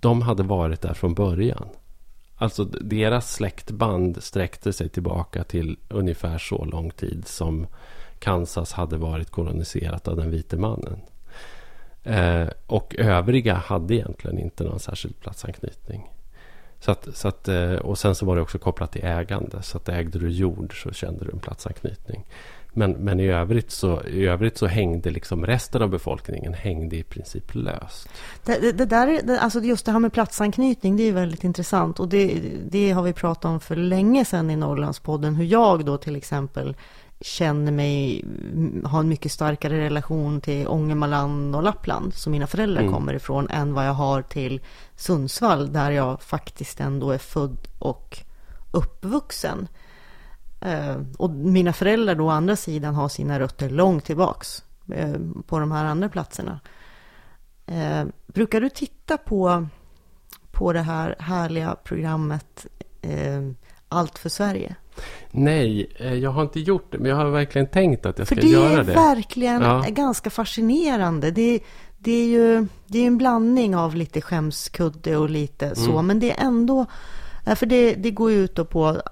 de 0.00 0.22
hade 0.22 0.42
varit 0.42 0.80
där 0.80 0.94
från 0.94 1.14
början. 1.14 1.68
Alltså 2.36 2.64
deras 2.64 3.32
släktband 3.32 4.22
sträckte 4.22 4.72
sig 4.72 4.88
tillbaka 4.88 5.44
till 5.44 5.78
ungefär 5.88 6.38
så 6.38 6.64
lång 6.64 6.90
tid 6.90 7.26
som 7.26 7.66
Kansas 8.18 8.72
hade 8.72 8.96
varit 8.96 9.30
koloniserat 9.30 10.08
av 10.08 10.16
den 10.16 10.30
vite 10.30 10.56
mannen. 10.56 11.00
Eh, 12.02 12.48
och 12.66 12.94
övriga 12.98 13.54
hade 13.54 13.94
egentligen 13.94 14.38
inte 14.38 14.64
någon 14.64 14.80
särskild 14.80 15.20
platsanknytning. 15.20 16.10
Så 16.80 16.90
att, 16.90 17.08
så 17.16 17.28
att, 17.28 17.48
eh, 17.48 17.74
och 17.74 17.98
sen 17.98 18.14
så 18.14 18.26
var 18.26 18.36
det 18.36 18.42
också 18.42 18.58
kopplat 18.58 18.92
till 18.92 19.04
ägande. 19.04 19.62
Så 19.62 19.76
att 19.76 19.88
ägde 19.88 20.18
du 20.18 20.30
jord 20.30 20.82
så 20.82 20.92
kände 20.92 21.24
du 21.24 21.30
en 21.32 21.38
platsanknytning. 21.38 22.24
Men, 22.76 22.92
men 22.92 23.20
i, 23.20 23.26
övrigt 23.26 23.70
så, 23.70 24.02
i 24.02 24.26
övrigt 24.26 24.58
så 24.58 24.66
hängde 24.66 25.10
liksom 25.10 25.46
resten 25.46 25.82
av 25.82 25.88
befolkningen 25.88 26.54
hängde 26.54 26.96
i 26.96 27.02
princip 27.02 27.54
löst. 27.54 28.08
Det, 28.44 28.58
det, 28.60 28.72
det 28.72 28.86
där, 28.86 29.20
det, 29.22 29.40
alltså 29.40 29.60
just 29.60 29.86
det 29.86 29.92
här 29.92 29.98
med 29.98 30.12
platsanknytning, 30.12 30.96
det 30.96 31.02
är 31.02 31.12
väldigt 31.12 31.44
intressant. 31.44 32.00
Och 32.00 32.08
det, 32.08 32.92
har 32.92 33.02
vi 33.02 33.12
pratat 33.12 33.44
om 33.44 33.60
för 33.60 33.76
länge 33.76 34.24
sedan 34.24 34.50
i 34.50 34.56
Norrlandspodden. 34.56 35.34
Hur 35.34 35.44
jag 35.44 35.84
då 35.84 35.98
till 35.98 36.16
exempel 36.16 36.76
känner 37.20 37.72
mig 37.72 38.24
ha 38.84 39.00
en 39.00 39.08
mycket 39.08 39.32
starkare 39.32 39.80
relation 39.80 40.40
till 40.40 40.68
Ångermanland 40.68 41.56
och 41.56 41.62
Lappland 41.62 42.14
som 42.14 42.32
mina 42.32 42.46
föräldrar 42.46 42.80
mm. 42.80 42.92
kommer 42.92 43.14
ifrån 43.14 43.48
än 43.50 43.74
vad 43.74 43.86
jag 43.86 43.92
har 43.92 44.22
till 44.22 44.60
Sundsvall 44.96 45.72
där 45.72 45.90
jag 45.90 46.22
faktiskt 46.22 46.80
ändå 46.80 47.10
är 47.10 47.18
född 47.18 47.68
och 47.78 48.18
uppvuxen. 48.70 49.68
Eh, 50.66 50.96
och 51.18 51.30
mina 51.30 51.72
föräldrar 51.72 52.14
då 52.14 52.24
å 52.24 52.30
andra 52.30 52.56
sidan 52.56 52.94
har 52.94 53.08
sina 53.08 53.40
rötter 53.40 53.70
långt 53.70 54.04
tillbaks 54.04 54.64
eh, 54.92 55.14
på 55.46 55.58
de 55.58 55.72
här 55.72 55.84
andra 55.84 56.08
platserna. 56.08 56.60
Eh, 57.66 58.04
brukar 58.26 58.60
du 58.60 58.68
titta 58.68 59.16
på, 59.16 59.66
på 60.50 60.72
det 60.72 60.80
här 60.80 61.16
härliga 61.18 61.76
programmet 61.84 62.66
Allt 63.88 64.18
för 64.18 64.28
Sverige? 64.28 64.74
Nej, 65.30 65.92
jag 66.22 66.30
har 66.30 66.42
inte 66.42 66.60
gjort 66.60 66.92
det, 66.92 66.98
men 66.98 67.10
jag 67.10 67.16
har 67.16 67.30
verkligen 67.30 67.66
tänkt 67.66 68.06
att 68.06 68.18
jag 68.18 68.26
ska 68.26 68.40
göra 68.40 68.68
det. 68.68 68.84
För 68.84 68.84
det 68.84 68.92
är 68.92 69.14
verkligen 69.14 69.62
ja. 69.62 69.84
ganska 69.88 70.30
fascinerande. 70.30 71.30
Det, 71.30 71.60
det 71.98 72.12
är 72.12 72.26
ju 72.26 72.66
det 72.86 72.98
är 72.98 73.06
en 73.06 73.18
blandning 73.18 73.76
av 73.76 73.94
lite 73.94 74.20
skämskudde 74.20 75.16
och 75.16 75.30
lite 75.30 75.66
mm. 75.66 75.76
så, 75.76 76.02
men 76.02 76.20
det 76.20 76.30
är 76.30 76.44
ändå... 76.46 76.86
För 77.56 77.66
det, 77.66 77.94
det 77.94 78.10
går 78.10 78.30
ju 78.30 78.44
ut 78.44 78.70
på 78.70 79.02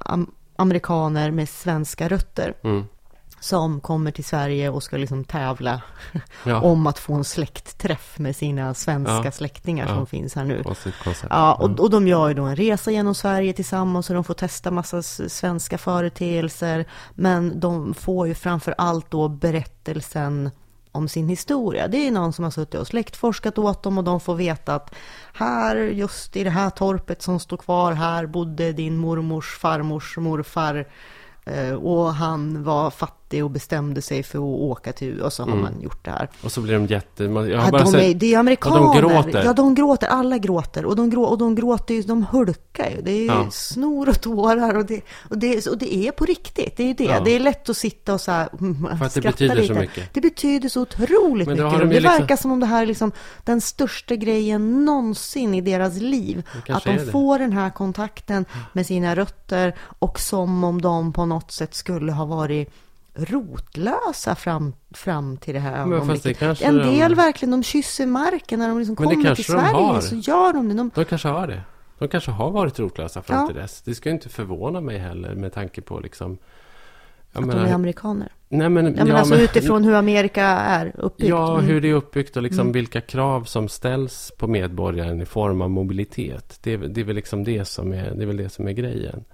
amerikaner 0.57 1.31
med 1.31 1.49
svenska 1.49 2.09
rötter. 2.09 2.55
Mm. 2.65 2.85
Som 3.41 3.81
kommer 3.81 4.11
till 4.11 4.25
Sverige 4.25 4.71
och 4.71 4.83
ska 4.83 4.97
liksom 4.97 5.25
tävla 5.25 5.83
ja. 6.45 6.61
om 6.61 6.87
att 6.87 6.99
få 6.99 7.15
en 7.15 7.25
släktträff 7.25 8.19
med 8.19 8.37
sina 8.37 8.75
svenska 8.75 9.25
ja. 9.25 9.31
släktingar 9.31 9.87
som 9.87 10.07
finns 10.07 10.35
här 10.35 10.45
nu. 10.45 10.63
Ja, 11.31 11.55
och, 11.55 11.69
mm. 11.69 11.81
och 11.81 11.91
de 11.91 12.09
gör 12.09 12.29
ju 12.29 12.35
då 12.35 12.45
en 12.45 12.57
resa 12.57 12.91
genom 12.91 13.15
Sverige 13.15 13.53
tillsammans 13.53 14.11
och 14.11 14.15
de 14.15 14.25
får 14.25 14.35
testa 14.35 14.71
massa 14.71 15.03
svenska 15.03 15.79
företeelser. 15.79 16.85
Men 17.15 17.61
de 17.61 17.95
får 17.95 18.29
ju 18.29 18.35
framför 18.35 18.75
allt 18.79 19.11
då 19.11 19.29
berättelsen 19.29 20.51
om 20.95 21.09
sin 21.09 21.29
historia. 21.29 21.89
Det 21.89 22.07
är 22.07 22.11
någon 22.11 22.33
som 22.33 22.45
har 22.45 22.51
suttit 22.51 22.81
och 22.81 22.87
släktforskat 22.87 23.59
åt 23.59 23.83
dem 23.83 23.99
och 23.99 24.05
de 24.05 24.21
får 24.21 24.35
veta 24.35 24.75
att 24.75 24.95
här, 25.33 25.77
just 25.77 26.37
i 26.37 26.45
det 26.45 26.51
här 26.51 26.71
torpet 26.71 27.23
som 27.23 27.41
står 27.41 27.57
kvar 27.57 27.93
här, 27.93 28.27
bodde 28.27 28.73
din 28.73 28.97
mormors 28.97 29.59
farmors 29.59 30.17
morfar 30.17 30.87
eh, 31.45 31.75
och 31.75 32.15
han 32.15 32.65
var 32.65 32.91
fattig 32.91 33.24
och 33.33 33.51
bestämde 33.51 34.03
sig 34.03 34.23
för 34.23 34.39
att 34.39 34.45
åka 34.45 34.93
till 34.93 35.21
och 35.21 35.33
så 35.33 35.43
har 35.43 35.51
mm. 35.51 35.63
man 35.63 35.81
gjort 35.81 36.05
det 36.05 36.11
här. 36.11 36.29
Och 36.43 36.53
så 36.53 36.61
blir 36.61 36.75
de 36.75 36.87
jätte... 36.87 37.25
Jag 37.25 37.33
har 37.33 37.47
ja, 37.47 37.71
bara 37.71 37.83
de 37.83 37.93
sett, 37.93 38.03
är, 38.03 38.15
det 38.15 38.35
är 38.35 38.39
amerikaner. 38.39 38.81
Och 38.81 38.95
de 38.95 39.01
gråter. 39.01 39.45
Ja, 39.45 39.53
de 39.53 39.75
gråter. 39.75 40.07
Alla 40.07 40.39
gråter. 40.39 40.85
Och 40.85 40.97
de, 40.97 41.11
grå, 41.11 41.25
och 41.25 41.39
de 41.39 41.55
gråter 41.55 41.95
ju, 41.95 42.03
de 42.03 42.27
hulkar 42.27 42.91
ju. 42.91 43.03
Det 43.03 43.11
är 43.11 43.27
ja. 43.27 43.49
snor 43.51 44.09
och 44.09 44.21
tårar 44.21 44.77
och 44.77 44.87
det, 44.87 45.01
och, 45.31 45.39
det, 45.39 45.67
och 45.67 45.79
det 45.79 45.95
är 45.95 46.11
på 46.11 46.25
riktigt. 46.25 46.77
Det 46.77 46.91
är 46.91 46.95
det. 46.95 47.05
Ja. 47.05 47.21
Det 47.21 47.31
är 47.31 47.41
lätt 47.41 47.69
att 47.69 47.77
sitta 47.77 48.15
och 48.15 48.21
så 48.21 48.31
här, 48.31 48.49
mm, 48.61 48.99
För 48.99 49.05
att 49.07 49.15
det 49.15 49.21
betyder 49.21 49.55
lite. 49.55 49.75
så 49.75 49.81
mycket. 49.81 50.15
Det 50.15 50.21
betyder 50.21 50.69
så 50.69 50.83
otroligt 50.83 51.49
mycket. 51.49 51.65
De 51.65 51.79
det 51.79 51.87
liksom... 51.87 52.19
verkar 52.19 52.37
som 52.37 52.53
om 52.53 52.61
det 52.61 52.67
här 52.67 52.83
är 52.83 52.87
liksom 52.87 53.13
den 53.45 53.61
största 53.61 54.17
grejen 54.17 54.85
någonsin 54.85 55.55
i 55.55 55.61
deras 55.61 55.97
liv. 55.97 56.43
Att 56.69 56.85
de 56.85 56.99
får 56.99 57.39
den 57.39 57.53
här 57.53 57.71
kontakten 57.71 58.45
med 58.73 58.87
sina 58.87 59.17
rötter 59.17 59.75
och 59.99 60.21
som 60.21 60.65
om 60.65 60.83
de 60.83 61.13
på 61.13 61.27
något 61.27 61.53
sätt 61.53 61.75
skulle 61.75 62.13
ha 62.13 62.25
varit 62.25 62.73
rotlösa 63.15 64.35
fram, 64.35 64.73
fram 64.91 65.37
till 65.37 65.55
det 65.55 65.61
här 65.61 65.81
ögonblicket. 65.81 66.39
Det 66.39 66.63
en 66.63 66.77
del 66.77 67.11
de... 67.11 67.15
verkligen, 67.15 67.51
de 67.51 67.63
kysser 67.63 68.07
marken 68.07 68.59
när 68.59 68.69
de 68.69 68.79
liksom 68.79 68.97
kommer 68.97 69.35
till 69.35 69.45
Sverige. 69.45 69.75
Har. 69.75 70.01
Så 70.01 70.15
gör 70.15 70.53
de 70.53 70.69
det. 70.69 70.75
De... 70.75 70.91
de 70.95 71.05
kanske 71.05 71.29
har 71.29 71.47
det. 71.47 71.63
De 71.99 72.09
kanske 72.09 72.31
har 72.31 72.51
varit 72.51 72.79
rotlösa 72.79 73.23
fram 73.23 73.41
ja. 73.41 73.47
till 73.47 73.57
dess. 73.57 73.83
Det 73.83 73.95
ska 73.95 74.11
inte 74.11 74.29
förvåna 74.29 74.81
mig 74.81 74.99
heller 74.99 75.35
med 75.35 75.53
tanke 75.53 75.81
på 75.81 76.01
liksom... 76.01 76.39
att 77.33 77.47
menar, 77.47 77.65
de 77.65 77.71
är 77.71 77.75
amerikaner? 77.75 78.33
Nej, 78.49 78.69
men, 78.69 78.85
ja, 78.85 78.93
men 78.97 79.07
ja, 79.07 79.17
alltså 79.17 79.35
men, 79.35 79.45
utifrån 79.45 79.85
hur 79.85 79.95
Amerika 79.95 80.45
är 80.47 80.93
uppbyggt. 80.95 81.29
Ja, 81.29 81.55
mm. 81.55 81.67
hur 81.67 81.81
det 81.81 81.89
är 81.89 81.95
uppbyggt 81.95 82.37
och 82.37 82.43
liksom 82.43 82.61
mm. 82.61 82.73
vilka 82.73 83.01
krav 83.01 83.45
som 83.45 83.69
ställs 83.69 84.33
på 84.39 84.47
medborgaren 84.47 85.21
i 85.21 85.27
form 85.27 85.63
av 85.63 85.71
mobilitet. 85.71 86.59
Det, 86.63 86.77
det, 86.77 87.01
är 87.01 87.05
väl 87.05 87.17
liksom 87.17 87.45
det 87.45 87.65
som 87.65 87.93
är, 87.93 88.11
det 88.15 88.23
är 88.23 88.27
väl 88.27 88.37
det 88.37 88.49
som 88.49 88.69
är 88.69 88.73
grejen 88.73 89.25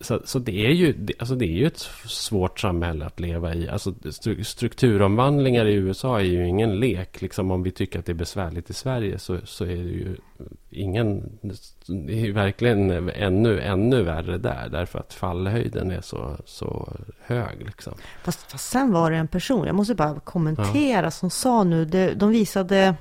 så, 0.00 0.20
så 0.24 0.38
det, 0.38 0.66
är 0.66 0.70
ju, 0.70 1.06
alltså 1.18 1.34
det 1.34 1.44
är 1.44 1.56
ju 1.56 1.66
ett 1.66 1.88
svårt 2.06 2.60
samhälle 2.60 3.06
att 3.06 3.20
leva 3.20 3.54
i. 3.54 3.68
Alltså 3.68 3.94
strukturomvandlingar 4.42 5.66
i 5.66 5.74
USA 5.74 6.20
är 6.20 6.24
ju 6.24 6.48
ingen 6.48 6.80
lek. 6.80 7.22
Liksom 7.22 7.50
om 7.50 7.62
vi 7.62 7.70
tycker 7.70 7.98
att 7.98 8.06
det 8.06 8.12
är 8.12 8.14
besvärligt 8.14 8.70
i 8.70 8.74
Sverige 8.74 9.18
så, 9.18 9.38
så 9.44 9.64
är 9.64 9.68
det 9.68 9.74
ju 9.74 10.16
ingen... 10.70 11.38
Det 11.86 12.26
är 12.26 12.32
verkligen 12.32 13.10
ännu, 13.10 13.60
ännu 13.60 14.02
värre 14.02 14.38
där. 14.38 14.68
Därför 14.68 14.98
att 14.98 15.14
fallhöjden 15.14 15.90
är 15.90 16.00
så, 16.00 16.36
så 16.44 16.96
hög. 17.20 17.62
Liksom. 17.66 17.94
Fast, 18.22 18.52
fast 18.52 18.70
sen 18.70 18.92
var 18.92 19.10
det 19.10 19.16
en 19.16 19.28
person, 19.28 19.66
jag 19.66 19.74
måste 19.74 19.94
bara 19.94 20.20
kommentera, 20.20 21.06
ja. 21.06 21.10
som 21.10 21.30
sa 21.30 21.64
nu, 21.64 21.84
det, 21.84 22.14
de 22.14 22.30
visade... 22.30 22.94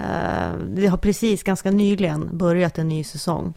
Uh, 0.00 0.58
det 0.68 0.86
har 0.86 0.96
precis 0.96 1.42
ganska 1.42 1.70
nyligen 1.70 2.38
börjat 2.38 2.78
en 2.78 2.88
ny 2.88 3.04
säsong. 3.04 3.54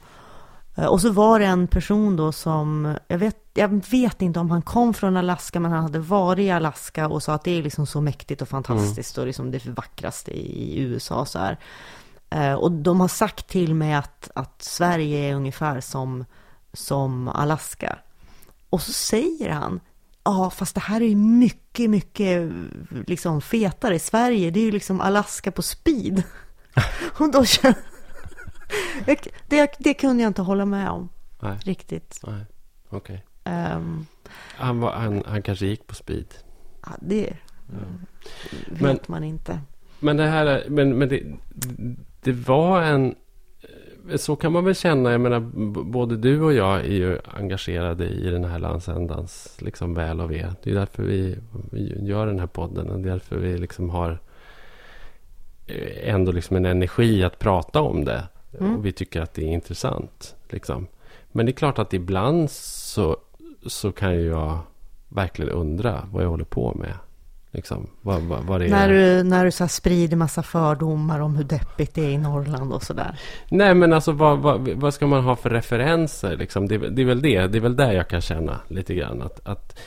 Eh, 0.79 0.85
och 0.85 1.01
så 1.01 1.11
var 1.11 1.39
det 1.39 1.45
en 1.45 1.67
person 1.67 2.15
då 2.15 2.31
som, 2.31 2.95
jag 3.07 3.17
vet, 3.17 3.37
jag 3.53 3.85
vet 3.91 4.21
inte 4.21 4.39
om 4.39 4.51
han 4.51 4.61
kom 4.61 4.93
från 4.93 5.17
Alaska, 5.17 5.59
men 5.59 5.71
han 5.71 5.83
hade 5.83 5.99
varit 5.99 6.43
i 6.43 6.51
Alaska 6.51 7.07
och 7.07 7.23
sa 7.23 7.33
att 7.33 7.43
det 7.43 7.57
är 7.57 7.63
liksom 7.63 7.87
så 7.87 8.01
mäktigt 8.01 8.41
och 8.41 8.49
fantastiskt 8.49 9.17
mm. 9.17 9.23
och 9.23 9.27
liksom 9.27 9.51
det 9.51 9.65
vackraste 9.65 10.31
i 10.31 10.79
USA 10.79 11.25
så 11.25 11.39
här. 11.39 11.59
Eh, 12.29 12.53
och 12.53 12.71
de 12.71 12.99
har 12.99 13.07
sagt 13.07 13.47
till 13.47 13.75
mig 13.75 13.93
att, 13.93 14.31
att 14.35 14.61
Sverige 14.61 15.29
är 15.29 15.35
ungefär 15.35 15.81
som, 15.81 16.25
som 16.73 17.27
Alaska. 17.27 17.99
Och 18.69 18.81
så 18.81 18.93
säger 18.93 19.49
han, 19.49 19.79
ja 20.23 20.49
fast 20.49 20.75
det 20.75 20.81
här 20.81 21.01
är 21.01 21.07
ju 21.07 21.15
mycket, 21.15 21.89
mycket 21.89 22.51
liksom 23.07 23.41
fetare. 23.41 23.99
Sverige, 23.99 24.51
det 24.51 24.59
är 24.59 24.65
ju 24.65 24.71
liksom 24.71 25.01
Alaska 25.01 25.51
på 25.51 25.61
speed. 25.61 26.23
och 27.17 27.31
då 27.31 27.45
känner 27.45 27.98
det, 29.47 29.71
det 29.79 29.93
kunde 29.93 30.23
jag 30.23 30.29
inte 30.29 30.41
hålla 30.41 30.65
med 30.65 30.89
om. 30.89 31.09
Nej. 31.39 31.57
Riktigt. 31.65 32.19
Nej. 32.27 32.45
Okay. 32.89 33.15
Um, 33.15 33.21
ehm, 33.53 34.05
Han, 34.55 34.79
var, 34.79 34.91
han, 34.91 35.23
han 35.25 35.41
kanske 35.41 35.65
gick 35.65 35.87
på 35.87 35.95
speed. 35.95 36.25
Ja, 36.85 36.91
det 37.01 37.33
vet 38.67 38.81
Men- 38.81 38.99
man 39.07 39.23
inte. 39.23 39.59
Men 39.99 40.17
det 40.17 40.27
här, 40.27 40.45
är- 40.45 40.69
men, 40.69 40.97
men 40.97 41.09
det, 41.09 41.23
det 42.21 42.31
var 42.31 42.81
en... 42.81 43.15
Så 44.15 44.35
kan 44.35 44.51
man 44.51 44.65
väl 44.65 44.75
känna, 44.75 45.11
jag 45.11 45.21
menar, 45.21 45.39
både 45.83 46.17
du 46.17 46.41
och 46.41 46.53
jag 46.53 46.79
är 46.79 46.83
ju 46.93 47.19
engagerade 47.25 48.05
i 48.09 48.29
den 48.29 48.43
här 48.45 48.59
landsändans 48.59 49.57
liksom 49.61 49.93
väl 49.93 50.21
och 50.21 50.31
ve. 50.31 50.53
Det 50.63 50.71
är 50.71 50.75
därför 50.75 51.03
vi, 51.03 51.37
gör 52.01 52.25
den 52.27 52.39
här 52.39 52.47
podden 52.47 52.89
och 52.89 52.99
det 52.99 53.09
är 53.09 53.13
därför 53.13 53.37
vi 53.37 53.57
liksom 53.57 53.89
har 53.89 54.19
eh, 55.67 56.13
ändå 56.13 56.31
liksom 56.31 56.55
en 56.55 56.65
energi 56.65 57.23
att 57.23 57.39
prata 57.39 57.81
om 57.81 58.05
det. 58.05 58.27
Mm. 58.59 58.75
Och 58.75 58.85
vi 58.85 58.91
tycker 58.91 59.21
att 59.21 59.33
det 59.33 59.43
är 59.43 59.53
intressant. 59.53 60.35
Liksom. 60.49 60.87
Men 61.31 61.45
det 61.45 61.51
är 61.51 61.53
klart 61.53 61.79
att 61.79 61.93
ibland 61.93 62.51
så, 62.51 63.17
så 63.65 63.91
kan 63.91 64.25
jag 64.25 64.59
verkligen 65.09 65.51
undra 65.51 66.07
vad 66.11 66.23
jag 66.23 66.29
håller 66.29 66.45
på 66.45 66.73
med. 66.73 66.93
Liksom, 67.51 67.87
vad, 68.01 68.21
vad, 68.21 68.43
vad. 68.43 68.69
När 68.69 68.89
du, 68.89 69.23
när 69.23 69.45
du 69.45 69.51
så 69.51 69.67
sprider 69.67 70.17
massa 70.17 70.43
fördomar 70.43 71.19
om 71.19 71.35
hur 71.35 71.43
deppigt 71.43 71.95
det 71.95 72.05
är 72.05 72.09
i 72.09 72.17
Norrland 72.17 72.73
och 72.73 72.83
sådär. 72.83 73.19
Nej, 73.49 73.73
men 73.73 73.93
alltså 73.93 74.11
vad, 74.11 74.39
vad, 74.39 74.69
vad 74.69 74.93
ska 74.93 75.07
man 75.07 75.23
ha 75.23 75.35
för 75.35 75.49
referenser? 75.49 76.37
Liksom? 76.37 76.67
Det, 76.67 76.77
det 76.77 77.01
är 77.01 77.05
väl 77.05 77.21
det. 77.21 77.47
Det 77.47 77.57
är 77.57 77.61
väl 77.61 77.75
där 77.75 77.91
jag 77.91 78.07
kan 78.07 78.21
känna 78.21 78.59
lite 78.67 78.95
grann. 78.95 79.21
Att, 79.21 79.47
att 79.47 79.79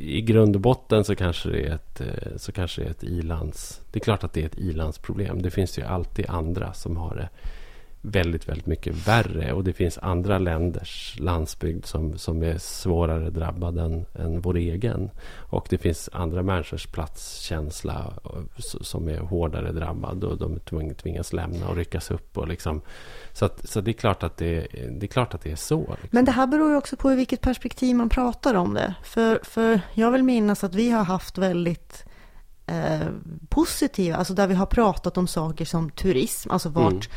i 0.00 0.20
grund 0.20 0.56
och 0.56 0.62
botten 0.62 1.04
så 1.04 1.16
kanske 1.16 1.48
det 1.48 1.66
är 1.66 1.74
ett, 1.74 2.00
eh, 2.00 2.36
så 2.36 2.52
kanske 2.52 2.80
det 2.80 2.86
är 2.86 2.90
ett 2.90 3.04
ilands... 3.04 3.80
Det 3.90 3.98
är 3.98 4.04
klart 4.04 4.24
att 4.24 4.32
det 4.32 4.42
är 4.42 4.46
ett 4.46 4.58
ilandsproblem. 4.58 5.42
Det 5.42 5.50
finns 5.50 5.78
ju 5.78 5.82
alltid 5.82 6.26
andra 6.28 6.72
som 6.72 6.96
har 6.96 7.14
det 7.14 7.28
väldigt, 8.06 8.48
väldigt 8.48 8.66
mycket 8.66 9.08
värre. 9.08 9.52
Och 9.52 9.64
det 9.64 9.72
finns 9.72 9.98
andra 9.98 10.38
länders 10.38 11.16
landsbygd 11.18 11.84
som, 11.84 12.18
som 12.18 12.42
är 12.42 12.58
svårare 12.58 13.30
drabbad 13.30 13.78
än, 13.78 14.06
än 14.14 14.40
vår 14.40 14.56
egen. 14.56 15.10
Och 15.50 15.66
det 15.70 15.78
finns 15.78 16.08
andra 16.12 16.42
människors 16.42 16.86
platskänsla 16.86 18.12
som 18.80 19.08
är 19.08 19.18
hårdare 19.18 19.72
drabbad 19.72 20.24
och 20.24 20.38
de 20.38 20.58
tving- 20.58 20.94
tvingas 20.94 21.32
lämna 21.32 21.68
och 21.68 21.76
ryckas 21.76 22.10
upp. 22.10 22.38
Och 22.38 22.48
liksom. 22.48 22.80
så, 23.32 23.44
att, 23.44 23.68
så 23.68 23.80
det 23.80 23.90
är 23.90 23.92
klart 23.92 24.22
att 24.22 24.36
det, 24.36 24.66
det 24.90 25.06
är 25.06 25.08
klart 25.08 25.34
att 25.34 25.42
det 25.42 25.52
är 25.52 25.56
så. 25.56 25.80
Liksom. 25.80 26.08
Men 26.10 26.24
det 26.24 26.32
här 26.32 26.46
beror 26.46 26.70
ju 26.70 26.76
också 26.76 26.96
på 26.96 27.12
i 27.12 27.16
vilket 27.16 27.40
perspektiv 27.40 27.96
man 27.96 28.08
pratar 28.08 28.54
om 28.54 28.74
det. 28.74 28.94
För, 29.02 29.40
för 29.42 29.80
jag 29.94 30.10
vill 30.10 30.22
minnas 30.22 30.64
att 30.64 30.74
vi 30.74 30.90
har 30.90 31.04
haft 31.04 31.38
väldigt 31.38 32.04
eh, 32.66 33.06
positiva, 33.48 34.16
alltså 34.16 34.34
där 34.34 34.46
vi 34.46 34.54
har 34.54 34.66
pratat 34.66 35.18
om 35.18 35.26
saker 35.26 35.64
som 35.64 35.90
turism, 35.90 36.50
alltså 36.50 36.68
vart, 36.68 36.92
vi 36.94 37.08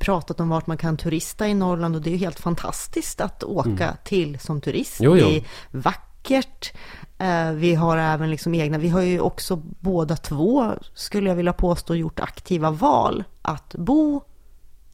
pratat 0.00 0.40
om 0.40 0.48
vart 0.48 0.66
man 0.66 0.76
kan 0.76 0.96
turista 0.96 1.48
i 1.48 1.54
Norrland 1.54 1.96
och 1.96 2.02
det 2.02 2.10
är 2.10 2.12
ju 2.12 2.18
helt 2.18 2.40
fantastiskt 2.40 3.20
att 3.20 3.44
åka 3.44 3.96
till 4.04 4.38
som 4.38 4.60
turist. 4.60 5.00
Jo, 5.00 5.16
jo. 5.16 5.26
Det 5.26 5.36
är 5.36 5.44
vackert. 5.70 6.72
Eh, 7.18 7.50
vi 7.52 7.74
har 7.74 7.96
även 7.96 8.30
liksom 8.30 8.54
egna, 8.54 8.78
vi 8.78 8.88
har 8.88 9.02
ju 9.02 9.20
också 9.20 9.56
båda 9.80 10.16
två, 10.16 10.72
skulle 10.94 11.28
jag 11.28 11.36
vilja 11.36 11.52
påstå, 11.52 11.94
gjort 11.94 12.20
aktiva 12.20 12.70
val 12.70 13.24
att 13.42 13.74
bo 13.74 14.22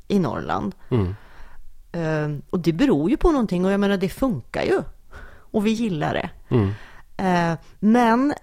i 0.09 0.19
Norrland. 0.19 0.75
Mm. 0.91 1.15
Eh, 1.93 2.45
och 2.51 2.59
det 2.61 2.73
beror 2.73 3.11
ju 3.11 3.17
på 3.17 3.31
någonting 3.31 3.65
och 3.65 3.73
jag 3.73 3.81
menar 3.81 3.97
det 3.97 4.09
funkar 4.09 4.63
ju. 4.63 4.83
Och 5.53 5.67
vi 5.67 5.71
gillar 5.71 6.15
det. 6.15 6.31
Mm. 6.49 6.73
Eh, 7.17 7.59
men 7.81 8.31
eh, 8.31 8.37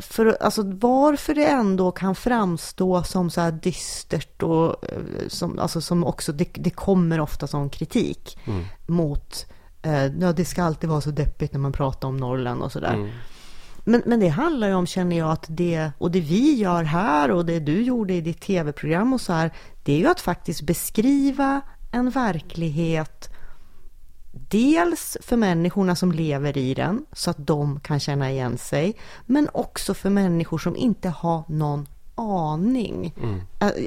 för, 0.00 0.36
alltså, 0.42 0.62
varför 0.64 1.34
det 1.34 1.46
ändå 1.46 1.90
kan 1.92 2.14
framstå 2.14 3.02
som 3.02 3.30
så 3.30 3.40
här 3.40 3.52
dystert 3.52 4.42
och 4.42 4.84
eh, 4.84 5.28
som, 5.28 5.58
alltså, 5.58 5.80
som 5.80 6.04
också, 6.04 6.32
det, 6.32 6.48
det 6.52 6.70
kommer 6.70 7.20
ofta 7.20 7.46
som 7.46 7.70
kritik 7.70 8.38
Mm. 8.44 8.64
mot, 8.86 9.46
eh, 9.82 10.04
ja 10.04 10.32
det 10.32 10.44
ska 10.44 10.62
alltid 10.62 10.90
vara 10.90 11.00
så 11.00 11.10
deppigt 11.10 11.52
när 11.52 11.60
man 11.60 11.72
pratar 11.72 12.08
om 12.08 12.16
Norrland 12.16 12.62
och 12.62 12.72
sådär. 12.72 12.94
Mm. 12.94 13.10
Men, 13.84 14.02
men 14.06 14.20
det 14.20 14.28
handlar 14.28 14.68
ju 14.68 14.74
om, 14.74 14.86
känner 14.86 15.18
jag, 15.18 15.30
att 15.30 15.44
det, 15.48 15.90
och 15.98 16.10
det 16.10 16.20
vi 16.20 16.54
gör 16.54 16.84
här 16.84 17.30
och 17.30 17.46
det 17.46 17.60
du 17.60 17.82
gjorde 17.82 18.14
i 18.14 18.20
ditt 18.20 18.40
tv-program 18.40 19.12
och 19.12 19.20
så 19.20 19.32
här, 19.32 19.52
det 19.84 19.92
är 19.92 19.98
ju 19.98 20.06
att 20.06 20.20
faktiskt 20.20 20.62
beskriva 20.62 21.60
en 21.92 22.10
verklighet 22.10 23.30
Dels 24.48 25.16
för 25.20 25.36
människorna 25.36 25.96
som 25.96 26.12
lever 26.12 26.58
i 26.58 26.74
den, 26.74 27.06
så 27.12 27.30
att 27.30 27.46
de 27.46 27.80
kan 27.80 28.00
känna 28.00 28.30
igen 28.30 28.58
sig, 28.58 28.96
men 29.26 29.48
också 29.52 29.94
för 29.94 30.10
människor 30.10 30.58
som 30.58 30.76
inte 30.76 31.08
har 31.08 31.44
någon 31.48 31.86
aning. 32.14 33.14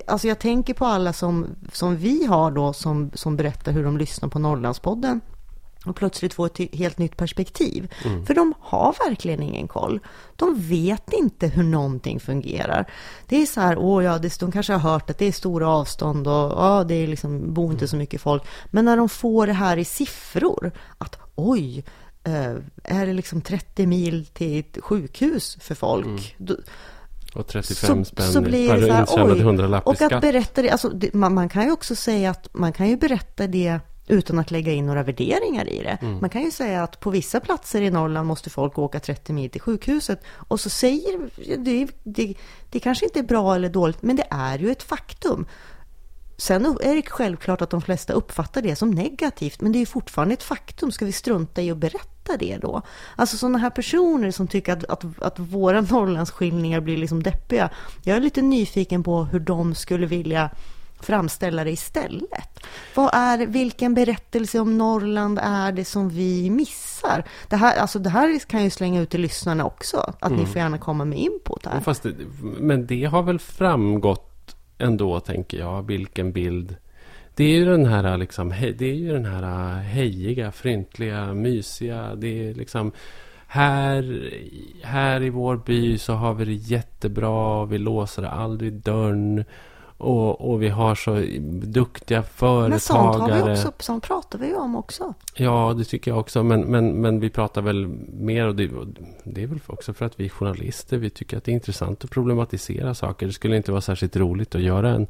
Alltså 0.08 0.28
jag 0.28 0.40
tänker 0.40 0.74
på 0.74 0.86
alla 0.86 1.14
som, 1.14 1.48
som 1.74 1.98
vi 1.98 2.26
har 2.26 2.52
då, 2.52 2.74
som, 2.74 3.12
som 3.14 3.36
berättar 3.36 3.72
hur 3.72 3.84
de 3.84 3.98
lyssnar 3.98 4.30
på 4.30 4.40
Norrlandspodden 4.40 5.22
och 5.86 5.96
plötsligt 5.96 6.34
få 6.34 6.46
ett 6.46 6.58
helt 6.74 6.98
nytt 6.98 7.18
perspektiv. 7.18 7.94
För 8.28 8.34
de 8.34 8.54
har 8.60 8.96
verkligen 9.10 9.44
ingen 9.44 9.68
koll. 9.68 10.00
De 10.36 10.56
vet 10.58 11.14
inte 11.14 11.48
hur 11.48 11.64
någonting 11.64 12.20
fungerar. 12.20 12.86
Det 13.28 13.42
är 13.42 13.46
så 13.46 13.62
här, 13.62 13.78
åh 13.78 14.04
ja, 14.04 14.18
det, 14.18 14.40
de 14.40 14.52
kanske 14.52 14.74
har 14.74 14.92
hört 14.92 15.10
att 15.10 15.18
det 15.18 15.26
är 15.26 15.32
stora 15.32 15.70
avstånd 15.70 16.28
och 16.28 16.34
ja, 16.34 16.84
det 16.88 16.96
är 16.96 17.08
liksom, 17.08 17.54
bor 17.54 17.72
inte 17.72 17.88
så 17.88 17.96
mycket 17.96 18.22
folk. 18.22 18.44
Men 18.72 18.86
när 18.86 18.98
de 18.98 19.10
får 19.10 19.48
det 19.48 19.54
här 19.54 19.78
i 19.78 19.86
siffror, 19.86 20.72
att 20.98 21.18
oj, 21.36 21.84
eh, 22.24 22.56
är 22.84 23.06
det 23.06 23.14
liksom 23.14 23.42
30 23.42 23.86
mil 23.86 24.26
till 24.26 24.60
ett 24.60 24.78
sjukhus 24.84 25.58
för 25.62 25.76
folk? 25.76 26.36
Då, 26.38 26.56
Och 27.36 27.48
35 27.48 28.06
så, 28.06 28.10
spänn 28.10 28.32
så 28.32 28.42
blir 28.42 28.70
per 28.70 28.78
det 28.78 28.88
så 28.88 28.94
här, 28.94 29.02
intjänad 29.02 29.32
oj. 29.32 29.42
hundralapp 29.42 29.84
i 29.84 29.90
Och 29.90 29.92
att 29.92 29.98
skatt. 29.98 30.22
berätta 30.22 30.62
det, 30.62 30.70
alltså, 30.70 30.90
det 30.90 31.14
man, 31.14 31.34
man 31.34 31.50
kan 31.50 31.64
ju 31.66 31.72
också 31.72 31.96
säga 31.96 32.30
att 32.30 32.50
man 32.54 32.74
kan 32.74 32.90
ju 32.90 32.98
berätta 32.98 33.48
det 33.48 33.80
utan 34.10 34.40
att 34.40 34.52
lägga 34.52 34.74
in 34.74 34.86
några 34.86 35.04
värderingar 35.04 35.70
i 35.70 35.84
det. 35.84 35.98
Mm. 36.02 36.18
Man 36.22 36.30
kan 36.30 36.42
ju 36.42 36.52
säga 36.52 36.84
att 36.84 37.00
på 37.00 37.10
vissa 37.10 37.40
platser 37.40 37.82
i 37.82 37.90
Norrland 37.90 38.28
måste 38.28 38.50
folk 38.50 38.78
åka 38.78 39.00
30 39.00 39.34
mil 39.34 39.50
till 39.50 39.62
sjukhuset. 39.62 40.24
Och 40.30 40.60
så 40.60 40.70
säger, 40.70 41.30
det, 41.58 41.88
det, 42.04 42.34
det 42.70 42.80
kanske 42.80 43.06
inte 43.06 43.20
är 43.20 43.24
bra 43.24 43.56
eller 43.56 43.70
dåligt, 43.70 44.02
men 44.02 44.16
det 44.16 44.28
är 44.30 44.60
ju 44.60 44.72
ett 44.72 44.84
faktum. 44.84 45.46
Sen 46.38 46.66
är 46.82 46.96
det 46.96 47.10
självklart 47.10 47.62
att 47.62 47.70
de 47.70 47.82
flesta 47.82 48.14
uppfattar 48.14 48.62
det 48.62 48.76
som 48.76 48.92
negativt, 48.92 49.62
men 49.62 49.72
det 49.72 49.78
är 49.78 49.80
ju 49.80 49.86
fortfarande 49.86 50.34
ett 50.34 50.44
faktum. 50.44 50.92
Ska 50.92 51.06
vi 51.06 51.12
strunta 51.12 51.62
i 51.62 51.72
att 51.72 51.78
berätta 51.78 52.38
det 52.40 52.58
då? 52.58 52.82
Alltså 53.16 53.38
sådana 53.38 53.58
här 53.58 53.70
personer 53.70 54.32
som 54.32 54.48
tycker 54.48 54.74
att, 54.74 54.84
att, 54.84 55.22
att 55.22 55.40
våra 55.40 55.82
Norrlandsskildringar 55.92 56.80
blir 56.80 56.98
liksom 56.98 57.24
deppiga. 57.24 57.70
Jag 58.04 58.18
är 58.18 58.22
lite 58.22 58.42
nyfiken 58.42 59.04
på 59.04 59.24
hur 59.24 59.40
de 59.40 59.76
skulle 59.76 60.06
vilja 60.06 60.50
framställa 61.02 61.64
det 61.64 61.72
istället. 61.72 62.60
Vad 62.96 63.10
är, 63.14 63.46
vilken 63.46 63.94
berättelse 63.94 64.60
om 64.60 64.78
Norrland 64.78 65.40
är 65.44 65.72
det 65.72 65.86
som 65.86 66.10
vi 66.10 66.50
missar? 66.50 67.24
Det 67.50 67.56
här, 67.56 67.78
alltså 67.78 68.00
det 68.00 68.10
här 68.10 68.40
kan 68.40 68.60
jag 68.60 68.66
ju 68.66 68.70
slänga 68.70 69.02
ut 69.02 69.10
till 69.10 69.22
lyssnarna 69.22 69.66
också, 69.66 70.14
att 70.20 70.32
ni 70.32 70.46
får 70.46 70.58
gärna 70.58 70.78
komma 70.78 71.06
med 71.06 71.20
input 71.20 71.66
här. 71.66 71.80
Fast 71.80 72.04
det, 72.04 72.14
men 72.42 72.88
det 72.88 73.06
har 73.06 73.24
väl 73.24 73.40
framgått 73.40 74.56
ändå, 74.78 75.20
tänker 75.20 75.60
jag, 75.60 75.88
vilken 75.88 76.32
bild. 76.32 76.76
Det 77.36 77.44
är 77.44 77.50
ju 77.50 77.66
den 77.66 77.86
här, 77.86 78.18
liksom, 78.18 78.50
det 78.50 78.86
är 78.86 78.96
ju 78.96 79.14
den 79.14 79.26
här 79.26 79.80
hejiga, 79.82 80.52
fryntliga, 80.52 81.34
mysiga. 81.34 82.16
Det 82.16 82.50
är 82.50 82.54
liksom... 82.54 82.92
Här, 83.52 84.32
här 84.84 85.22
i 85.24 85.30
vår 85.30 85.58
by 85.58 85.98
så 85.98 86.14
har 86.14 86.34
vi 86.34 86.46
det 86.46 86.54
jättebra. 86.54 87.66
Vi 87.66 87.78
låser 87.78 88.24
aldrig 88.24 88.74
dörren. 88.74 89.46
Och, 90.00 90.50
och 90.52 90.62
vi 90.62 90.70
har 90.70 90.96
så 90.96 91.24
duktiga 91.68 92.24
Men 92.40 92.80
sånt 92.80 93.00
har 93.00 93.14
vi 93.14 93.20
företagare. 93.20 93.52
också, 93.52 93.72
sånt 93.80 94.04
pratar 94.04 94.40
vi 94.40 94.48
ju 94.48 94.56
om 94.56 94.76
också. 94.76 95.14
Ja, 95.36 95.76
det 95.78 95.84
tycker 95.84 96.12
jag 96.12 96.20
också. 96.20 96.44
Men, 96.44 96.62
men, 96.62 97.02
men 97.02 97.20
vi 97.20 97.30
pratar 97.30 97.62
väl 97.62 97.88
mer 98.14 98.48
och 98.48 98.56
det, 98.56 98.70
och 98.72 98.88
det 99.24 99.44
är 99.44 99.48
väl 99.48 99.60
också 99.66 99.94
för 99.94 100.06
att 100.06 100.20
vi 100.20 100.26
är 100.26 100.30
journalister. 100.30 100.98
Vi 100.98 101.10
tycker 101.10 101.38
att 101.38 101.44
det 101.44 101.52
är 101.52 101.54
intressant 101.54 102.04
att 102.04 102.10
problematisera 102.10 102.94
saker. 102.94 103.28
Det 103.28 103.34
skulle 103.34 103.58
inte 103.58 103.72
vara 103.72 103.82
särskilt 103.82 104.16
roligt 104.16 104.56
att 104.56 104.62
göra 104.62 104.90
en, 104.90 105.08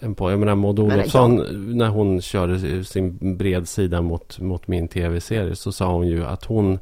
en 0.00 0.14
på. 0.14 0.30
Jag 0.30 0.38
menar 0.38 0.54
Maud 0.54 0.78
Olofsson, 0.78 1.36
när 1.78 1.88
hon 1.88 2.22
körde 2.22 2.84
sin 2.84 3.36
bredsida 3.36 4.02
mot, 4.02 4.40
mot 4.40 4.68
min 4.68 4.88
tv-serie 4.88 5.56
så 5.56 5.72
sa 5.72 5.92
hon 5.92 6.06
ju 6.06 6.24
att 6.24 6.44
hon 6.44 6.78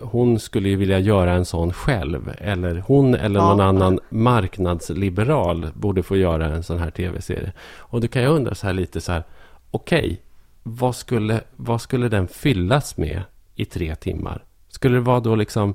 hon 0.00 0.38
skulle 0.38 0.68
ju 0.68 0.76
vilja 0.76 0.98
göra 0.98 1.32
en 1.32 1.44
sån 1.44 1.72
själv. 1.72 2.30
Eller 2.38 2.82
hon 2.86 3.14
eller 3.14 3.40
Ja. 3.40 3.48
någon 3.48 3.60
annan 3.60 4.00
marknadsliberal 4.10 5.68
borde 5.74 6.02
få 6.02 6.16
göra 6.16 6.46
en 6.46 6.62
sån 6.62 6.78
här 6.78 6.90
tv-serie. 6.90 7.52
Och 7.78 8.00
då 8.00 8.08
kan 8.08 8.22
jag 8.22 8.32
undra 8.32 8.54
så 8.54 8.66
här 8.66 8.74
lite 8.74 9.00
så 9.00 9.12
här. 9.12 9.22
Okej, 9.70 10.22
vad, 10.62 10.96
skulle, 10.96 11.40
vad 11.56 11.80
skulle 11.80 12.08
den 12.08 12.28
fyllas 12.28 12.96
med 12.96 13.22
i 13.54 13.64
tre 13.64 13.94
timmar? 13.94 14.44
Skulle 14.68 14.94
det 14.94 15.00
vara 15.00 15.20
då 15.20 15.34
liksom... 15.34 15.74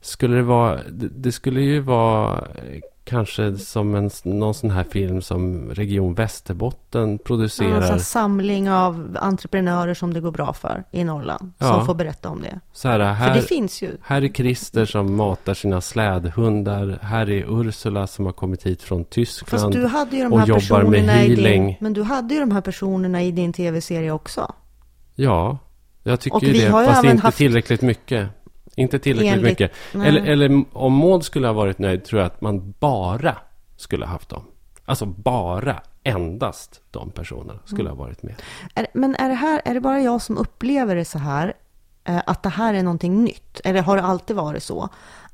Skulle 0.00 0.36
det 0.36 0.42
vara... 0.42 0.80
Det, 0.90 1.08
det 1.08 1.32
skulle 1.32 1.60
ju 1.60 1.80
vara 1.80 2.38
eh, 2.38 2.80
kanske 3.04 3.56
som 3.58 3.94
en, 3.94 4.10
någon 4.24 4.54
sån 4.54 4.70
här 4.70 4.84
film 4.84 5.22
som 5.22 5.70
Region 5.70 6.14
Västerbotten 6.14 7.12
Ja, 7.12 7.18
producerar. 7.24 7.70
en 7.76 7.82
sån 7.82 7.90
här 7.90 7.98
samling 7.98 8.70
av 8.70 9.16
entreprenörer 9.20 9.94
som 9.94 10.14
det 10.14 10.20
går 10.20 10.30
bra 10.30 10.52
för 10.52 10.84
i 10.90 11.04
Norrland. 11.04 11.52
Ja. 11.58 11.66
Som 11.74 11.86
får 11.86 11.94
berätta 11.94 12.28
om 12.28 12.42
det. 12.42 12.60
så 12.72 12.88
här, 12.88 12.98
För 12.98 13.04
här, 13.04 13.34
det 13.34 13.42
finns 13.42 13.82
ju. 13.82 13.96
här 14.02 14.22
är 14.24 14.28
Christer 14.28 14.84
som 14.84 15.16
matar 15.16 15.54
sina 15.54 15.80
slädhundar. 15.80 16.98
Här 17.02 17.30
är 17.30 17.60
Ursula 17.60 18.06
som 18.06 18.24
har 18.24 18.32
kommit 18.32 18.66
hit 18.66 18.82
från 18.82 19.04
Tyskland. 19.04 19.62
Fast 19.62 19.72
du 19.72 19.86
hade 19.86 20.16
ju 20.16 20.22
de 20.22 20.32
här 20.38 20.46
personerna 20.46 21.22
i 21.24 21.34
din, 21.34 21.74
Men 21.80 21.92
du 21.92 22.02
hade 22.02 22.34
ju 22.34 22.40
de 22.40 22.50
här 22.50 22.60
personerna 22.60 23.22
i 23.22 23.30
din 23.32 23.52
tv-serie 23.52 24.10
också. 24.12 24.52
Ja, 25.14 25.58
Jag 26.02 26.20
tycker 26.20 26.36
Och 26.36 26.42
ju 26.42 26.52
det, 26.52 26.70
fast 26.70 27.04
inte 27.04 27.22
haft- 27.22 27.36
tillräckligt 27.38 27.82
mycket. 27.82 28.28
Inte 28.76 28.98
tillräckligt 28.98 29.32
Enligt- 29.32 29.50
mycket. 29.50 29.72
Nej. 29.92 30.08
Eller, 30.08 30.20
eller 30.24 30.64
om 30.72 30.92
Maud 30.92 31.24
skulle 31.24 31.46
ha 31.46 31.54
varit 31.54 31.78
nöjd 31.78 32.04
tror 32.04 32.20
jag 32.20 32.26
att 32.26 32.40
man 32.40 32.74
bara 32.78 33.36
skulle 33.76 34.04
ha 34.04 34.12
haft 34.12 34.28
dem. 34.28 34.44
Alltså 34.84 35.06
bara, 35.06 35.82
endast 36.02 36.80
de 36.90 37.10
personerna 37.10 37.58
skulle 37.64 37.88
Mm. 37.90 37.98
ha 37.98 38.04
varit 38.04 38.22
med. 38.22 38.34
Är, 38.74 38.86
men 38.94 39.14
är 39.16 39.28
det, 39.28 39.34
här, 39.34 39.62
är 39.64 39.74
det 39.74 39.80
bara 39.80 40.00
jag 40.00 40.22
som 40.22 40.38
upplever 40.38 40.96
det 40.96 41.04
så 41.04 41.18
här? 41.18 41.52
Eh, 42.04 42.22
att 42.26 42.42
det 42.42 42.48
här 42.48 42.74
är 42.74 42.82
någonting 42.82 43.24
nytt? 43.24 43.60
Eller 43.64 43.82
har 43.82 43.96
det 43.96 44.02
alltid 44.02 44.36
varit 44.36 44.62
så? 44.62 44.88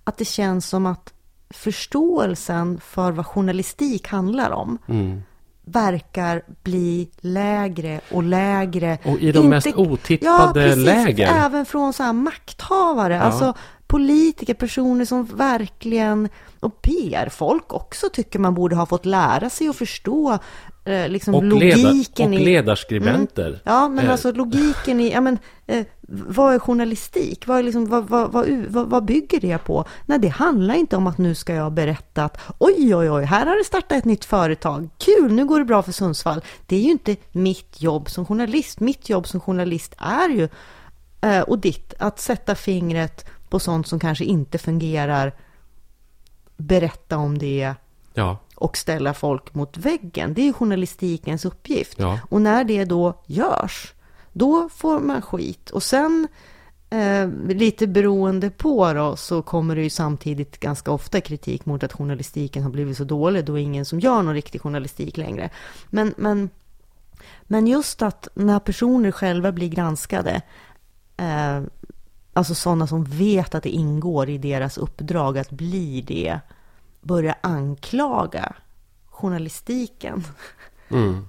Att 0.05 0.19
det 0.19 0.25
känns 0.25 0.67
som 0.69 0.87
att 0.87 1.13
förståelsen 1.51 2.81
för 2.81 3.13
vad 3.13 3.27
journalistik 3.27 4.09
handlar 4.09 4.51
om 4.51 4.79
Mm. 4.89 5.23
Verkar 5.67 6.43
bli 6.63 7.11
lägre 7.21 8.01
och 8.11 8.23
lägre. 8.23 8.99
Och 9.05 9.19
i 9.19 9.33
de 9.33 9.49
mest 9.49 9.67
otippade 9.67 10.33
ja, 10.33 10.51
precis, 10.55 10.85
läger. 10.85 11.45
Även 11.45 11.67
från 11.67 11.93
så 11.93 12.03
här 12.03 12.13
makthavare, 12.13 13.21
alltså 13.21 13.55
politiker, 13.87 14.55
personer 14.55 15.05
som 15.05 15.25
verkligen, 15.25 16.29
och 16.61 16.83
PR-folk 16.83 17.73
också 17.73 18.09
tycker 18.13 18.39
man 18.39 18.55
borde 18.55 18.77
ha 18.77 18.87
fått 18.87 19.07
lära 19.07 19.51
sig 19.51 19.69
att 19.69 19.77
förstå 19.77 20.39
eh, 20.85 21.09
liksom 21.09 21.35
Och, 21.35 21.45
leda, 21.45 21.77
logiken 21.77 22.35
och 22.35 22.41
i... 22.41 22.45
ledarskribenter. 22.45 23.61
Ja, 23.65 23.89
men 23.89 24.05
Eh, 24.05 24.13
alltså 24.13 24.33
logiken 24.33 25.01
i, 25.01 25.13
ja 25.13 25.21
men, 25.21 25.39
eh, 25.67 25.87
vad 26.01 26.55
är 26.55 26.59
journalistik? 26.59 27.47
Vad, 27.47 27.59
är 27.59 27.63
liksom, 27.63 27.87
vad, 27.87 28.09
vad, 28.09 28.33
vad, 28.33 28.49
vad, 28.69 28.91
vad 28.91 29.05
bygger 29.05 29.41
det 29.41 29.59
på? 29.59 29.85
Nej, 30.07 30.19
det 30.19 30.29
handlar 30.29 30.75
inte 30.75 30.97
om 30.97 31.07
att 31.07 31.19
nu 31.19 31.35
ska 31.35 31.55
jag 31.55 31.73
berätta 31.73 32.25
att 32.25 32.39
oj, 32.59 32.97
oj, 32.97 33.11
oj, 33.11 33.25
här 33.25 33.47
har 33.47 33.59
det 33.59 33.65
startat 33.65 33.99
ett 33.99 34.05
nytt 34.05 34.25
företag. 34.25 34.89
Kul, 34.99 35.33
nu 35.33 35.47
går 35.47 35.59
det 35.59 35.65
bra 35.65 35.83
för 35.83 35.93
Sundsvall. 35.93 36.41
Det 36.67 36.77
är 36.77 36.81
ju 36.81 36.91
inte 36.91 37.17
mitt 37.33 37.83
jobb 37.83 38.11
som 38.11 38.27
journalist. 38.27 38.81
Mitt 38.81 39.09
jobb 39.09 39.29
som 39.29 39.41
journalist 39.41 39.95
är 39.99 40.29
ju, 40.29 40.49
eh, 41.21 41.41
och 41.41 41.59
ditt, 41.59 41.95
att 41.99 42.21
sätta 42.21 42.55
fingret 42.55 43.27
på 43.49 43.59
sånt 43.59 43.87
som 43.87 44.01
kanske 44.01 44.25
inte 44.25 44.59
fungerar, 44.59 45.33
berätta 46.57 47.17
om 47.17 47.39
det, 47.39 47.75
Ja, 48.15 48.39
och 48.61 48.77
ställa 48.77 49.15
folk 49.15 49.55
mot 49.55 49.77
väggen. 49.77 50.35
Det 50.35 50.49
är 50.49 50.53
journalistikens 50.53 51.45
uppgift. 51.45 51.99
Ja. 51.99 52.19
Och 52.29 52.43
när 52.43 52.65
det 52.65 52.85
då 52.85 53.23
görs, 53.27 53.93
då 54.33 54.69
får 54.69 55.01
man 55.01 55.23
skit. 55.23 55.71
Och 55.71 55.83
sen, 55.83 56.29
eh, 56.91 57.29
lite 57.49 57.87
beroende 57.87 58.51
på 58.51 58.93
då, 58.93 59.17
så 59.17 59.43
kommer 59.43 59.77
det 59.77 59.83
ju 59.83 59.91
samtidigt 59.91 60.61
ganska 60.61 60.91
ofta 60.91 61.21
kritik 61.21 61.67
mot 61.67 61.83
att 61.83 61.93
journalistiken 61.93 62.63
har 62.63 62.71
blivit 62.71 62.97
så 62.97 63.05
dålig. 63.05 63.45
Då 63.45 63.59
är 63.59 63.63
ingen 63.63 63.85
som 63.85 64.01
gör 64.01 64.23
någon 64.23 64.35
riktig 64.35 64.61
journalistik 64.61 65.17
längre. 65.17 65.51
Men, 65.91 66.15
men, 66.17 66.51
men 67.43 67.67
just 67.67 68.03
att 68.03 68.29
när 68.35 68.59
personer 68.59 69.11
själva 69.11 69.53
blir 69.53 69.69
granskade, 69.69 70.43
eh, 71.17 71.63
alltså 72.33 72.55
sådana 72.55 72.87
som 72.87 73.05
vet 73.05 73.55
att 73.55 73.63
det 73.63 73.71
ingår 73.71 74.29
i 74.29 74.39
deras 74.39 74.79
uppdrag 74.79 75.39
att 75.39 75.51
bli 75.51 76.05
det, 76.07 76.41
börja 77.01 77.37
anklaga 77.41 78.55
journalistiken 79.07 80.25
mm. 80.89 81.29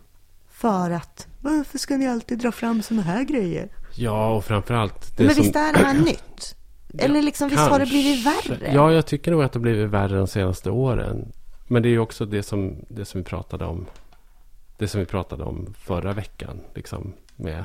för 0.51 0.91
att 0.91 1.27
varför 1.39 1.77
ska 1.77 1.97
ni 1.97 2.07
alltid 2.07 2.39
dra 2.39 2.51
fram 2.51 2.81
sådana 2.81 3.03
här 3.03 3.23
grejer? 3.23 3.69
ja 3.95 4.35
och 4.35 4.45
framförallt... 4.45 5.17
Det 5.17 5.23
Men 5.23 5.35
som, 5.35 5.43
visst 5.43 5.55
är 5.55 5.73
det 5.73 5.79
här 5.79 5.93
nytt? 5.93 6.55
Eller 6.97 7.21
liksom, 7.21 7.49
visst 7.49 7.61
har 7.61 7.79
det 7.79 7.85
blivit 7.85 8.23
Kanske. 8.23 8.49
värre? 8.53 8.73
Ja, 8.73 8.91
jag 8.91 9.05
tycker 9.05 9.31
nog 9.31 9.43
att 9.43 9.53
det 9.53 9.59
har 9.59 9.61
blivit 9.61 9.89
värre 9.89 10.17
de 10.17 10.27
senaste 10.27 10.71
åren. 10.71 11.31
Men 11.67 11.83
det 11.83 11.89
är 11.89 11.91
ju 11.91 11.99
också 11.99 12.25
det 12.25 12.43
som, 12.43 12.75
det 12.87 13.05
som 13.05 13.19
vi 13.19 13.25
pratade 13.25 13.65
om. 13.65 13.85
Det 14.77 14.87
som 14.87 14.99
vi 14.99 15.05
pratade 15.05 15.43
om 15.43 15.73
förra 15.77 16.13
veckan. 16.13 16.59
Liksom 16.75 17.13
med 17.35 17.63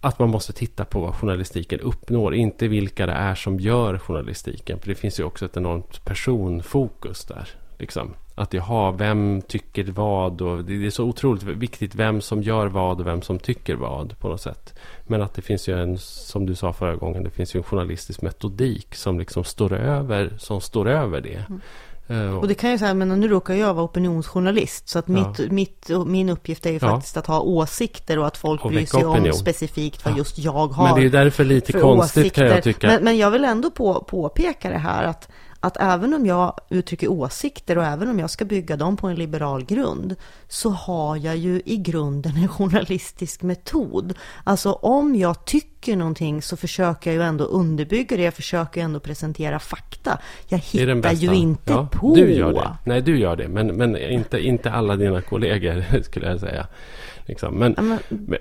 att 0.00 0.18
man 0.18 0.28
måste 0.28 0.52
titta 0.52 0.84
på 0.84 1.00
vad 1.00 1.14
journalistiken 1.14 1.80
uppnår. 1.80 2.34
Inte 2.34 2.68
vilka 2.68 3.06
det 3.06 3.12
är 3.12 3.34
som 3.34 3.60
gör 3.60 3.98
journalistiken. 3.98 4.78
För 4.78 4.88
det 4.88 4.94
finns 4.94 5.20
ju 5.20 5.24
också 5.24 5.44
ett 5.44 5.56
enormt 5.56 6.04
personfokus 6.04 7.24
där. 7.24 7.48
Liksom. 7.78 8.14
Att 8.34 8.54
jaha, 8.54 8.92
vem 8.92 9.42
tycker 9.42 9.84
vad? 9.84 10.40
Och 10.40 10.64
det 10.64 10.86
är 10.86 10.90
så 10.90 11.04
otroligt 11.04 11.42
viktigt 11.42 11.94
vem 11.94 12.20
som 12.20 12.42
gör 12.42 12.66
vad 12.66 13.00
och 13.00 13.06
vem 13.06 13.22
som 13.22 13.38
tycker 13.38 13.74
vad 13.74 14.18
på 14.18 14.28
något 14.28 14.40
sätt. 14.40 14.74
Men 15.06 15.22
att 15.22 15.34
det 15.34 15.42
finns 15.42 15.68
ju 15.68 15.82
en, 15.82 15.98
som 15.98 16.46
du 16.46 16.54
sa 16.54 16.72
förra 16.72 16.96
gången, 16.96 17.24
det 17.24 17.30
finns 17.30 17.54
ju 17.54 17.58
en 17.58 17.64
journalistisk 17.64 18.22
metodik 18.22 18.94
som 18.94 19.18
liksom 19.18 19.44
står 19.44 19.72
över, 19.72 20.32
som 20.38 20.60
står 20.60 20.88
över 20.88 21.20
det. 21.20 21.44
Mm. 21.48 21.60
Och 22.40 22.48
det 22.48 22.54
kan 22.54 22.70
ju 22.70 22.78
säga, 22.78 22.94
men 22.94 23.08
nu 23.20 23.28
råkar 23.28 23.54
jag 23.54 23.74
vara 23.74 23.84
opinionsjournalist, 23.84 24.88
så 24.88 24.98
att 24.98 25.08
mitt, 25.08 25.50
mitt, 25.52 25.90
och 25.90 26.06
min 26.06 26.28
uppgift 26.28 26.66
är 26.66 26.70
ju 26.70 26.78
Ja. 26.82 26.88
faktiskt 26.90 27.16
att 27.16 27.26
ha 27.26 27.40
åsikter 27.40 28.18
och 28.18 28.26
att 28.26 28.36
folk 28.36 28.64
Och 28.64 28.70
bryr 28.70 28.86
sig 28.86 29.04
om 29.04 29.12
opinion. 29.12 29.34
specifikt 29.34 30.04
vad 30.04 30.14
Ja. 30.14 30.18
just 30.18 30.38
jag 30.38 30.68
har 30.68 30.84
Men 30.88 31.00
det 31.00 31.06
är 31.06 31.24
därför 31.24 31.44
lite 31.44 31.72
konstigt 31.72 32.32
kan 32.32 32.44
jag 32.46 32.52
åsikter. 32.52 32.72
tycka. 32.72 32.86
Men, 32.86 33.04
men 33.04 33.16
jag 33.16 33.30
vill 33.30 33.44
ändå 33.44 33.70
på, 33.70 33.94
påpeka 33.94 34.70
det 34.70 34.78
här 34.78 35.04
att, 35.04 35.28
att 35.66 35.76
även 35.80 36.14
om 36.14 36.26
jag 36.26 36.54
uttrycker 36.70 37.08
åsikter 37.08 37.78
och 37.78 37.84
även 37.84 38.08
om 38.08 38.18
jag 38.18 38.30
ska 38.30 38.44
bygga 38.44 38.76
dem 38.76 38.96
på 38.96 39.06
en 39.08 39.16
liberal 39.16 39.64
grund 39.64 40.14
så 40.48 40.70
har 40.70 41.16
jag 41.16 41.36
ju 41.36 41.62
i 41.64 41.76
grunden 41.76 42.36
en 42.36 42.48
journalistisk 42.48 43.42
metod. 43.42 44.14
Alltså 44.44 44.72
om 44.72 45.14
jag 45.14 45.44
tycker 45.44 45.96
någonting 45.96 46.42
så 46.42 46.56
försöker 46.56 47.10
jag 47.10 47.22
ju 47.22 47.28
ändå 47.28 47.44
underbygga 47.44 48.16
det, 48.16 48.22
jag 48.22 48.34
försöker 48.34 48.80
ju 48.80 48.84
ändå 48.84 49.00
presentera 49.00 49.58
fakta. 49.58 50.18
Jag 50.48 50.60
Det 50.72 50.82
är 50.82 50.86
den 50.86 50.96
hittar 50.96 51.12
ju 51.12 51.34
inte 51.34 51.72
ja, 51.72 51.88
på. 51.92 52.14
Du 52.14 52.32
gör 52.32 52.52
det. 52.52 52.76
Nej, 52.84 53.02
du 53.02 53.18
gör 53.18 53.36
det. 53.36 53.48
Men, 53.48 53.66
men 53.66 53.96
inte, 53.96 54.38
inte 54.38 54.70
alla 54.70 54.96
dina 54.96 55.20
kollegor, 55.22 56.02
skulle 56.02 56.26
jag 56.26 56.40
säga. 56.40 56.66
Liksom. 57.24 57.54
Men, 57.54 57.74
men- 57.78 57.98
men, 58.08 58.38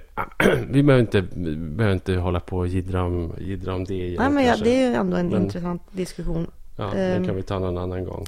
vi 0.71 0.84
behöver 0.84 1.01
inte, 1.01 1.21
behöver 1.21 1.93
inte 1.93 2.15
hålla 2.15 2.39
på 2.39 2.57
och 2.57 2.67
jiddra 2.67 3.03
om, 3.03 3.34
jiddra 3.39 3.76
om 3.76 3.84
det 3.84 3.93
igen. 3.93 4.15
Nej, 4.19 4.30
men 4.30 4.45
ja, 4.45 4.55
det 4.63 4.84
är 4.84 4.89
ju 4.89 4.95
ändå 4.95 5.17
en 5.17 5.36
intressant 5.36 5.82
diskussion. 5.91 6.47
Ja, 6.76 6.93
Ehm. 6.93 7.21
det 7.21 7.28
kan 7.28 7.36
vi 7.36 7.43
ta 7.43 7.59
någon 7.59 7.78
annan 7.78 8.03
gång. 8.05 8.26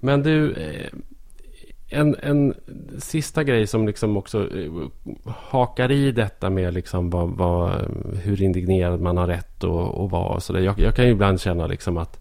Men 0.00 0.22
du, 0.22 0.52
eh, 0.52 0.88
en, 1.90 2.16
en 2.22 2.54
sista 2.98 3.44
grej 3.44 3.66
som 3.66 3.86
liksom 3.86 4.16
också 4.16 4.56
eh, 4.58 4.70
hakar 5.26 5.90
i 5.90 6.12
detta 6.12 6.50
med 6.50 6.74
liksom 6.74 7.10
vad, 7.10 7.30
vad, 7.30 7.70
hur 8.22 8.42
indignerad 8.42 9.00
man 9.00 9.16
har 9.16 9.26
rätt 9.26 9.64
att 9.64 10.10
vara. 10.10 10.34
och 10.34 10.42
Så 10.42 10.52
där. 10.52 10.60
Jag, 10.60 10.78
jag 10.80 10.94
kan 10.94 11.04
ju 11.04 11.10
ibland 11.10 11.40
känna 11.40 11.66
liksom 11.66 11.96
att 11.96 12.20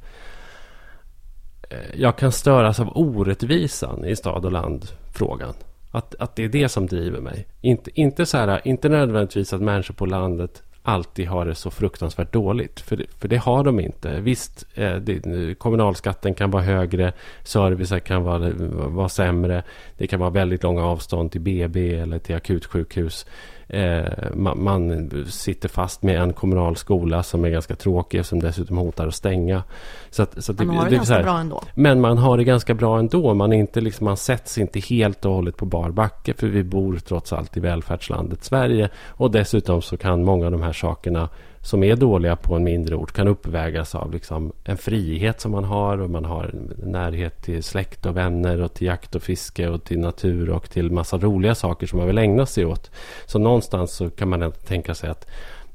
eh, 1.70 1.78
jag 2.02 2.18
kan 2.18 2.32
störas 2.32 2.80
av 2.80 2.98
orättvisan 2.98 4.06
i 4.06 4.16
stad 4.16 4.46
och 4.46 4.52
land-frågan. 4.52 5.54
Att, 5.92 6.16
att 6.20 6.36
det 6.36 6.44
är 6.44 6.50
det 6.50 6.70
som 6.70 6.88
driver 6.88 7.20
mig. 7.22 7.48
Inte, 7.62 8.02
inte, 8.02 8.26
så 8.26 8.38
här, 8.38 8.62
inte 8.68 8.90
nödvändigtvis 8.90 9.54
att 9.54 9.62
människor 9.62 9.94
på 9.94 10.06
landet 10.06 10.64
alltid 10.88 11.28
har 11.28 11.46
det 11.46 11.56
så 11.56 11.72
fruktansvärt 11.72 12.34
dåligt. 12.34 12.80
För 12.80 12.96
det, 12.96 13.06
för 13.20 13.28
det 13.28 13.38
har 13.38 13.64
de 13.64 13.80
inte. 13.80 14.20
Visst, 14.20 14.66
eh, 14.76 14.96
det, 14.96 15.56
kommunalskatten 15.60 16.34
kan 16.34 16.52
vara 16.52 16.64
högre, 16.64 17.14
servicen 17.44 18.02
kan 18.02 18.24
vara, 18.24 18.50
vara 18.90 19.10
sämre. 19.10 19.64
Det 19.98 20.08
kan 20.08 20.20
vara 20.20 20.30
väldigt 20.30 20.64
långa 20.64 20.86
avstånd 20.86 21.32
till 21.32 21.42
BB 21.42 21.96
eller 21.96 22.20
till 22.20 22.36
akutsjukhus. 22.36 23.26
Eh, 23.70 24.04
man, 24.34 24.64
man 24.64 25.10
sitter 25.26 25.70
fast 25.70 26.04
med 26.04 26.22
en 26.22 26.34
kommunal 26.34 26.76
skola 26.76 27.24
som 27.24 27.46
är 27.46 27.50
ganska 27.50 27.76
tråkig 27.76 28.26
som 28.26 28.40
dessutom 28.40 28.78
hotar 28.78 29.08
att 29.08 29.16
stänga. 29.16 29.64
Så 30.10 30.24
att, 30.24 30.44
så 30.44 30.52
att 30.52 30.58
Man 30.60 30.70
har 30.76 30.84
det 30.84 30.88
är 30.88 30.90
så 30.90 30.96
ganska 30.96 31.14
här- 31.16 31.24
bra 31.24 31.38
ändå. 31.40 31.62
men 31.76 32.02
man 32.02 32.18
har 32.18 32.38
det 32.38 32.44
ganska 32.44 32.74
bra 32.74 33.00
ändå. 33.00 33.34
Man, 33.34 33.54
är 33.54 33.58
inte 33.58 33.82
liksom, 33.82 34.06
man 34.06 34.18
sätts 34.18 34.58
inte 34.58 34.80
helt 34.80 35.26
och 35.26 35.34
hållet 35.34 35.58
på 35.58 35.66
bar 35.66 35.90
backe. 35.90 36.34
För 36.34 36.48
vi 36.48 36.64
bor 36.64 36.98
trots 36.98 37.34
allt 37.34 37.58
i 37.58 37.60
välfärdslandet 37.60 38.44
Sverige. 38.44 38.90
Och 39.08 39.32
dessutom 39.32 39.82
så 39.82 39.98
kan 39.98 40.24
många 40.24 40.46
av 40.46 40.52
de 40.52 40.62
här 40.62 40.74
sakerna 40.74 41.30
som 41.68 41.84
är 41.84 41.96
dåliga 41.96 42.36
på 42.36 42.56
en 42.56 42.64
mindre 42.64 42.96
ort 42.96 43.12
kan 43.12 43.28
uppvägas 43.28 43.96
av 43.96 44.12
liksom 44.12 44.54
en 44.64 44.78
frihet 44.78 45.42
som 45.42 45.52
man 45.52 45.64
har. 45.64 45.98
Och 45.98 46.10
man 46.10 46.26
har 46.26 46.52
närhet 46.78 47.42
till 47.42 47.64
släkt 47.64 48.06
och 48.06 48.18
vänner 48.18 48.62
och 48.62 48.74
till 48.74 48.88
jakt 48.88 49.16
och 49.16 49.22
fiske 49.24 49.68
och 49.68 49.84
till 49.84 50.00
natur 50.00 50.50
och 50.50 50.70
till 50.70 50.92
massa 50.92 51.18
roliga 51.18 51.56
saker 51.56 51.88
som 51.88 52.00
man 52.00 52.08
vill 52.08 52.18
ägna 52.18 52.46
sig 52.46 52.66
åt. 52.66 52.92
Så 53.26 53.40
någonstans 53.40 53.92
så 53.92 54.10
kan 54.10 54.30
man 54.30 54.52
tänka 54.52 54.96
sig 54.96 55.10
att 55.10 55.28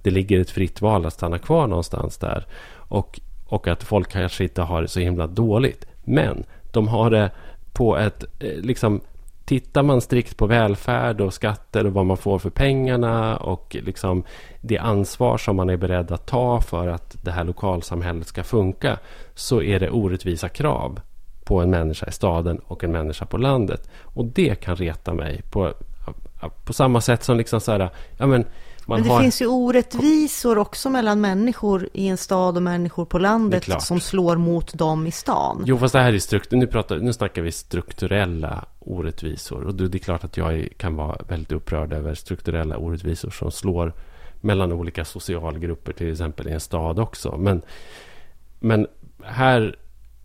det 0.02 0.10
ligger 0.10 0.40
ett 0.40 0.50
fritt 0.50 0.80
val 0.80 1.06
att 1.06 1.12
stanna 1.12 1.38
kvar 1.38 1.66
någonstans 1.66 2.18
där. 2.18 2.46
Och, 2.74 3.20
och 3.46 3.68
att 3.68 3.82
folk 3.82 4.10
kanske 4.10 4.44
inte 4.44 4.62
har 4.62 4.82
det 4.82 4.88
så 4.88 5.00
himla 5.00 5.26
dåligt. 5.26 5.86
Men 6.04 6.44
de 6.72 6.88
har 6.88 7.10
det 7.10 7.30
på 7.72 7.96
ett, 7.96 8.24
eh, 8.38 8.56
liksom, 8.56 9.00
tittar 9.44 9.82
man 9.82 10.00
strikt 10.00 10.36
på 10.36 10.46
välfärd 10.46 11.20
och 11.20 11.34
skatter 11.34 11.86
och 11.86 11.92
vad 11.92 12.06
man 12.06 12.16
får 12.16 12.38
för 12.38 12.50
pengarna 12.50 13.36
och 13.36 13.76
liksom 13.80 14.24
det 14.60 14.78
ansvar 14.78 15.38
som 15.38 15.56
man 15.56 15.70
är 15.70 15.76
beredd 15.76 16.12
att 16.12 16.26
ta 16.26 16.60
för 16.60 16.88
att 16.88 17.16
det 17.22 17.30
här 17.30 17.44
lokalsamhället 17.44 18.26
ska 18.26 18.44
funka 18.44 18.98
så 19.34 19.62
är 19.62 19.80
det 19.80 19.90
orättvisa 19.90 20.48
krav 20.48 21.00
på 21.44 21.60
en 21.60 21.70
människa 21.70 22.06
i 22.06 22.12
staden 22.12 22.58
och 22.58 22.84
en 22.84 22.92
människa 22.92 23.26
på 23.26 23.38
landet. 23.38 23.90
Och 24.02 24.24
det 24.24 24.54
kan 24.54 24.76
reta 24.76 25.14
mig 25.14 25.42
på, 25.50 25.72
på 26.64 26.72
samma 26.72 27.00
sätt 27.00 27.22
som 27.22 27.36
liksom 27.36 27.60
så 27.60 27.72
här, 27.72 27.90
ja 28.16 28.26
men 28.26 28.44
men 28.86 29.02
det 29.02 29.08
har... 29.08 29.20
finns 29.20 29.42
ju 29.42 29.46
orättvisor 29.46 30.58
också 30.58 30.90
mellan 30.90 31.20
människor 31.20 31.88
i 31.92 32.08
en 32.08 32.16
stad 32.16 32.56
och 32.56 32.62
människor 32.62 33.04
på 33.04 33.18
landet 33.18 33.82
som 33.82 34.00
slår 34.00 34.36
mot 34.36 34.74
dem 34.74 35.06
i 35.06 35.10
stan. 35.10 35.62
Jo, 35.66 35.78
fast 35.78 35.92
det 35.92 36.00
här 36.00 36.12
är 36.12 36.18
struktur... 36.18 36.56
Nu, 36.56 36.66
pratar, 36.66 36.96
nu 36.96 37.12
snackar 37.12 37.42
vi 37.42 37.52
strukturella 37.52 38.64
orättvisor. 38.78 39.64
Och 39.64 39.74
det 39.74 39.96
är 39.96 39.98
klart 39.98 40.24
att 40.24 40.36
jag 40.36 40.68
kan 40.76 40.96
vara 40.96 41.16
väldigt 41.28 41.52
upprörd 41.52 41.92
över 41.92 42.14
strukturella 42.14 42.76
orättvisor 42.76 43.30
som 43.30 43.50
slår 43.50 43.92
mellan 44.40 44.72
olika 44.72 45.04
socialgrupper, 45.04 45.92
till 45.92 46.12
exempel 46.12 46.48
i 46.48 46.52
en 46.52 46.60
stad 46.60 46.98
också. 46.98 47.36
Men, 47.36 47.62
men 48.60 48.86
här 49.22 49.76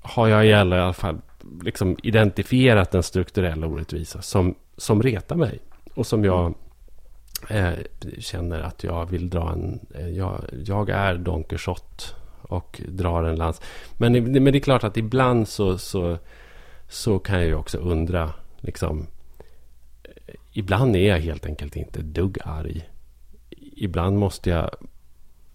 har 0.01 0.28
jag 0.28 0.47
i 0.47 0.53
alla 0.53 0.93
fall 0.93 1.22
liksom 1.62 1.97
identifierat 2.03 2.95
en 2.95 3.03
strukturell 3.03 3.64
orättvisa 3.64 4.22
som, 4.22 4.55
som 4.78 5.03
retar 5.03 5.36
mig. 5.36 5.60
Och 5.93 6.08
som 6.08 6.24
jag 6.24 6.53
eh, 7.50 7.74
känner 8.20 8.60
att 8.60 8.84
jag 8.84 9.06
vill 9.06 9.30
dra 9.30 9.52
en... 9.52 9.80
Eh, 9.96 10.10
jag, 10.10 10.42
jag 10.66 10.90
är 10.90 11.18
Don 11.18 11.44
Quixote 11.44 12.04
och 12.42 12.82
drar 12.88 13.24
en 13.24 13.36
lans. 13.36 13.62
Men, 13.98 14.34
men 14.34 14.44
det 14.44 14.58
är 14.58 14.60
klart 14.60 14.84
att 14.84 14.98
ibland 14.98 15.48
så, 15.48 15.78
så, 15.78 16.18
så 16.88 17.20
kan 17.20 17.36
jag 17.36 17.46
ju 17.46 17.56
också 17.56 17.78
undra. 17.78 18.34
Liksom, 18.60 19.08
eh, 20.04 20.36
ibland 20.54 20.96
är 20.96 21.10
jag 21.10 21.20
helt 21.20 21.46
enkelt 21.46 21.76
inte 21.76 22.02
dugg 22.02 22.38
arg. 22.46 22.90
Ibland 23.60 24.18
måste 24.18 24.50
jag 24.50 24.70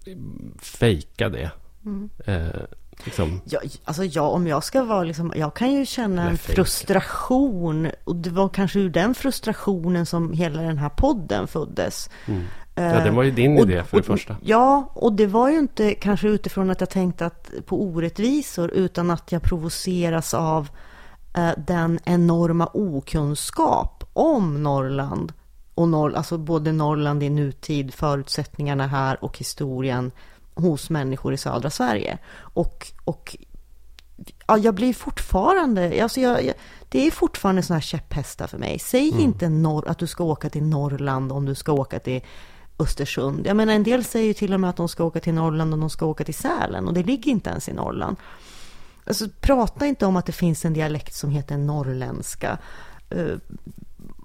mm, 0.07 0.55
fejka 0.59 1.29
det. 1.29 1.51
Mm. 1.85 2.11
Eh, 2.25 2.63
liksom, 3.05 3.41
Ja, 3.45 3.61
alltså 3.85 4.05
jag, 4.05 4.33
om 4.33 4.47
jag 4.47 4.65
ska 4.65 4.83
vara 4.83 5.03
liksom, 5.03 5.33
jag 5.37 5.55
kan 5.55 5.73
ju 5.73 5.87
känna 5.87 6.31
en 6.31 6.39
frustration. 6.39 7.89
Och 8.05 8.17
det 8.17 8.31
var 8.31 8.49
kanske 8.49 8.79
ur 8.81 8.91
den 8.91 9.15
frustrationen 9.15 10.07
som 10.07 10.33
hela 10.33 10.63
den 10.63 10.79
här 10.79 10.89
podden 10.89 11.47
föddes. 11.47 12.11
mm. 12.27 12.43
Ja, 12.75 13.05
det 13.05 13.11
var 13.11 13.23
ju 13.23 13.31
din 13.31 13.53
Och- 13.59 13.63
idé 13.71 13.85
för 13.85 13.97
det 13.97 14.01
och- 14.01 14.07
första. 14.07 14.37
Ja, 14.43 14.93
och 14.95 15.13
det 15.13 15.27
var 15.27 15.49
ju 15.51 15.59
inte 15.59 15.95
kanske 15.95 16.29
utifrån 16.29 16.71
att 16.71 16.81
jag 16.81 16.91
tänkte 16.91 17.27
att, 17.27 17.51
på 17.67 17.83
orättvisor, 17.83 18.71
utan 18.71 19.11
att 19.11 19.33
jag 19.33 19.43
provoceras 19.43 20.35
av 20.35 20.69
eh, 21.35 21.51
den 21.67 21.99
enorma 22.05 22.67
okunskap 22.73 24.05
om 24.13 24.63
Norrland. 24.63 25.33
Och 25.75 25.89
Norr, 25.89 26.15
alltså 26.15 26.39
både 26.39 26.73
Norrland 26.73 27.23
i 27.23 27.31
nutid, 27.31 27.95
förutsättningarna 27.95 28.87
här 28.87 29.25
och 29.25 29.39
historien 29.39 30.11
hos 30.55 30.91
människor 30.91 31.35
i 31.35 31.37
södra 31.37 31.71
Sverige. 31.71 32.19
Och, 32.37 32.93
och 33.05 33.37
ja, 34.47 34.59
jag 34.59 34.75
blir 34.75 34.95
fortfarande, 34.95 36.03
alltså 36.03 36.21
jag, 36.21 36.45
jag, 36.45 36.55
det 36.89 37.07
är 37.07 37.11
fortfarande 37.11 37.63
sådana 37.63 37.77
här 37.79 37.83
käpphästar 37.83 38.47
för 38.47 38.59
mig. 38.59 38.79
Säg 38.79 39.09
inte 39.09 39.49
norr, 39.49 39.89
att 39.89 39.99
du 39.99 40.07
ska 40.07 40.25
åka 40.25 40.51
till 40.51 40.63
Norrland 40.63 41.33
om 41.33 41.47
du 41.47 41.55
ska 41.55 41.73
åka 41.73 41.99
till 41.99 42.21
Östersund. 42.79 43.47
Jag 43.47 43.57
menar 43.57 43.73
en 43.73 43.83
del 43.83 44.05
säger 44.05 44.27
ju 44.27 44.35
till 44.35 44.55
och 44.55 44.61
med 44.61 44.71
att 44.71 44.77
de 44.77 44.89
ska 44.89 45.05
åka 45.05 45.21
till 45.21 45.35
Norrland 45.35 45.73
och 45.73 45.81
de 45.81 45.91
ska 45.91 46.07
åka 46.07 46.25
till 46.25 46.35
Sälen 46.35 46.89
och 46.89 46.95
det 46.95 47.03
ligger 47.03 47.31
inte 47.33 47.51
ens 47.51 47.69
i 47.69 47.73
Norrland. 47.73 48.17
Alltså 49.05 49.27
prata 49.41 49.87
inte 49.87 50.07
om 50.07 50.17
att 50.17 50.27
det 50.27 50.33
finns 50.33 50.65
en 50.65 50.73
dialekt 50.73 51.15
som 51.15 51.31
heter 51.31 51.57
norrländska. 51.57 52.59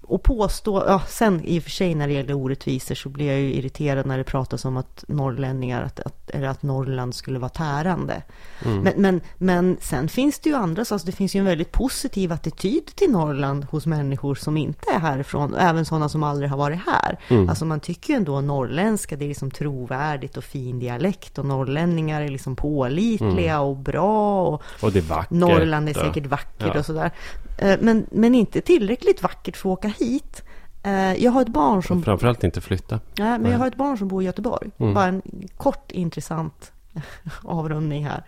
Och 0.07 0.23
påstå, 0.23 0.83
ja 0.87 1.01
sen 1.07 1.41
i 1.45 1.59
och 1.59 1.63
för 1.63 1.69
sig 1.69 1.95
när 1.95 2.07
det 2.07 2.13
gäller 2.13 2.33
orättvisor 2.33 2.95
så 2.95 3.09
blir 3.09 3.27
jag 3.27 3.39
ju 3.39 3.53
irriterad 3.53 4.05
när 4.05 4.17
det 4.17 4.23
pratas 4.23 4.65
om 4.65 4.77
att 4.77 5.03
norrlänningar, 5.07 5.83
att, 5.83 5.99
att, 5.99 6.29
eller 6.29 6.47
att 6.47 6.63
Norrland 6.63 7.15
skulle 7.15 7.39
vara 7.39 7.49
tärande. 7.49 8.21
Men, 8.63 8.93
men, 8.97 9.21
men 9.37 9.77
sen 9.81 10.09
finns 10.09 10.39
det 10.39 10.49
ju 10.49 10.55
andra, 10.55 10.85
så 10.85 10.95
alltså 10.95 11.05
det 11.05 11.11
finns 11.11 11.35
ju 11.35 11.39
en 11.39 11.45
väldigt 11.45 11.71
positiv 11.71 12.31
attityd 12.31 12.85
till 12.85 13.11
Norrland 13.11 13.65
hos 13.65 13.85
människor 13.85 14.35
som 14.35 14.57
inte 14.57 14.91
är 14.95 14.99
härifrån, 14.99 15.55
även 15.55 15.85
sådana 15.85 16.09
som 16.09 16.23
aldrig 16.23 16.49
har 16.49 16.57
varit 16.57 16.79
här. 16.85 17.17
Alltså 17.49 17.65
man 17.65 17.79
tycker 17.79 18.13
ju 18.13 18.17
ändå 18.17 18.41
norrländska, 18.41 19.15
det 19.15 19.25
är 19.25 19.29
liksom 19.29 19.51
trovärdigt 19.51 20.37
och 20.37 20.43
fin 20.43 20.79
dialekt 20.79 21.37
och 21.37 21.45
norrlänningar 21.45 22.21
är 22.21 22.29
liksom 22.29 22.55
pålitliga 22.55 23.59
och 23.59 23.77
bra 23.77 24.47
och 24.47 24.61
Och 24.81 24.91
det 24.91 24.99
är 24.99 25.03
vackert. 25.03 25.29
Norrland 25.31 25.89
är 25.89 25.93
säkert 25.93 26.25
vackert 26.25 26.71
Ja. 26.73 26.79
och 26.79 26.85
sådär. 26.85 27.11
Eh, 27.57 27.77
Men, 27.81 28.05
men 28.11 28.35
inte 28.35 28.61
tillräckligt 28.61 29.23
vackert 29.23 29.57
för 29.57 29.69
att 29.69 29.77
åka 29.77 29.87
hit. 29.99 30.43
Eh, 30.83 31.13
Jag 31.23 31.31
har 31.31 31.41
ett 31.41 31.47
barn 31.47 31.83
som 31.83 32.03
framförallt 32.03 32.43
inte 32.43 32.61
flytta. 32.61 32.99
Nej, 33.17 33.39
men 33.39 33.51
jag 33.51 33.59
har 33.59 33.67
ett 33.67 33.75
barn 33.75 33.97
som 33.97 34.07
bor 34.07 34.21
i 34.21 34.25
Göteborg. 34.25 34.71
Mm. 34.77 34.93
Bara 34.93 35.05
en 35.05 35.21
kort 35.57 35.91
intressant 35.91 36.71
avrundning 37.43 38.05
här. 38.05 38.23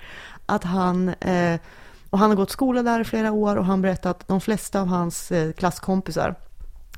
Att 0.45 0.63
han, 0.63 1.09
eh, 1.09 1.59
och 2.09 2.19
han 2.19 2.29
har 2.29 2.35
gått 2.37 2.51
skola 2.51 2.83
där 2.83 2.99
i 2.99 3.03
flera 3.03 3.31
år 3.31 3.55
och 3.55 3.65
han 3.65 3.81
berättar 3.81 4.11
att 4.11 4.27
de 4.27 4.41
flesta 4.41 4.81
av 4.81 4.87
hans 4.87 5.31
eh, 5.31 5.51
klasskompisar 5.51 6.35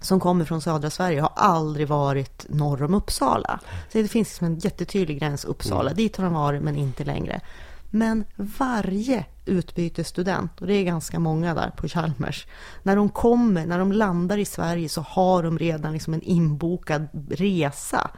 som 0.02 0.20
kommer 0.20 0.46
från 0.46 0.62
södra 0.62 0.90
Sverige 0.90 1.22
har 1.22 1.32
aldrig 1.36 1.88
varit 1.88 2.46
norr 2.50 2.84
om 2.84 2.94
Uppsala. 2.94 3.60
Så 3.90 3.98
det 3.98 4.08
finns 4.08 4.28
liksom 4.28 4.48
en 4.48 4.60
jättetydlig 4.60 5.20
gräns 5.20 5.46
Uppsala. 5.46 5.94
Dit 5.94 6.18
har 6.18 6.24
de 6.24 6.34
varit, 6.34 6.62
men 6.62 6.76
inte 6.76 7.04
längre. 7.04 7.42
Men 7.90 8.24
varje 8.36 9.26
utbytesstudent, 9.46 10.62
och 10.62 10.68
det 10.68 10.74
är 10.74 10.84
ganska 10.84 11.20
många 11.20 11.54
där 11.54 11.70
på 11.78 11.88
Chalmers, 11.88 12.48
när 12.84 12.96
de 12.96 13.10
kommer, 13.10 13.66
när 13.66 13.80
de 13.80 13.92
landar 13.92 14.38
i 14.38 14.46
Sverige 14.46 14.90
så 14.90 15.02
har 15.02 15.44
de 15.44 15.60
redan 15.60 15.94
liksom 15.94 16.14
en 16.14 16.22
inbokad 16.22 17.08
resa 17.30 18.12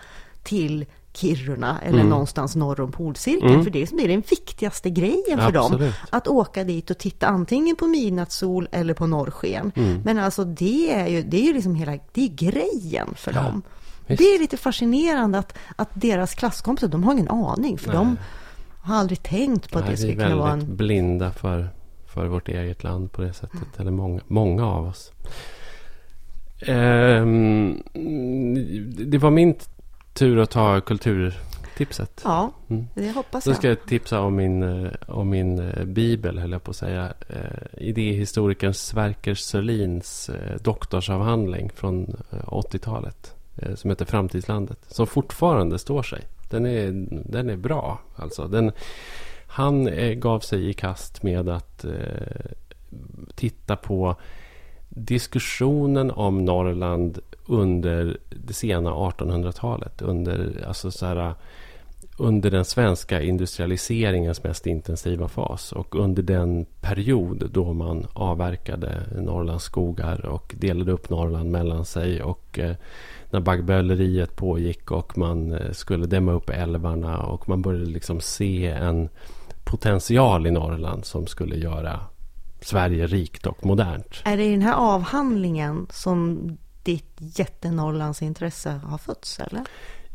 till 0.43 0.85
Kiruna 1.13 1.79
eller 1.83 2.03
någonstans 2.03 2.55
norr 2.55 2.81
om 2.81 2.91
polcirkeln. 2.91 3.63
För 3.63 3.71
det 3.71 3.81
är, 3.81 3.85
som- 3.85 3.97
det 3.97 4.03
är 4.03 4.07
den 4.07 4.23
viktigaste 4.29 4.89
grejen 4.89 5.37
för 5.39 5.51
dem. 5.51 5.65
Absolut. 5.65 5.93
Att 6.09 6.27
åka 6.27 6.63
dit 6.63 6.89
och 6.89 6.97
titta 6.97 7.27
antingen 7.27 7.75
på 7.75 7.87
midnattssol 7.87 8.67
eller 8.71 8.93
på 8.93 9.07
norrsken. 9.07 9.71
Men 10.05 10.17
alltså 10.19 10.43
det 10.45 10.93
är 10.93 11.07
ju, 11.07 11.21
det 11.23 11.37
är 11.37 11.43
ju 11.45 11.53
liksom 11.53 11.75
hela, 11.75 11.91
det 12.13 12.23
är 12.23 12.27
grejen 12.29 13.07
för 13.15 13.33
dem. 13.33 13.61
visst. 14.07 14.17
Det 14.19 14.23
är 14.35 14.39
lite 14.39 14.57
fascinerande 14.57 15.37
att, 15.39 15.57
att 15.75 15.89
deras 15.93 16.33
klasskompisar, 16.35 16.87
de 16.87 17.03
har 17.03 17.13
ingen 17.13 17.29
aning. 17.29 17.77
För 17.77 17.91
de 17.93 18.17
har 18.83 18.95
aldrig 18.95 19.23
tänkt 19.23 19.71
på 19.71 19.79
att 19.79 19.85
Nej, 19.85 19.95
det 19.95 20.01
vi 20.01 20.09
är 20.09 20.13
skulle 20.13 20.29
kunna 20.29 20.43
väldigt 20.45 20.67
vara 20.67 20.71
en... 20.71 20.75
blinda 20.77 21.31
för, 21.31 21.69
för 22.07 22.25
vårt 22.25 22.49
eget 22.49 22.83
land 22.83 23.11
på 23.11 23.21
det 23.21 23.33
sättet. 23.33 23.79
Eller 23.79 23.91
många, 23.91 24.21
många 24.27 24.65
av 24.67 24.85
oss. 24.87 25.11
Ehm, 26.61 27.83
det 29.07 29.17
var 29.17 29.31
min 29.31 29.55
tur 30.13 30.39
att 30.39 30.49
ta 30.51 30.81
kulturtipset. 30.81 32.21
Ja, 32.23 32.51
Mm. 32.69 32.87
det 32.95 33.11
hoppas 33.11 33.43
Då 33.43 33.49
jag. 33.51 33.57
ska 33.57 33.67
jag 33.67 33.85
tipsa 33.85 34.19
om 34.21 34.35
min, 34.35 34.63
eh, 34.85 34.91
om 35.07 35.29
min 35.29 35.59
eh, 35.59 35.83
bibel, 35.85 36.39
höll 36.39 36.51
jag 36.51 36.63
på 36.63 36.71
att 36.71 36.77
säga. 36.77 37.13
Eh, 37.29 37.77
idéhistorikern 37.87 38.73
Sverker 38.73 39.35
Sörlins 39.35 40.29
doktorsavhandling 40.61 41.69
från 41.75 42.15
eh, 42.31 42.37
80-talet. 42.47 43.35
Eh, 43.55 43.75
som 43.75 43.89
heter 43.89 44.05
Framtidslandet. 44.05 44.79
Som 44.87 45.07
fortfarande 45.07 45.79
står 45.79 46.03
sig. 46.03 46.21
Den 46.53 46.65
är, 46.65 47.07
den 47.31 47.49
är 47.49 47.55
bra. 47.55 47.99
Alltså. 48.15 48.47
Den, 48.47 48.71
han 49.47 49.87
eh, 49.87 50.13
gav 50.13 50.39
sig 50.39 50.69
i 50.69 50.73
kast 50.73 51.23
med 51.23 51.49
att 51.49 51.85
eh, 51.85 52.51
titta 53.35 53.75
på 53.75 54.15
diskussionen 54.89 56.11
om 56.11 56.45
Norrland 56.45 57.19
under 57.45 58.17
det 58.29 58.53
sena 58.53 58.91
1800-talet. 58.91 60.01
Under, 60.01 60.65
alltså 60.67 60.91
så 60.91 61.05
här, 61.05 61.33
under 62.17 62.51
den 62.51 62.65
svenska 62.65 63.21
industrialiseringens 63.21 64.43
mest 64.43 64.67
intensiva 64.67 65.27
fas 65.27 65.71
och 65.71 65.95
under 65.95 66.23
den 66.23 66.65
period 66.81 67.49
då 67.51 67.73
man 67.73 68.07
avverkade 68.13 69.03
Norrlands 69.21 69.63
skogar 69.63 70.25
och 70.25 70.55
delade 70.57 70.91
upp 70.91 71.09
Norrland 71.09 71.51
mellan 71.51 71.85
sig 71.85 72.23
och 72.23 72.59
eh, 72.59 72.75
när 73.33 73.39
baggböleriet 73.39 74.35
pågick 74.35 74.91
och 74.91 75.17
man 75.17 75.51
eh, 75.51 75.71
skulle 75.71 76.05
dämma 76.05 76.31
upp 76.31 76.49
älvarna 76.49 77.17
och 77.17 77.49
man 77.49 77.61
började 77.61 77.85
liksom 77.85 78.21
se 78.21 78.67
en 78.67 79.09
potential 79.63 80.47
i 80.47 80.51
Norrland 80.51 81.05
som 81.05 81.27
skulle 81.27 81.55
göra 81.55 81.99
Sverige 82.61 83.07
rikt 83.07 83.47
och 83.47 83.65
modernt. 83.65 84.21
Är 84.25 84.37
det 84.37 84.43
i 84.43 84.51
den 84.51 84.61
här 84.61 84.73
avhandlingen 84.73 85.87
som 85.89 86.49
ditt 86.83 87.15
jättenorrlandsintresse 87.17 88.69
har 88.69 88.97
fötts, 88.97 89.39
eller? 89.39 89.61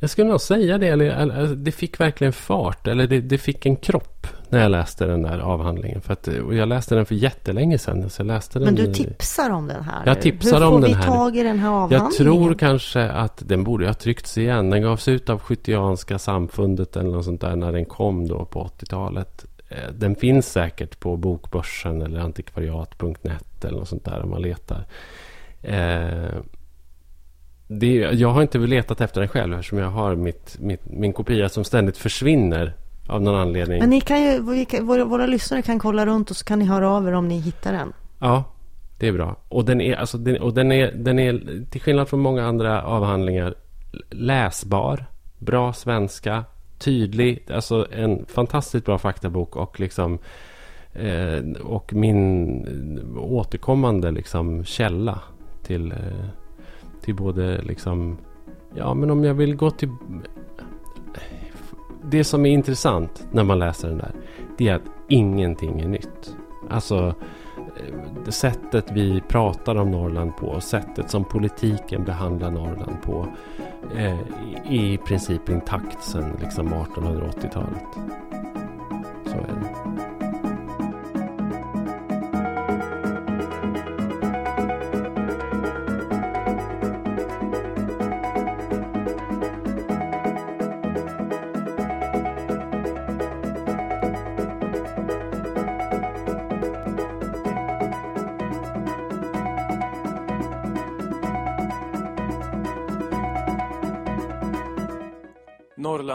Jag 0.00 0.10
skulle 0.10 0.28
nog 0.28 0.40
säga 0.40 0.78
det. 0.78 0.88
Eller, 0.88 1.04
eller, 1.06 1.46
det 1.54 1.72
fick 1.72 2.00
verkligen 2.00 2.32
fart. 2.32 2.86
Eller 2.86 3.06
det, 3.06 3.20
det 3.20 3.38
fick 3.38 3.66
en 3.66 3.76
kropp 3.76 4.26
när 4.48 4.62
jag 4.62 4.70
läste 4.70 5.06
den 5.06 5.22
där 5.22 5.38
avhandlingen. 5.38 6.00
För 6.00 6.12
att, 6.12 6.28
och 6.28 6.54
jag 6.54 6.68
läste 6.68 6.94
den 6.94 7.06
för 7.06 7.14
jättelänge 7.14 7.78
sedan. 7.78 8.10
Så 8.10 8.20
jag 8.20 8.26
läste 8.26 8.58
den, 8.58 8.66
Men 8.66 8.74
du 8.74 8.94
tipsar 8.94 9.50
om 9.50 9.66
den 9.66 9.82
här 9.82 10.02
Jag 10.06 10.20
tipsar 10.20 10.58
Hur 10.58 10.66
om 10.66 10.72
får 10.72 10.80
den 10.80 10.88
vi 10.90 10.94
här. 10.94 11.06
tag 11.06 11.36
i 11.36 11.42
den 11.42 11.58
här 11.58 11.68
avhandlingen? 11.70 12.04
Jag 12.04 12.14
tror 12.14 12.54
kanske 12.54 13.08
att 13.10 13.42
den 13.48 13.64
borde 13.64 13.86
ha 13.86 13.94
tryckts 13.94 14.38
igen. 14.38 14.70
Den 14.70 14.82
gavs 14.82 15.08
ut 15.08 15.30
av 15.30 15.38
Skyttianska 15.40 16.18
samfundet 16.18 16.96
eller 16.96 17.10
något 17.10 17.24
sånt 17.24 17.40
där 17.40 17.56
när 17.56 17.72
den 17.72 17.84
kom 17.84 18.28
då 18.28 18.44
på 18.44 18.64
80-talet. 18.80 19.44
Eh, 19.68 19.92
Den 19.92 20.16
finns 20.16 20.52
säkert 20.52 21.00
på 21.00 21.16
Bokbörsen 21.16 22.02
eller 22.02 22.20
antikvariat.net 22.20 23.64
eller 23.64 23.78
något 23.78 23.88
sånt 23.88 24.04
där 24.04 24.22
om 24.22 24.30
man 24.30 24.42
letar. 24.42 24.84
Det, 27.68 27.94
jag 27.94 28.28
har 28.28 28.42
inte 28.42 28.58
letat 28.58 29.00
efter 29.00 29.20
den 29.20 29.28
själv 29.28 29.54
eftersom 29.54 29.78
jag 29.78 29.90
har 29.90 30.16
mitt, 30.16 30.56
mitt, 30.60 30.80
min 30.84 31.12
kopia 31.12 31.48
som 31.48 31.64
ständigt 31.64 31.96
försvinner 31.96 32.74
av 33.08 33.22
någon 33.22 33.34
anledning. 33.34 33.78
Men 33.78 33.90
ni 33.90 34.00
kan 34.00 34.22
ju, 34.22 34.42
vi 34.52 34.64
kan, 34.64 34.86
våra, 34.86 35.04
våra 35.04 35.26
lyssnare 35.26 35.62
kan 35.62 35.78
kolla 35.78 36.06
runt 36.06 36.30
och 36.30 36.36
så 36.36 36.44
kan 36.44 36.58
ni 36.58 36.64
höra 36.64 36.90
av 36.90 37.08
er 37.08 37.12
om 37.12 37.28
ni 37.28 37.38
hittar 37.38 37.72
den. 37.72 37.92
Ja, 38.18 38.44
det 38.98 39.08
är 39.08 39.12
bra. 39.12 39.36
Och 39.48 39.64
den 39.64 39.80
är, 39.80 39.96
alltså, 39.96 40.18
den, 40.18 40.42
och 40.42 40.54
den 40.54 40.72
är, 40.72 40.92
den 40.92 41.18
är 41.18 41.64
till 41.70 41.80
skillnad 41.80 42.08
från 42.08 42.20
många 42.20 42.46
andra 42.46 42.82
avhandlingar 42.82 43.54
läsbar, 44.10 45.04
bra 45.38 45.72
svenska, 45.72 46.44
tydlig, 46.78 47.46
alltså 47.50 47.86
en 47.92 48.26
fantastiskt 48.26 48.86
bra 48.86 48.98
faktabok 48.98 49.56
och 49.56 49.80
liksom 49.80 50.18
eh, 50.92 51.62
och 51.62 51.92
min 51.92 53.18
återkommande 53.18 54.10
liksom 54.10 54.64
källa 54.64 55.20
till, 55.62 55.92
eh, 55.92 55.98
till 57.02 57.14
både 57.14 57.62
liksom 57.62 58.18
ja 58.74 58.94
men 58.94 59.10
om 59.10 59.24
jag 59.24 59.34
vill 59.34 59.56
gå 59.56 59.70
till 59.70 59.88
det 62.02 62.24
som 62.24 62.46
är 62.46 62.50
intressant 62.50 63.26
när 63.32 63.44
man 63.44 63.58
läser 63.58 63.88
den 63.88 63.98
där 63.98 64.12
det 64.58 64.68
är 64.68 64.74
att 64.74 64.90
ingenting 65.08 65.80
är 65.80 65.88
nytt. 65.88 66.36
Alltså 66.70 67.14
eh, 67.56 68.30
sättet 68.30 68.92
vi 68.92 69.22
pratar 69.28 69.76
om 69.76 69.90
Norrland 69.90 70.36
på, 70.36 70.60
sättet 70.60 71.10
som 71.10 71.24
politiken 71.24 72.04
behandlar 72.04 72.50
Norrland 72.50 73.02
på 73.02 73.26
är 73.94 74.18
i 74.68 74.98
princip 74.98 75.48
intakt 75.48 76.04
sedan 76.04 76.36
liksom 76.40 76.68
1880-talet. 76.68 77.82
Så 79.24 79.34
är 79.34 79.46
det. 79.48 80.07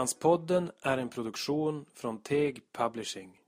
Norrlandspodden 0.04 0.70
är 0.82 0.98
en 0.98 1.08
produktion 1.08 1.84
från 1.94 2.18
Teg 2.18 2.62
Publishing. 2.72 3.40